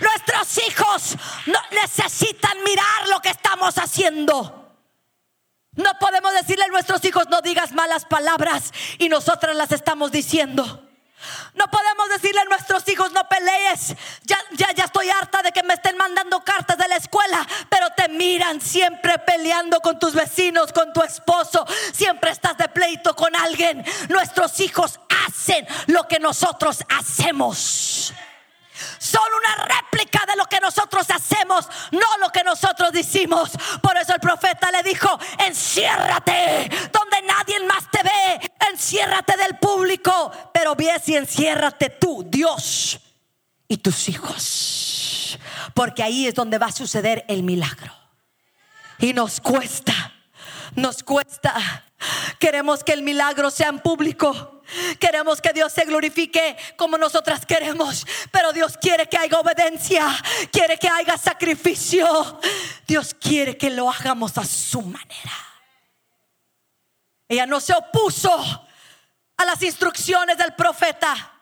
Nuestros 0.00 0.58
hijos 0.68 1.16
no 1.46 1.58
necesitan 1.72 2.62
mirar 2.64 3.08
lo 3.08 3.20
que 3.20 3.30
estamos 3.30 3.76
haciendo. 3.78 4.58
No 5.72 5.98
podemos 6.00 6.32
decirle 6.32 6.64
a 6.64 6.68
nuestros 6.68 7.04
hijos 7.04 7.28
no 7.28 7.40
digas 7.40 7.72
malas 7.72 8.04
palabras 8.04 8.72
y 8.98 9.08
nosotras 9.08 9.54
las 9.54 9.70
estamos 9.72 10.10
diciendo. 10.10 10.84
No 11.54 11.68
podemos 11.68 12.08
decirle 12.10 12.40
a 12.40 12.44
nuestros 12.44 12.88
hijos 12.88 13.12
no 13.12 13.28
pelees. 13.28 13.94
Ya, 14.22 14.38
ya, 14.52 14.72
ya 14.72 14.84
estoy 14.84 15.10
harta 15.10 15.42
de 15.42 15.52
que 15.52 15.62
me 15.62 15.74
estén 15.74 15.96
mandando 15.96 16.42
cartas 16.44 16.78
de 16.78 16.88
la 16.88 16.96
escuela, 16.96 17.46
pero 17.68 17.88
te 17.96 18.08
miran 18.08 18.60
siempre 18.60 19.18
peleando 19.18 19.80
con 19.80 19.98
tus 19.98 20.14
vecinos, 20.14 20.72
con 20.72 20.92
tu 20.92 21.02
esposo. 21.02 21.66
Siempre 21.92 22.30
estás 22.30 22.56
de 22.56 22.68
pleito 22.68 23.14
con 23.14 23.34
alguien. 23.34 23.84
Nuestros 24.08 24.60
hijos 24.60 25.00
hacen 25.26 25.66
lo 25.86 26.06
que 26.06 26.20
nosotros 26.20 26.84
hacemos 26.88 28.12
son 28.98 29.22
una 29.36 29.64
réplica 29.64 30.24
de 30.26 30.36
lo 30.36 30.46
que 30.46 30.60
nosotros 30.60 31.06
hacemos, 31.10 31.68
no 31.92 32.18
lo 32.20 32.30
que 32.30 32.44
nosotros 32.44 32.92
decimos. 32.92 33.50
Por 33.82 33.96
eso 33.96 34.14
el 34.14 34.20
profeta 34.20 34.70
le 34.70 34.82
dijo, 34.82 35.18
enciérrate 35.38 36.70
donde 36.92 37.22
nadie 37.22 37.60
más 37.66 37.90
te 37.90 38.02
ve, 38.02 38.52
enciérrate 38.70 39.36
del 39.36 39.56
público, 39.58 40.32
pero 40.52 40.74
ves 40.74 41.08
y 41.08 41.16
enciérrate 41.16 41.90
tú, 41.90 42.24
Dios 42.26 42.98
y 43.68 43.78
tus 43.78 44.08
hijos. 44.08 45.38
Porque 45.74 46.02
ahí 46.02 46.26
es 46.26 46.34
donde 46.34 46.58
va 46.58 46.66
a 46.66 46.72
suceder 46.72 47.24
el 47.28 47.42
milagro. 47.42 47.92
Y 48.98 49.12
nos 49.12 49.40
cuesta, 49.40 50.12
nos 50.74 51.02
cuesta. 51.02 51.84
Queremos 52.38 52.84
que 52.84 52.92
el 52.92 53.02
milagro 53.02 53.50
sea 53.50 53.68
en 53.68 53.80
público. 53.80 54.62
Queremos 55.00 55.40
que 55.40 55.52
Dios 55.52 55.72
se 55.72 55.84
glorifique 55.84 56.56
como 56.76 56.98
nosotras 56.98 57.46
queremos, 57.46 58.06
pero 58.30 58.52
Dios 58.52 58.76
quiere 58.76 59.08
que 59.08 59.16
haya 59.16 59.38
obediencia, 59.38 60.06
quiere 60.52 60.78
que 60.78 60.88
haya 60.88 61.16
sacrificio. 61.16 62.38
Dios 62.86 63.14
quiere 63.14 63.56
que 63.56 63.70
lo 63.70 63.90
hagamos 63.90 64.36
a 64.36 64.44
su 64.44 64.82
manera. 64.82 65.32
Ella 67.28 67.46
no 67.46 67.60
se 67.60 67.74
opuso 67.74 68.68
a 69.36 69.44
las 69.44 69.62
instrucciones 69.62 70.36
del 70.36 70.54
profeta. 70.54 71.32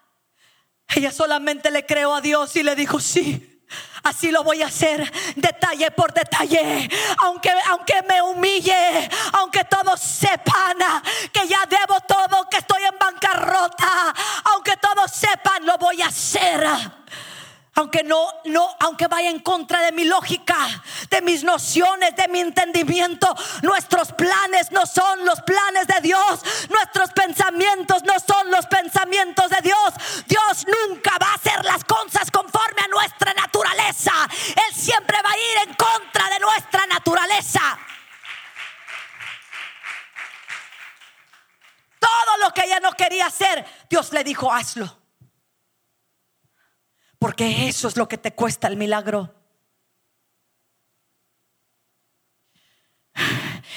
Ella 0.94 1.10
solamente 1.10 1.70
le 1.70 1.84
creó 1.84 2.14
a 2.14 2.20
Dios 2.20 2.54
y 2.56 2.62
le 2.62 2.76
dijo, 2.76 3.00
sí. 3.00 3.55
Así 4.07 4.30
lo 4.30 4.44
voy 4.44 4.62
a 4.62 4.66
hacer 4.66 5.12
detalle 5.34 5.90
por 5.90 6.12
detalle. 6.12 6.88
Aunque, 7.24 7.50
aunque 7.70 8.02
me 8.09 8.22
humille, 8.22 9.11
aunque 9.32 9.64
todos 9.64 10.00
sepan 10.00 10.76
que 11.32 11.48
ya 11.48 11.66
debo 11.68 12.00
todo, 12.02 12.48
que 12.48 12.59
estoy 12.59 12.84
en 12.84 12.96
bancarrota, 12.96 14.14
aunque 14.44 14.76
todos 14.76 15.11
sepan, 15.11 15.66
lo 15.66 15.76
voy 15.78 16.02
a 16.02 16.07
hacer. 16.07 16.64
Aunque 17.76 18.02
no, 18.02 18.26
no, 18.44 18.74
aunque 18.80 19.06
vaya 19.06 19.28
en 19.28 19.38
contra 19.40 19.82
de 19.82 19.92
mi 19.92 20.04
lógica, 20.04 20.56
de 21.10 21.20
mis 21.20 21.44
nociones, 21.44 22.16
de 22.16 22.26
mi 22.28 22.40
entendimiento, 22.40 23.34
nuestros 23.62 24.12
planes 24.12 24.72
no 24.72 24.86
son 24.86 25.26
los 25.26 25.42
planes 25.42 25.86
de 25.86 26.00
Dios, 26.00 26.40
nuestros 26.70 27.12
pensamientos 27.12 28.02
no 28.04 28.14
son 28.18 28.50
los 28.50 28.64
pensamientos 28.66 29.50
de 29.50 29.58
Dios. 29.62 30.24
Dios 30.26 30.66
nunca 30.66 31.18
va 31.20 31.32
a 31.32 31.34
hacer 31.34 31.64
las 31.66 31.84
cosas 31.84 32.30
conforme 32.30 32.80
a 32.82 32.88
nuestra 32.88 33.34
naturaleza. 33.34 34.12
Él 34.48 34.74
siempre 34.74 35.18
va 35.22 35.30
a 35.30 35.36
ir 35.36 35.68
en 35.68 35.74
contra 35.74 36.30
de 36.30 36.38
nuestra 36.40 36.86
naturaleza. 36.86 37.60
Todo 41.98 42.36
lo 42.40 42.54
que 42.54 42.62
ella 42.64 42.80
no 42.80 42.92
quería 42.92 43.26
hacer, 43.26 43.66
Dios 43.90 44.12
le 44.12 44.24
dijo, 44.24 44.50
hazlo. 44.50 45.05
Porque 47.26 47.66
eso 47.66 47.88
es 47.88 47.96
lo 47.96 48.06
que 48.06 48.18
te 48.18 48.34
cuesta 48.34 48.68
el 48.68 48.76
milagro. 48.76 49.34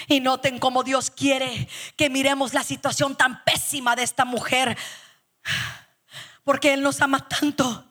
Y 0.07 0.19
noten 0.19 0.59
cómo 0.59 0.83
Dios 0.83 1.09
quiere 1.09 1.67
que 1.95 2.11
miremos 2.11 2.53
la 2.53 2.61
situación 2.63 3.15
tan 3.15 3.43
pésima 3.43 3.95
de 3.95 4.03
esta 4.03 4.23
mujer. 4.23 4.77
Porque 6.43 6.73
Él 6.73 6.83
nos 6.83 7.01
ama 7.01 7.27
tanto 7.27 7.88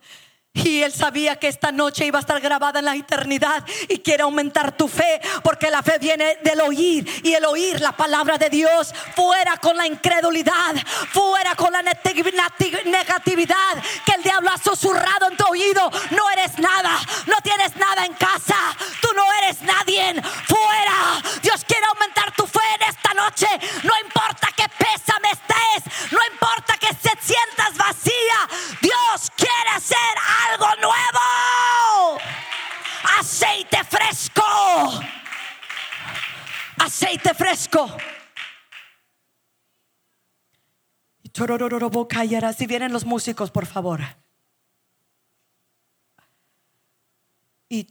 y 0.64 0.82
él 0.82 0.92
sabía 0.92 1.36
que 1.36 1.48
esta 1.48 1.72
noche 1.72 2.06
iba 2.06 2.18
a 2.18 2.20
estar 2.20 2.40
grabada 2.40 2.78
en 2.78 2.84
la 2.84 2.96
eternidad 2.96 3.64
y 3.88 3.98
quiere 3.98 4.22
aumentar 4.22 4.76
tu 4.76 4.88
fe 4.88 5.20
porque 5.42 5.70
la 5.70 5.82
fe 5.82 5.98
viene 5.98 6.38
del 6.42 6.60
oír 6.60 7.06
y 7.22 7.34
el 7.34 7.44
oír 7.44 7.80
la 7.80 7.92
palabra 7.92 8.38
de 8.38 8.50
Dios 8.50 8.92
fuera 9.14 9.56
con 9.58 9.76
la 9.76 9.86
incredulidad, 9.86 10.74
fuera 11.10 11.54
con 11.54 11.72
la 11.72 11.82
negatividad 11.82 13.82
que 14.04 14.12
el 14.12 14.22
diablo 14.22 14.50
ha 14.50 14.58
susurrado 14.58 15.28
en 15.30 15.36
tu 15.36 15.44
oído. 15.46 15.90
No 16.10 16.28
eres 16.30 16.58
nada, 16.58 16.98
no 17.26 17.36
tienes 17.42 17.76
nada 17.76 18.04
en 18.04 18.14
casa, 18.14 18.56
tú 19.00 19.08
no 19.14 19.24
eres 19.42 19.60
nadie. 19.62 20.14
Fuera, 20.46 21.22
Dios 21.42 21.64
quiere 21.66 21.84
aumentar 21.86 22.34
tu 22.34 22.46
fe 22.46 22.60
en 22.80 22.88
esta 22.88 23.14
noche. 23.14 23.46
No 23.82 23.92
importa 24.04 24.48
qué 24.56 24.64
pésame 24.78 25.30
estés, 25.30 26.12
no 26.12 26.18
importa 26.32 26.76
que 26.78 26.88
se 26.88 27.10
sientas 27.20 27.76
vacía, 27.76 28.48
Dios 28.80 29.30
quiere 29.36 29.70
hacer 29.74 29.96
algo 30.44 30.47
nuevo. 30.80 32.18
Aceite 33.18 33.84
fresco. 33.84 34.42
Aceite 36.78 37.34
fresco. 37.34 37.96
Si 42.52 42.66
vienen 42.66 42.92
los 42.92 43.04
músicos, 43.04 43.50
por 43.50 43.66
favor. 43.66 44.00
Y 47.68 47.84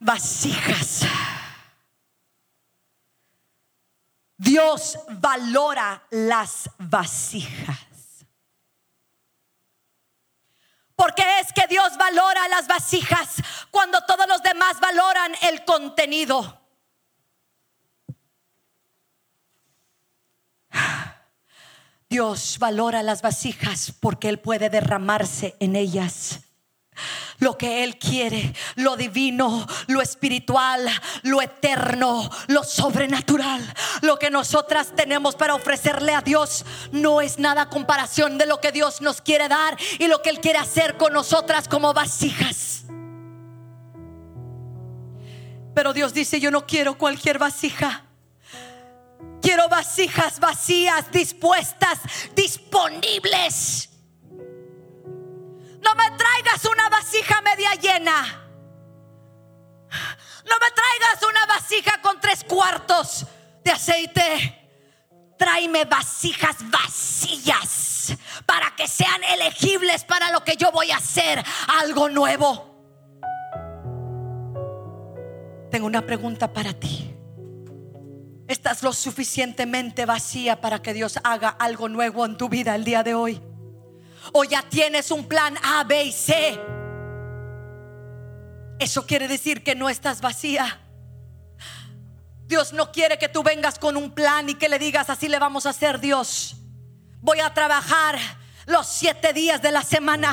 Vasijas. 0.00 1.06
Dios 4.38 4.96
valora 5.20 6.06
las 6.10 6.70
vasijas. 6.78 7.76
Porque 10.94 11.40
es 11.40 11.52
que 11.52 11.66
Dios 11.68 11.96
valora 11.98 12.46
las 12.48 12.68
vasijas 12.68 13.42
cuando 13.70 14.00
todos 14.06 14.26
los 14.28 14.42
demás 14.42 14.78
valoran 14.80 15.32
el 15.42 15.64
contenido. 15.64 16.60
Dios 22.08 22.58
valora 22.58 23.02
las 23.02 23.20
vasijas 23.20 23.92
porque 24.00 24.28
Él 24.28 24.38
puede 24.38 24.70
derramarse 24.70 25.56
en 25.60 25.76
ellas 25.76 26.40
lo 27.38 27.56
que 27.56 27.84
Él 27.84 27.98
quiere, 27.98 28.52
lo 28.76 28.96
divino, 28.96 29.66
lo 29.86 30.00
espiritual, 30.00 30.88
lo 31.22 31.40
eterno, 31.40 32.28
lo 32.48 32.64
sobrenatural. 32.64 33.62
Lo 34.02 34.18
que 34.18 34.30
nosotras 34.30 34.92
tenemos 34.94 35.36
para 35.36 35.54
ofrecerle 35.54 36.14
a 36.14 36.20
Dios 36.20 36.64
no 36.92 37.20
es 37.20 37.38
nada 37.38 37.68
comparación 37.68 38.38
de 38.38 38.46
lo 38.46 38.60
que 38.60 38.72
Dios 38.72 39.00
nos 39.00 39.20
quiere 39.20 39.48
dar 39.48 39.76
y 39.98 40.06
lo 40.06 40.22
que 40.22 40.30
Él 40.30 40.40
quiere 40.40 40.58
hacer 40.58 40.96
con 40.96 41.12
nosotras 41.12 41.68
como 41.68 41.92
vasijas. 41.92 42.84
Pero 45.74 45.92
Dios 45.92 46.12
dice, 46.12 46.40
yo 46.40 46.50
no 46.50 46.66
quiero 46.66 46.98
cualquier 46.98 47.38
vasija. 47.38 48.04
Quiero 49.40 49.68
vasijas 49.68 50.40
vacías, 50.40 51.10
dispuestas, 51.12 52.00
disponibles 52.34 53.88
no 55.88 55.94
me 55.94 56.10
traigas 56.16 56.64
una 56.66 56.88
vasija 56.88 57.40
media 57.40 57.74
llena. 57.74 58.44
No 60.44 60.54
me 60.60 60.70
traigas 60.70 61.22
una 61.28 61.46
vasija 61.46 62.00
con 62.02 62.20
tres 62.20 62.44
cuartos 62.44 63.26
de 63.64 63.70
aceite. 63.70 64.54
Tráeme 65.38 65.84
vasijas 65.84 66.56
vacías 66.70 68.14
para 68.44 68.74
que 68.76 68.86
sean 68.88 69.22
elegibles 69.24 70.04
para 70.04 70.30
lo 70.30 70.44
que 70.44 70.56
yo 70.56 70.72
voy 70.72 70.90
a 70.90 70.96
hacer, 70.96 71.42
algo 71.80 72.08
nuevo. 72.08 72.66
Tengo 75.70 75.86
una 75.86 76.02
pregunta 76.02 76.52
para 76.52 76.72
ti. 76.72 77.14
¿Estás 78.46 78.82
lo 78.82 78.92
suficientemente 78.92 80.06
vacía 80.06 80.60
para 80.60 80.82
que 80.82 80.94
Dios 80.94 81.18
haga 81.22 81.50
algo 81.50 81.88
nuevo 81.88 82.24
en 82.24 82.36
tu 82.36 82.48
vida 82.48 82.74
el 82.74 82.84
día 82.84 83.02
de 83.02 83.14
hoy? 83.14 83.42
O 84.32 84.44
ya 84.44 84.62
tienes 84.62 85.10
un 85.10 85.26
plan 85.26 85.56
A, 85.62 85.84
B 85.84 86.04
y 86.04 86.12
C. 86.12 86.60
Eso 88.78 89.06
quiere 89.06 89.26
decir 89.28 89.62
que 89.62 89.74
no 89.74 89.88
estás 89.88 90.20
vacía. 90.20 90.80
Dios 92.46 92.72
no 92.72 92.92
quiere 92.92 93.18
que 93.18 93.28
tú 93.28 93.42
vengas 93.42 93.78
con 93.78 93.96
un 93.96 94.12
plan 94.12 94.48
y 94.48 94.54
que 94.54 94.68
le 94.68 94.78
digas 94.78 95.10
así 95.10 95.28
le 95.28 95.38
vamos 95.38 95.66
a 95.66 95.70
hacer 95.70 96.00
Dios. 96.00 96.56
Voy 97.20 97.40
a 97.40 97.52
trabajar 97.52 98.18
los 98.66 98.86
siete 98.86 99.32
días 99.32 99.60
de 99.60 99.72
la 99.72 99.82
semana. 99.82 100.32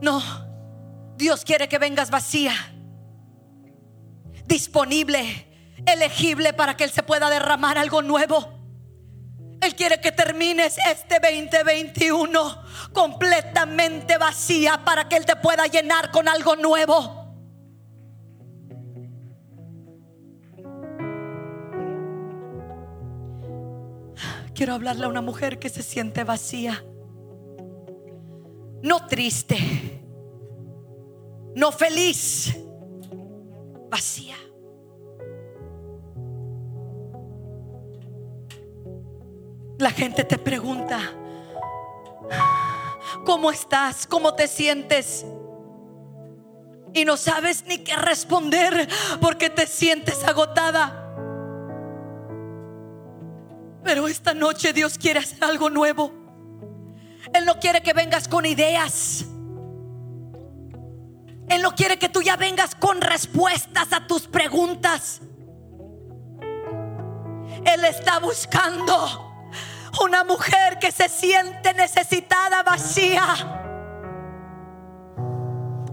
No, 0.00 0.22
Dios 1.16 1.44
quiere 1.44 1.68
que 1.68 1.78
vengas 1.78 2.10
vacía, 2.10 2.54
disponible, 4.46 5.46
elegible 5.84 6.54
para 6.54 6.76
que 6.76 6.84
Él 6.84 6.90
se 6.90 7.02
pueda 7.02 7.28
derramar 7.28 7.76
algo 7.76 8.00
nuevo. 8.00 8.59
Él 9.60 9.74
quiere 9.74 10.00
que 10.00 10.10
termines 10.10 10.78
este 10.88 11.20
2021 11.20 12.62
completamente 12.92 14.16
vacía 14.16 14.82
para 14.84 15.08
que 15.08 15.16
Él 15.16 15.26
te 15.26 15.36
pueda 15.36 15.66
llenar 15.66 16.10
con 16.10 16.28
algo 16.28 16.56
nuevo. 16.56 17.20
Quiero 24.54 24.74
hablarle 24.74 25.04
a 25.06 25.08
una 25.08 25.22
mujer 25.22 25.58
que 25.58 25.68
se 25.68 25.82
siente 25.82 26.24
vacía, 26.24 26.84
no 28.82 29.06
triste, 29.06 29.56
no 31.54 31.72
feliz, 31.72 32.56
vacía. 33.90 34.36
La 39.80 39.90
gente 39.90 40.24
te 40.24 40.36
pregunta, 40.36 41.00
¿cómo 43.24 43.50
estás? 43.50 44.06
¿Cómo 44.06 44.34
te 44.34 44.46
sientes? 44.46 45.24
Y 46.92 47.06
no 47.06 47.16
sabes 47.16 47.64
ni 47.64 47.78
qué 47.78 47.96
responder 47.96 48.86
porque 49.22 49.48
te 49.48 49.66
sientes 49.66 50.22
agotada. 50.22 51.14
Pero 53.82 54.06
esta 54.06 54.34
noche 54.34 54.74
Dios 54.74 54.98
quiere 54.98 55.20
hacer 55.20 55.42
algo 55.44 55.70
nuevo. 55.70 56.12
Él 57.32 57.46
no 57.46 57.58
quiere 57.58 57.82
que 57.82 57.94
vengas 57.94 58.28
con 58.28 58.44
ideas. 58.44 59.24
Él 61.48 61.62
no 61.62 61.74
quiere 61.74 61.98
que 61.98 62.10
tú 62.10 62.20
ya 62.20 62.36
vengas 62.36 62.74
con 62.74 63.00
respuestas 63.00 63.94
a 63.94 64.06
tus 64.06 64.26
preguntas. 64.26 65.22
Él 67.64 67.82
está 67.86 68.18
buscando 68.18 69.29
una 70.02 70.24
mujer 70.24 70.78
que 70.78 70.92
se 70.92 71.08
siente 71.08 71.74
necesitada, 71.74 72.62
vacía. 72.62 73.36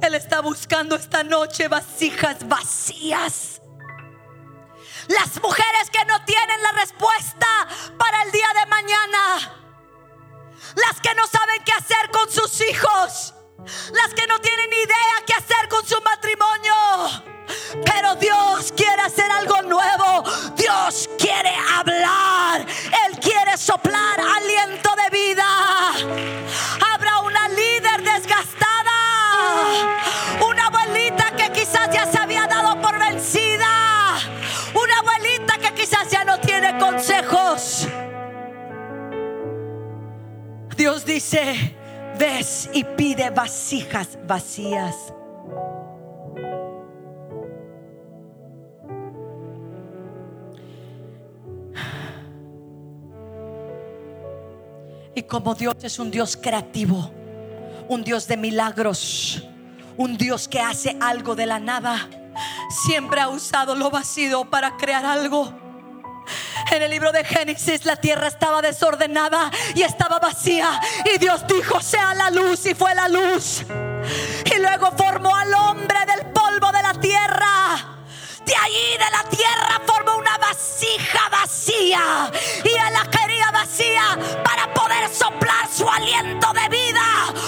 Él 0.01 0.13
está 0.13 0.41
buscando 0.41 0.95
esta 0.95 1.23
noche 1.23 1.67
vasijas 1.67 2.47
vacías. 2.47 3.61
Las 5.07 5.41
mujeres 5.41 5.89
que 5.91 6.03
no 6.05 6.23
tienen 6.25 6.61
la 6.61 6.71
respuesta 6.73 7.47
para 7.97 8.23
el 8.23 8.31
día 8.31 8.47
de 8.61 8.65
mañana. 8.69 9.53
Las 10.75 11.01
que 11.01 11.15
no 11.15 11.25
saben 11.27 11.63
qué 11.63 11.71
hacer 11.71 12.11
con 12.11 12.29
sus 12.29 12.61
hijos. 12.61 13.33
Las 13.93 14.13
que 14.13 14.27
no 14.27 14.39
tienen 14.39 14.71
idea 14.71 15.23
qué 15.25 15.33
hacer 15.33 15.67
con 15.69 15.85
su 15.85 15.99
matrimonio 16.01 17.36
pero 17.85 18.15
Dios 18.15 18.73
quiere 18.75 19.01
hacer 19.01 19.29
algo 19.31 19.61
nuevo. 19.63 20.23
Dios 20.55 21.09
quiere 21.17 21.53
hablar. 21.75 22.61
Él 22.61 23.19
quiere 23.19 23.57
soplar 23.57 24.19
aliento 24.19 24.89
de 25.03 25.17
vida. 25.17 25.45
Habrá 26.93 27.19
una 27.19 27.47
líder 27.49 28.03
desgastada. 28.03 28.93
Una 30.47 30.67
abuelita 30.67 31.31
que 31.35 31.51
quizás 31.51 31.89
ya 31.91 32.05
se 32.05 32.17
había 32.17 32.47
dado 32.47 32.79
por 32.81 32.97
vencida. 32.99 34.17
Una 34.73 34.99
abuelita 34.99 35.57
que 35.57 35.73
quizás 35.73 36.09
ya 36.09 36.23
no 36.23 36.39
tiene 36.39 36.77
consejos. 36.77 37.87
Dios 40.75 41.05
dice, 41.05 41.75
ves 42.19 42.69
y 42.71 42.83
pide 42.83 43.31
vasijas 43.31 44.19
vacías 44.27 45.13
Y 55.17 55.23
como 55.23 55.55
Dios 55.55 55.77
es 55.81 55.97
un 55.97 56.11
Dios 56.11 56.37
creativo, 56.37 57.09
un 57.87 58.03
Dios 58.03 58.27
de 58.27 58.37
milagros, 58.37 59.41
un 59.97 60.15
Dios 60.15 60.47
que 60.47 60.59
hace 60.59 60.95
algo 61.01 61.35
de 61.35 61.47
la 61.47 61.57
nada, 61.57 62.07
siempre 62.85 63.19
ha 63.19 63.27
usado 63.27 63.73
lo 63.73 63.89
vacío 63.89 64.47
para 64.47 64.77
crear 64.77 65.03
algo. 65.03 65.51
En 66.71 66.83
el 66.83 66.91
libro 66.91 67.11
de 67.11 67.23
Génesis 67.23 67.83
la 67.83 67.95
tierra 67.95 68.27
estaba 68.27 68.61
desordenada 68.61 69.49
y 69.73 69.81
estaba 69.81 70.19
vacía. 70.19 70.79
Y 71.11 71.17
Dios 71.17 71.47
dijo, 71.47 71.81
sea 71.81 72.13
la 72.13 72.29
luz 72.29 72.67
y 72.67 72.75
fue 72.75 72.93
la 72.93 73.09
luz. 73.09 73.65
Y 74.45 74.59
luego 74.59 74.91
formó 74.95 75.35
al 75.35 75.51
hombre 75.51 75.97
del 76.05 76.31
polvo 76.31 76.71
de 76.71 76.83
la 76.83 76.93
tierra. 76.93 77.97
De 78.45 78.53
allí 78.53 78.91
de 78.91 79.11
la 79.11 79.23
tierra 79.35 79.81
formó 79.83 79.96
vasija 80.47 81.29
vacía. 81.29 82.31
Y 82.63 82.69
él 82.69 82.93
la 82.93 83.09
quería 83.09 83.51
vacía 83.51 84.17
para 84.43 84.73
poder 84.73 85.09
soplar 85.09 85.67
su 85.71 85.87
aliento 85.89 86.47
de 86.53 86.69
vida. 86.69 87.01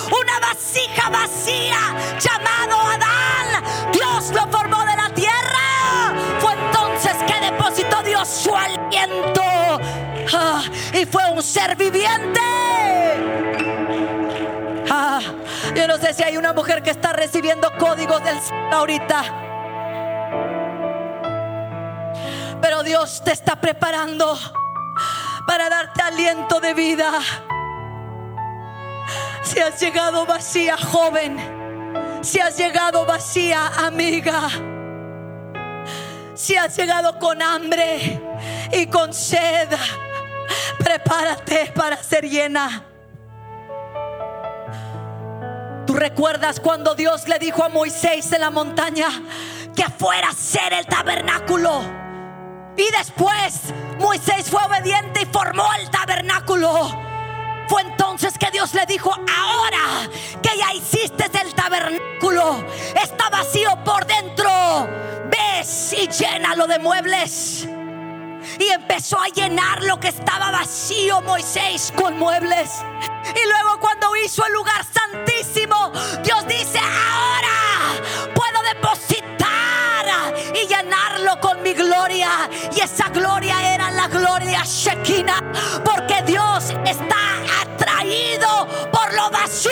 Una 0.07 0.39
vasija 0.39 1.09
vacía 1.09 1.95
llamado 2.19 2.79
Adán. 2.81 3.63
Dios 3.91 4.31
lo 4.31 4.47
formó 4.51 4.79
de 4.85 4.95
la 4.95 5.09
tierra. 5.13 6.13
Fue 6.39 6.53
entonces 6.53 7.15
que 7.25 7.45
depositó 7.45 8.03
Dios 8.03 8.27
su 8.27 8.55
aliento. 8.55 9.41
Ah, 10.33 10.61
y 10.93 11.05
fue 11.05 11.23
un 11.31 11.41
ser 11.41 11.75
viviente. 11.75 12.41
Ah, 14.91 15.19
yo 15.75 15.87
no 15.87 15.97
sé 15.97 16.13
si 16.13 16.23
hay 16.23 16.37
una 16.37 16.53
mujer 16.53 16.81
que 16.81 16.89
está 16.89 17.13
recibiendo 17.13 17.71
códigos 17.77 18.23
del 18.23 18.39
cielo 18.39 18.59
ahorita. 18.71 19.48
Pero 22.61 22.83
Dios 22.83 23.21
te 23.23 23.31
está 23.31 23.55
preparando 23.55 24.37
para 25.47 25.69
darte 25.69 26.01
aliento 26.01 26.59
de 26.59 26.73
vida. 26.73 27.11
Si 29.43 29.59
has 29.59 29.79
llegado 29.79 30.25
vacía, 30.25 30.77
joven, 30.77 31.37
si 32.21 32.39
has 32.39 32.57
llegado 32.57 33.05
vacía, 33.05 33.67
amiga, 33.79 34.49
si 36.35 36.55
has 36.55 36.75
llegado 36.77 37.17
con 37.17 37.41
hambre 37.41 38.21
y 38.71 38.87
con 38.87 39.13
sed, 39.13 39.69
prepárate 40.77 41.71
para 41.73 41.97
ser 41.97 42.29
llena. 42.29 42.85
Tú 45.87 45.95
recuerdas 45.95 46.59
cuando 46.59 46.93
Dios 46.93 47.27
le 47.27 47.39
dijo 47.39 47.63
a 47.63 47.69
Moisés 47.69 48.31
en 48.31 48.41
la 48.41 48.51
montaña 48.51 49.07
que 49.75 49.85
fuera 49.85 50.29
a 50.29 50.33
ser 50.33 50.73
el 50.73 50.85
tabernáculo. 50.85 51.98
Y 52.79 52.89
después 52.91 53.73
Moisés 53.99 54.49
fue 54.49 54.63
obediente 54.63 55.23
y 55.23 55.25
formó 55.25 55.67
el 55.77 55.89
tabernáculo. 55.89 56.89
Fue 57.67 57.81
entonces 57.81 58.37
que 58.37 58.49
Dios 58.51 58.73
le 58.73 58.85
dijo, 58.85 59.11
ahora 59.13 60.09
que 60.41 60.57
ya 60.57 60.73
hiciste 60.73 61.25
el 61.41 61.53
tabernáculo, 61.53 62.65
está 63.03 63.29
vacío 63.29 63.71
por 63.83 64.05
dentro, 64.07 64.87
ves 65.25 65.93
y 65.93 66.07
llénalo 66.07 66.67
de 66.67 66.79
muebles. 66.79 67.67
Y 68.57 68.67
empezó 68.69 69.19
a 69.19 69.27
llenar 69.27 69.83
lo 69.83 69.99
que 69.99 70.07
estaba 70.07 70.49
vacío 70.49 71.19
Moisés 71.21 71.91
con 71.93 72.17
muebles. 72.17 72.81
Y 73.25 73.47
luego 73.49 73.77
cuando 73.81 74.15
hizo 74.15 74.45
el 74.45 74.53
lugar 74.53 74.85
santísimo, 74.85 75.91
Dios 76.23 76.47
dice, 76.47 76.79
ahora 76.79 78.31
puedo 78.33 78.63
depositar 78.73 79.08
Y 82.07 82.79
esa 82.81 83.09
gloria 83.09 83.73
era 83.73 83.91
la 83.91 84.07
gloria 84.07 84.63
Shekinah, 84.63 85.51
porque 85.83 86.23
Dios 86.25 86.73
está 86.85 87.15
atraído 87.61 88.67
por 88.91 89.13
lo 89.13 89.29
vacío. 89.29 89.69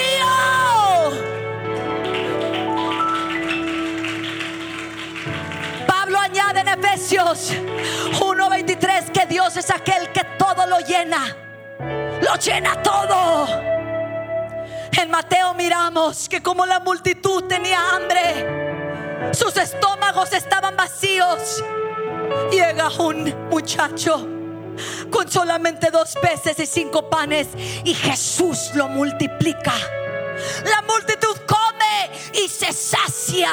Pablo 5.86 6.18
añade 6.20 6.60
en 6.60 6.68
Efesios 6.68 7.52
1:23 8.20 9.10
que 9.10 9.26
Dios 9.26 9.56
es 9.56 9.70
aquel 9.70 10.12
que 10.12 10.22
todo 10.38 10.66
lo 10.66 10.78
llena, 10.80 11.34
lo 12.20 12.34
llena 12.36 12.80
todo. 12.82 13.46
En 14.92 15.10
Mateo 15.10 15.54
miramos 15.54 16.28
que 16.28 16.42
como 16.42 16.66
la 16.66 16.78
multitud 16.80 17.44
tenía 17.44 17.78
hambre, 17.94 19.32
sus 19.32 19.56
estómagos 19.56 20.32
estaban 20.32 20.76
vacíos. 20.76 21.62
Llega 22.50 22.90
un 22.98 23.48
muchacho 23.50 24.26
con 25.10 25.30
solamente 25.30 25.90
dos 25.90 26.14
peces 26.20 26.58
y 26.58 26.66
cinco 26.66 27.10
panes 27.10 27.48
y 27.84 27.92
Jesús 27.94 28.70
lo 28.74 28.88
multiplica. 28.88 29.74
La 30.64 30.82
multitud 30.82 31.36
come 31.46 32.10
y 32.32 32.48
se 32.48 32.72
sacia. 32.72 33.50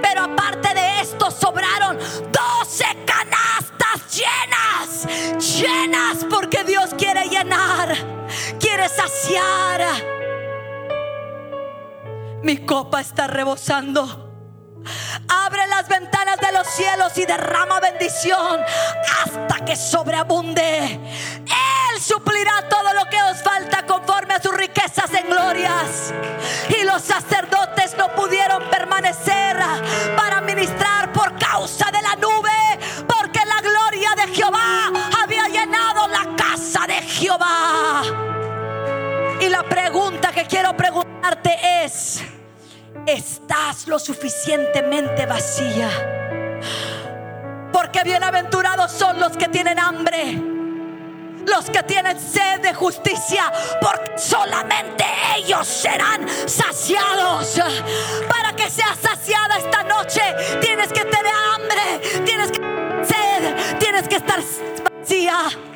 Pero 0.00 0.22
aparte 0.22 0.74
de 0.74 1.00
esto 1.00 1.30
sobraron 1.30 1.98
doce 1.98 2.86
canastas 3.04 4.16
llenas. 4.16 5.06
Llenas 5.58 6.24
porque 6.30 6.64
Dios 6.64 6.90
quiere 6.96 7.28
llenar. 7.28 7.94
Quiere 8.58 8.88
saciar. 8.88 9.82
Mi 12.42 12.64
copa 12.64 13.00
está 13.00 13.26
rebosando. 13.26 14.31
Abre 15.28 15.66
las 15.66 15.88
ventanas 15.88 16.38
de 16.38 16.52
los 16.52 16.66
cielos 16.66 17.16
y 17.16 17.24
derrama 17.24 17.80
bendición 17.80 18.60
hasta 19.24 19.64
que 19.64 19.76
sobreabunde. 19.76 21.00
Él 21.40 22.00
suplirá 22.00 22.68
todo 22.68 22.92
lo 22.92 23.04
que 23.10 23.22
os 23.22 23.42
falta 23.42 23.84
conforme 23.86 24.34
a 24.34 24.42
sus 24.42 24.54
riquezas 24.54 25.12
en 25.14 25.26
glorias. 25.28 26.12
Y 26.68 26.84
los 26.84 27.02
sacerdotes 27.02 27.96
no 27.96 28.08
pudieron 28.14 28.62
permanecer 28.70 29.58
para 30.16 30.40
ministrar 30.40 31.12
por 31.12 31.36
causa 31.38 31.90
de 31.90 32.02
la 32.02 32.16
nube, 32.16 32.78
porque 33.06 33.40
la 33.44 33.60
gloria 33.60 34.10
de 34.16 34.34
Jehová 34.34 34.90
había 35.22 35.48
llenado 35.48 36.08
la 36.08 36.34
casa 36.36 36.86
de 36.86 37.02
Jehová. 37.02 38.02
Y 39.40 39.48
la 39.48 39.62
pregunta 39.64 40.32
que 40.32 40.46
quiero 40.46 40.76
preguntarte 40.76 41.84
es, 41.84 42.22
estás 43.06 43.86
lo 43.88 43.98
suficientemente 43.98 45.26
vacía. 45.26 45.88
Porque 47.72 48.02
bienaventurados 48.04 48.92
son 48.92 49.18
los 49.18 49.36
que 49.36 49.48
tienen 49.48 49.78
hambre, 49.78 50.40
los 51.46 51.70
que 51.70 51.82
tienen 51.82 52.18
sed 52.20 52.60
de 52.60 52.74
justicia, 52.74 53.52
porque 53.80 54.18
solamente 54.18 55.04
ellos 55.36 55.66
serán 55.66 56.26
saciados. 56.46 57.60
Para 58.28 58.54
que 58.54 58.70
seas 58.70 58.98
saciada 58.98 59.58
esta 59.58 59.82
noche, 59.84 60.22
tienes 60.60 60.88
que 60.88 61.04
tener 61.04 61.34
hambre, 61.54 62.22
tienes 62.24 62.50
que 62.52 62.58
sed, 63.04 63.78
tienes 63.78 64.08
que 64.08 64.16
estar 64.16 64.40
vacía. 65.00 65.71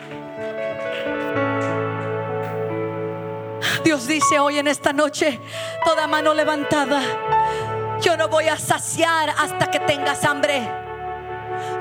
Dios 3.84 4.06
dice 4.06 4.38
hoy 4.38 4.58
en 4.58 4.68
esta 4.68 4.92
noche, 4.92 5.40
toda 5.84 6.06
mano 6.06 6.34
levantada, 6.34 7.00
yo 8.00 8.16
no 8.16 8.28
voy 8.28 8.48
a 8.48 8.58
saciar 8.58 9.30
hasta 9.30 9.70
que 9.70 9.80
tengas 9.80 10.24
hambre. 10.24 10.68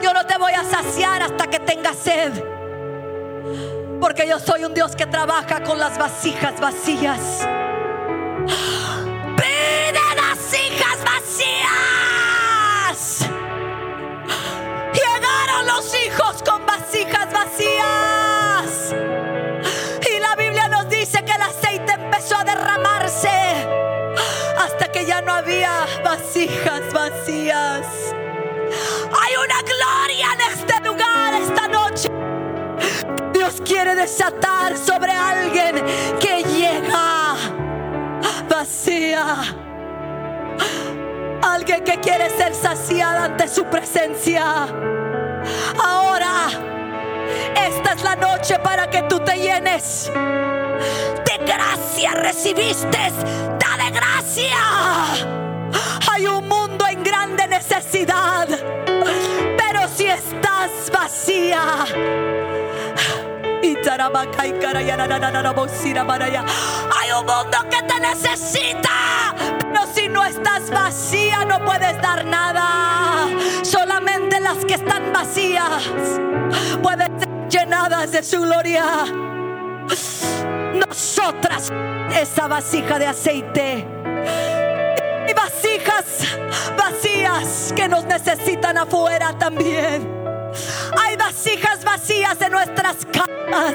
Yo 0.01 0.13
no 0.13 0.25
te 0.25 0.37
voy 0.37 0.53
a 0.53 0.63
saciar 0.63 1.21
hasta 1.21 1.47
que 1.47 1.59
tengas 1.59 1.97
sed. 1.97 2.31
Porque 3.99 4.27
yo 4.27 4.39
soy 4.39 4.63
un 4.63 4.73
Dios 4.73 4.95
que 4.95 5.05
trabaja 5.05 5.63
con 5.63 5.79
las 5.79 5.97
vasijas 5.97 6.59
vacías. 6.59 7.47
Pide 9.37 9.84
Hay 29.21 29.33
una 29.37 29.61
gloria 29.61 30.27
en 30.33 30.41
este 30.41 30.79
lugar 30.87 31.33
esta 31.41 31.67
noche. 31.67 32.09
Dios 33.33 33.61
quiere 33.65 33.95
desatar 33.95 34.77
sobre 34.77 35.11
alguien 35.11 35.83
que 36.19 36.43
llega 36.43 37.35
vacía. 38.49 39.25
Alguien 41.41 41.83
que 41.83 41.99
quiere 41.99 42.29
ser 42.29 42.53
saciada 42.53 43.25
ante 43.25 43.47
su 43.47 43.63
presencia. 43.65 44.67
Ahora, 45.83 46.49
esta 47.55 47.93
es 47.93 48.03
la 48.03 48.15
noche 48.15 48.57
para 48.59 48.89
que 48.89 49.03
tú 49.03 49.19
te 49.19 49.37
llenes. 49.37 50.11
De 50.13 51.45
gracia 51.45 52.11
recibiste, 52.11 52.97
da 53.59 53.83
de 53.83 53.91
gracia. 53.91 54.57
Hay 56.11 56.25
un 56.27 56.47
mundo 56.47 56.64
grande 57.25 57.47
necesidad, 57.47 58.47
pero 59.57 59.87
si 59.95 60.05
estás 60.05 60.91
vacía, 60.91 61.85
hay 66.05 67.11
un 67.11 67.25
mundo 67.25 67.57
que 67.69 67.81
te 67.83 67.99
necesita. 67.99 69.35
Pero 69.59 69.87
si 69.93 70.07
no 70.07 70.23
estás 70.23 70.69
vacía, 70.69 71.45
no 71.45 71.63
puedes 71.65 71.99
dar 72.01 72.25
nada. 72.25 73.27
Solamente 73.63 74.39
las 74.39 74.63
que 74.65 74.75
están 74.75 75.11
vacías 75.11 75.83
pueden 76.81 77.19
ser 77.19 77.29
llenadas 77.49 78.11
de 78.11 78.23
su 78.23 78.41
gloria. 78.41 79.05
Nosotras, 80.73 81.71
esa 82.11 82.47
vasija 82.47 82.99
de 82.99 83.07
aceite. 83.07 84.64
Vasijas 85.35 86.39
vacías 86.77 87.73
que 87.75 87.87
nos 87.87 88.05
necesitan 88.05 88.77
afuera 88.77 89.37
también. 89.37 90.15
Hay 90.97 91.17
vasijas 91.17 91.83
vacías 91.83 92.39
en 92.41 92.51
nuestras 92.51 93.05
casas, 93.05 93.73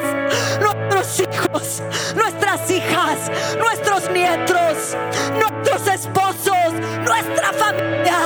nuestros 0.61 1.21
hijos, 1.21 1.83
nuestras 2.17 2.71
hijas, 2.71 3.31
nuestros 3.59 4.11
nietos, 4.11 4.97
nuestros 5.39 5.87
esposos, 5.95 6.73
nuestra 7.05 7.53
familia, 7.53 8.17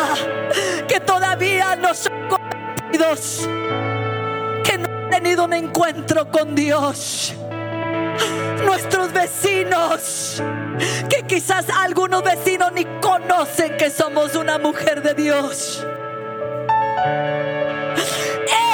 que 0.86 1.00
todavía 1.00 1.76
no 1.76 1.94
son 1.94 2.28
convertidos, 2.28 3.48
que 4.62 4.78
no 4.78 4.86
han 4.86 5.10
tenido 5.10 5.44
un 5.44 5.52
encuentro 5.52 6.30
con 6.30 6.54
Dios. 6.54 7.34
Nuestros 8.64 9.12
vecinos, 9.12 10.42
que 11.08 11.22
quizás 11.26 11.66
algunos 11.70 12.22
vecinos 12.22 12.72
ni 12.72 12.84
conocen 13.00 13.76
que 13.76 13.90
somos 13.90 14.34
una 14.34 14.58
mujer 14.58 15.02
de 15.02 15.14
Dios 15.14 15.84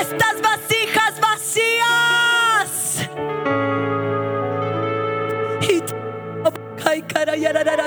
estas 0.00 0.40
vasijas 0.40 1.20
vacías. 1.20 2.70
Y 5.60 5.82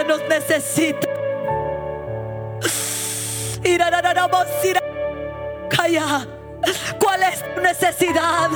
nos 0.08 0.22
necesita. 0.30 1.08
¿Cuál 7.00 7.24
es 7.24 7.56
tu 7.56 7.62
necesidad? 7.62 8.50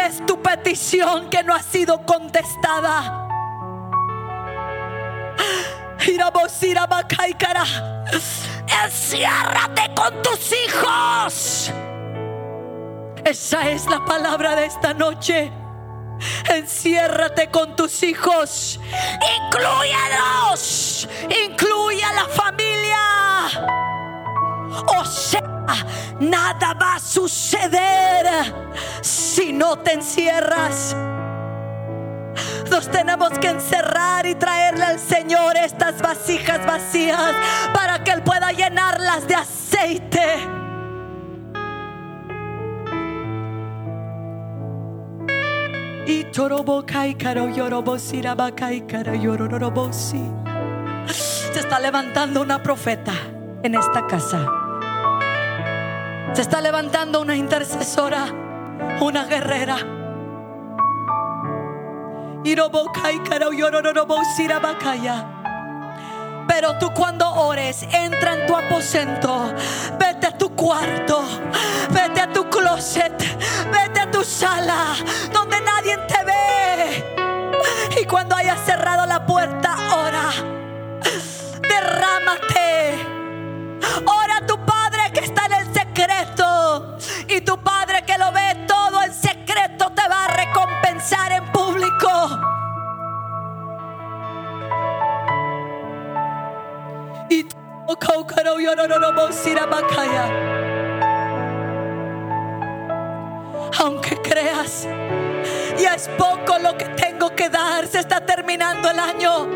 ¿Cuál 0.00 0.12
es 0.12 0.24
tu 0.24 0.40
petición 0.40 1.28
que 1.28 1.42
no 1.42 1.54
ha 1.54 1.62
sido 1.62 2.06
contestada? 2.06 3.28
Enciérrate 8.84 9.94
con 9.94 10.22
tus 10.22 10.52
hijos. 10.52 11.70
Esa 13.26 13.70
es 13.70 13.86
la 13.88 14.02
palabra 14.06 14.56
de 14.56 14.64
esta 14.64 14.94
noche. 14.94 15.52
Enciérrate 16.48 17.50
con 17.50 17.76
tus 17.76 18.02
hijos. 18.02 18.80
Incluyelos. 19.36 21.08
Incluye 21.46 22.02
a 22.02 22.12
la 22.14 22.24
familia. 22.24 22.98
O 24.98 25.04
sea, 25.04 25.49
nada 26.20 26.74
va 26.74 26.96
a 26.96 27.00
suceder 27.00 28.26
si 29.00 29.52
no 29.52 29.78
te 29.78 29.92
encierras. 29.92 30.96
Nos 32.70 32.88
tenemos 32.88 33.30
que 33.38 33.48
encerrar 33.48 34.26
y 34.26 34.34
traerle 34.36 34.84
al 34.84 34.98
Señor 34.98 35.56
estas 35.56 36.00
vasijas 36.00 36.64
vacías 36.64 37.34
para 37.74 38.04
que 38.04 38.12
Él 38.12 38.22
pueda 38.22 38.52
llenarlas 38.52 39.26
de 39.26 39.34
aceite. 39.34 40.60
Y 46.06 46.24
Se 51.06 51.58
está 51.58 51.80
levantando 51.80 52.40
una 52.40 52.62
profeta 52.62 53.12
en 53.62 53.74
esta 53.74 54.06
casa. 54.06 54.69
Se 56.32 56.42
está 56.42 56.60
levantando 56.60 57.20
una 57.20 57.36
intercesora, 57.36 58.26
una 59.00 59.24
guerrera 59.26 59.76
pero 66.50 66.78
tú 66.78 66.92
cuando 66.92 67.30
ores, 67.32 67.82
entra 67.92 68.34
en 68.34 68.46
tu 68.46 68.56
aposento, 68.56 69.54
vete 69.98 70.26
a 70.26 70.36
tu 70.36 70.54
cuarto, 70.54 71.22
vete 71.90 72.20
a 72.20 72.32
tu 72.32 72.48
closet, 72.50 73.12
vete 73.70 74.00
a 74.00 74.10
tu 74.10 74.24
sala, 74.24 74.96
donde 75.32 75.60
nadie 75.60 75.96
te 76.08 76.24
ve. 76.24 78.00
Y 78.00 78.04
cuando 78.04 78.36
hayas 78.36 78.58
cerrado 78.64 79.06
la 79.06 79.24
puerta, 79.24 79.76
ora, 79.94 80.30
derrámate. 81.68 83.06
Ora 84.06 84.46
tu 84.46 84.58
secreto. 86.00 86.96
Y 87.28 87.40
tu 87.42 87.58
Padre 87.62 88.02
que 88.06 88.16
lo 88.18 88.32
ve 88.32 88.66
todo 88.66 89.02
en 89.02 89.12
secreto 89.12 89.90
te 89.92 90.08
va 90.08 90.24
a 90.24 90.28
recompensar 90.28 91.32
en 91.32 91.50
aunque 103.80 104.16
creas, 104.20 104.86
ya 105.78 105.94
es 105.94 106.08
poco 106.08 106.58
lo 106.58 106.76
que 106.76 106.86
tengo 106.86 107.34
que 107.34 107.48
dar, 107.48 107.86
se 107.86 108.00
está 108.00 108.24
terminando 108.24 108.90
el 108.90 108.98
año. 108.98 109.48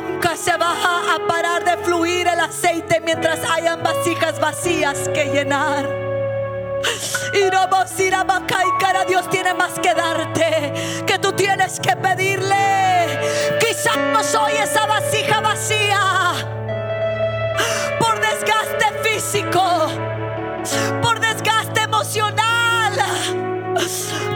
Nunca 0.00 0.36
se 0.36 0.56
va 0.56 1.14
a 1.14 1.26
parar 1.26 1.64
de 1.64 1.76
fluir 1.84 2.26
el 2.26 2.40
aceite 2.40 3.00
mientras 3.00 3.38
hayan 3.50 3.82
vasijas 3.82 4.40
vacías 4.40 5.08
que 5.14 5.26
llenar. 5.26 6.04
Y 7.32 8.78
cara, 8.78 9.04
Dios 9.04 9.28
tiene 9.30 9.54
más 9.54 9.78
que 9.80 9.94
darte, 9.94 10.72
que 11.06 11.18
tú 11.18 11.32
tienes 11.32 11.80
que 11.80 11.96
pedirle. 11.96 13.58
Quizás 13.60 13.96
no 14.12 14.22
soy 14.22 14.52
esa 14.52 14.86
vasija 14.86 15.40
vacía 15.40 16.32
por 17.98 18.20
desgaste 18.20 18.86
físico, 19.02 19.88
por 21.02 21.20
desgaste 21.20 21.82
emocional, 21.82 22.94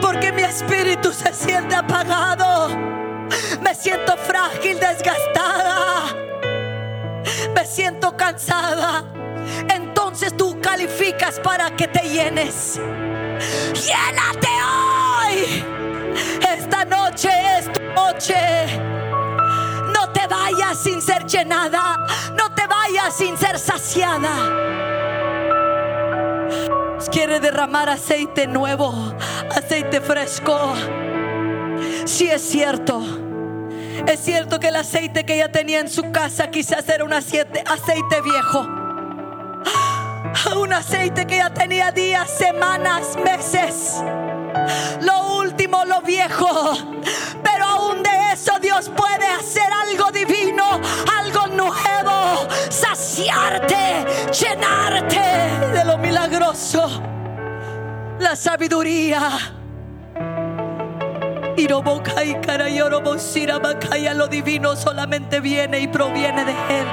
porque 0.00 0.32
mi 0.32 0.42
espíritu 0.42 1.12
se 1.12 1.32
siente 1.32 1.74
apagado, 1.74 2.68
me 3.61 3.74
siento 3.74 4.16
frágil, 4.16 4.79
desgastada, 4.79 6.14
me 7.55 7.66
siento 7.66 8.16
cansada. 8.16 9.05
Entonces 9.74 10.37
tú 10.37 10.61
calificas 10.61 11.41
para 11.41 11.74
que 11.76 11.89
te 11.89 12.01
llenes. 12.09 12.81
Llénate 13.74 14.49
hoy. 14.49 15.64
Esta 16.57 16.85
noche 16.85 17.31
es 17.59 17.72
tu 17.72 17.83
noche 17.83 18.89
vayas 20.29 20.79
sin 20.79 21.01
ser 21.03 21.26
llenada, 21.26 22.07
no 22.37 22.55
te 22.55 22.66
vayas 22.66 23.14
sin 23.14 23.37
ser 23.37 23.59
saciada. 23.59 24.31
Quiere 27.11 27.41
derramar 27.41 27.89
aceite 27.89 28.47
nuevo, 28.47 28.93
aceite 29.51 30.01
fresco. 30.01 30.74
Si 32.09 32.26
es 32.30 32.40
cierto. 32.40 33.02
Es 34.06 34.20
cierto 34.20 34.59
que 34.59 34.68
el 34.68 34.76
aceite 34.76 35.26
que 35.26 35.34
ella 35.34 35.52
tenía 35.52 35.80
en 35.80 35.90
su 35.90 36.11
casa 36.11 36.50
quizás 36.50 36.88
era 36.88 37.04
un 37.04 37.12
aceite, 37.12 37.62
aceite 37.66 38.22
viejo. 38.22 38.66
Un 40.56 40.72
aceite 40.72 41.26
que 41.26 41.36
ya 41.36 41.52
tenía 41.52 41.92
días, 41.92 42.30
semanas, 42.30 43.14
meses. 43.22 44.02
Lo 45.02 45.36
último, 45.36 45.84
lo 45.84 46.00
viejo. 46.00 46.72
Pero 47.44 47.64
aún 47.66 48.02
de 48.02 48.32
eso 48.32 48.59
Dios 48.59 48.88
puede 48.88 49.26
hacer 49.26 49.70
algo 49.70 50.11
divino, 50.11 50.80
algo 51.20 51.46
nuevo. 51.48 52.48
Saciarte, 52.70 54.06
llenarte 54.32 55.20
de 55.76 55.84
lo 55.84 55.98
milagroso. 55.98 57.02
La 58.18 58.34
sabiduría. 58.34 59.59
Y 61.59 61.66
lo 64.14 64.28
divino 64.28 64.76
solamente 64.76 65.40
viene 65.40 65.80
y 65.80 65.88
proviene 65.88 66.44
de 66.44 66.52
Él. 66.52 66.86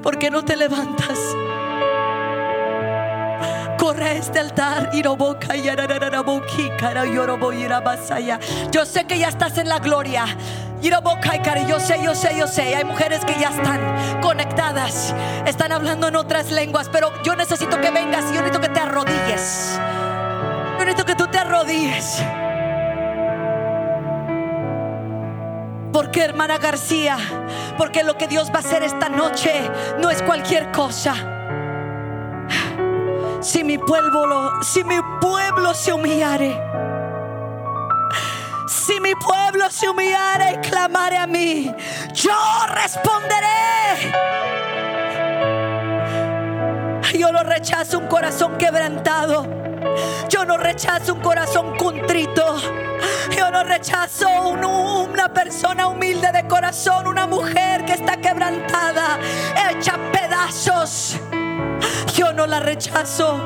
¿Por 0.00 0.16
qué 0.18 0.30
no 0.30 0.44
te 0.44 0.56
levantas? 0.56 1.18
corre 3.86 4.04
a 4.04 4.12
este 4.14 4.40
altar. 4.40 4.90
Yo 8.72 8.84
sé 8.84 9.04
que 9.04 9.18
ya 9.18 9.28
estás 9.28 9.58
en 9.58 9.68
la 9.68 9.78
gloria. 9.78 10.24
Yo 10.82 11.80
sé, 11.80 12.00
yo 12.02 12.14
sé, 12.14 12.36
yo 12.36 12.46
sé. 12.48 12.74
Hay 12.74 12.84
mujeres 12.84 13.24
que 13.24 13.38
ya 13.38 13.50
están 13.50 14.20
conectadas, 14.20 15.14
están 15.46 15.70
hablando 15.70 16.08
en 16.08 16.16
otras 16.16 16.50
lenguas, 16.50 16.88
pero 16.90 17.12
yo 17.22 17.36
necesito 17.36 17.80
que 17.80 17.90
vengas 17.90 18.24
y 18.32 18.34
yo 18.34 18.42
necesito 18.42 18.60
que 18.60 18.68
te 18.70 18.80
arrodilles. 18.80 19.78
Necesito 20.86 21.04
que 21.04 21.14
tú 21.16 21.26
te 21.26 21.38
arrodilles. 21.38 22.22
Porque 25.92 26.22
hermana 26.22 26.58
García, 26.58 27.16
porque 27.76 28.04
lo 28.04 28.16
que 28.16 28.28
Dios 28.28 28.50
va 28.50 28.56
a 28.56 28.58
hacer 28.58 28.82
esta 28.84 29.08
noche 29.08 29.68
no 29.98 30.10
es 30.10 30.22
cualquier 30.22 30.70
cosa. 30.70 31.14
Si 33.40 33.64
mi 33.64 33.78
pueblo, 33.78 34.26
lo- 34.26 34.62
si 34.62 34.84
mi 34.84 34.98
pueblo 35.20 35.74
se 35.74 35.92
humillare, 35.92 36.56
si 38.68 39.00
mi 39.00 39.14
pueblo 39.14 39.68
se 39.70 39.88
humillare 39.88 40.52
y 40.52 40.56
clamare 40.68 41.16
a 41.16 41.26
mí, 41.26 41.74
yo 42.14 42.32
responderé. 42.74 44.12
Yo 47.18 47.32
no 47.32 47.42
rechazo 47.42 47.98
un 47.98 48.06
corazón 48.06 48.56
quebrantado. 48.58 49.65
Yo 50.28 50.44
no 50.44 50.56
rechazo 50.56 51.14
un 51.14 51.20
corazón 51.20 51.76
contrito. 51.76 52.56
Yo 53.36 53.50
no 53.50 53.64
rechazo 53.64 54.28
un- 54.48 54.64
una 54.64 55.32
persona 55.32 55.86
humilde 55.88 56.30
de 56.32 56.46
corazón, 56.46 57.06
una 57.06 57.26
mujer 57.26 57.84
que 57.84 57.92
está 57.92 58.16
quebrantada, 58.16 59.18
hecha 59.70 59.98
pedazos. 60.12 61.16
Yo 62.14 62.32
no 62.32 62.46
la 62.46 62.60
rechazo. 62.60 63.38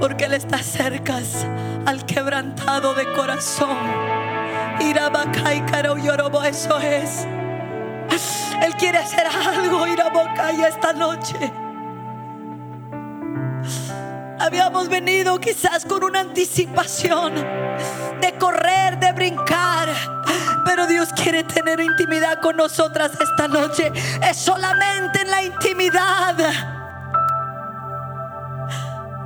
Porque 0.00 0.24
Él 0.24 0.34
está 0.34 0.58
cerca 0.58 1.18
al 1.86 2.04
quebrantado 2.06 2.94
de 2.94 3.12
corazón. 3.12 3.76
Irabakai 4.80 5.66
karo 5.66 5.96
yorobo, 5.96 6.42
eso 6.44 6.78
es. 6.78 7.26
Él 8.62 8.74
quiere 8.76 8.98
hacer 8.98 9.26
algo, 9.26 9.86
Irabakai, 9.86 10.62
esta 10.62 10.92
noche. 10.92 11.52
Habíamos 14.40 14.88
venido 14.88 15.38
quizás 15.40 15.84
con 15.84 16.04
una 16.04 16.20
anticipación 16.20 17.34
de 18.20 18.34
correr, 18.38 18.98
de 18.98 19.12
brincar. 19.12 19.88
Pero 20.64 20.86
Dios 20.86 21.08
quiere 21.14 21.44
tener 21.44 21.80
intimidad 21.80 22.40
con 22.40 22.56
nosotras 22.56 23.12
esta 23.20 23.48
noche. 23.48 23.92
Es 24.22 24.36
solamente 24.36 25.22
en 25.22 25.30
la 25.30 25.42
intimidad. 25.42 26.36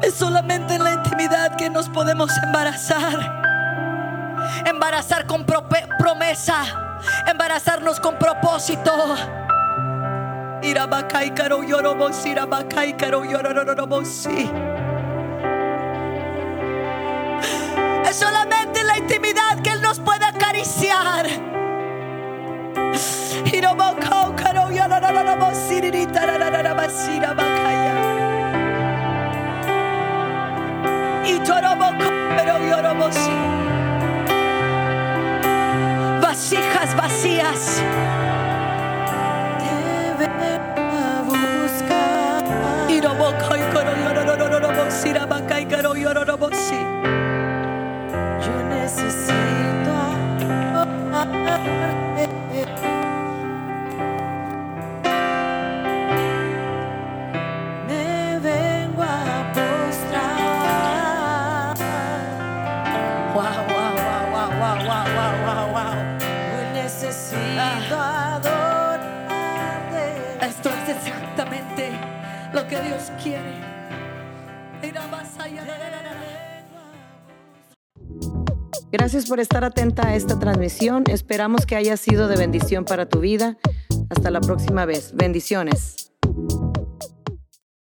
Es 0.00 0.14
solamente 0.14 0.74
en 0.74 0.84
la 0.84 0.92
intimidad 0.92 1.56
que 1.56 1.68
nos 1.68 1.88
podemos 1.88 2.30
embarazar. 2.42 3.42
Embarazar 4.64 5.26
con 5.26 5.44
promesa. 5.44 6.64
Embarazarnos 7.26 8.00
con 8.00 8.16
propósito. 8.16 8.92
Irabakai 10.62 11.34
karo 11.34 11.64
yorobos, 11.64 12.24
irabakai 12.24 12.96
karo 12.96 13.24
yorororobosi. 13.24 14.71
Solamente 18.12 18.80
en 18.80 18.86
la 18.86 18.98
intimidad 18.98 19.62
que 19.62 19.70
Él 19.70 19.80
nos 19.80 19.98
puede 19.98 20.24
acariciar. 20.26 21.26
Iroboko 23.50 24.36
karo 24.36 24.70
yorororobosi, 24.70 25.76
iritarararabasi, 25.76 27.16
irabakaya. 27.16 27.94
Itoroboko 31.24 32.12
necesito. 48.92 49.96
Me 57.88 58.38
vengo 58.40 59.02
a 59.02 59.52
postrar. 59.54 60.52
Wow, 63.34 63.44
wow, 63.68 63.94
wow, 63.96 64.24
wow, 64.32 64.50
wow, 64.60 65.06
wow, 65.16 65.34
wow, 65.44 65.66
wow. 65.72 65.96
Necesito 66.74 67.96
ah. 67.96 68.36
adorarte. 68.36 70.04
Esto 70.40 70.68
es 70.70 70.88
exactamente 70.96 71.84
lo 72.52 72.66
que 72.66 72.80
Dios 72.80 73.10
quiere. 73.22 73.54
Irá 74.82 75.06
más 75.06 75.38
allá. 75.38 75.62
Gracias 78.92 79.24
por 79.24 79.40
estar 79.40 79.64
atenta 79.64 80.08
a 80.08 80.14
esta 80.14 80.38
transmisión. 80.38 81.04
Esperamos 81.08 81.64
que 81.64 81.76
haya 81.76 81.96
sido 81.96 82.28
de 82.28 82.36
bendición 82.36 82.84
para 82.84 83.08
tu 83.08 83.20
vida. 83.20 83.56
Hasta 84.10 84.30
la 84.30 84.42
próxima 84.42 84.84
vez. 84.84 85.12
Bendiciones. 85.14 86.11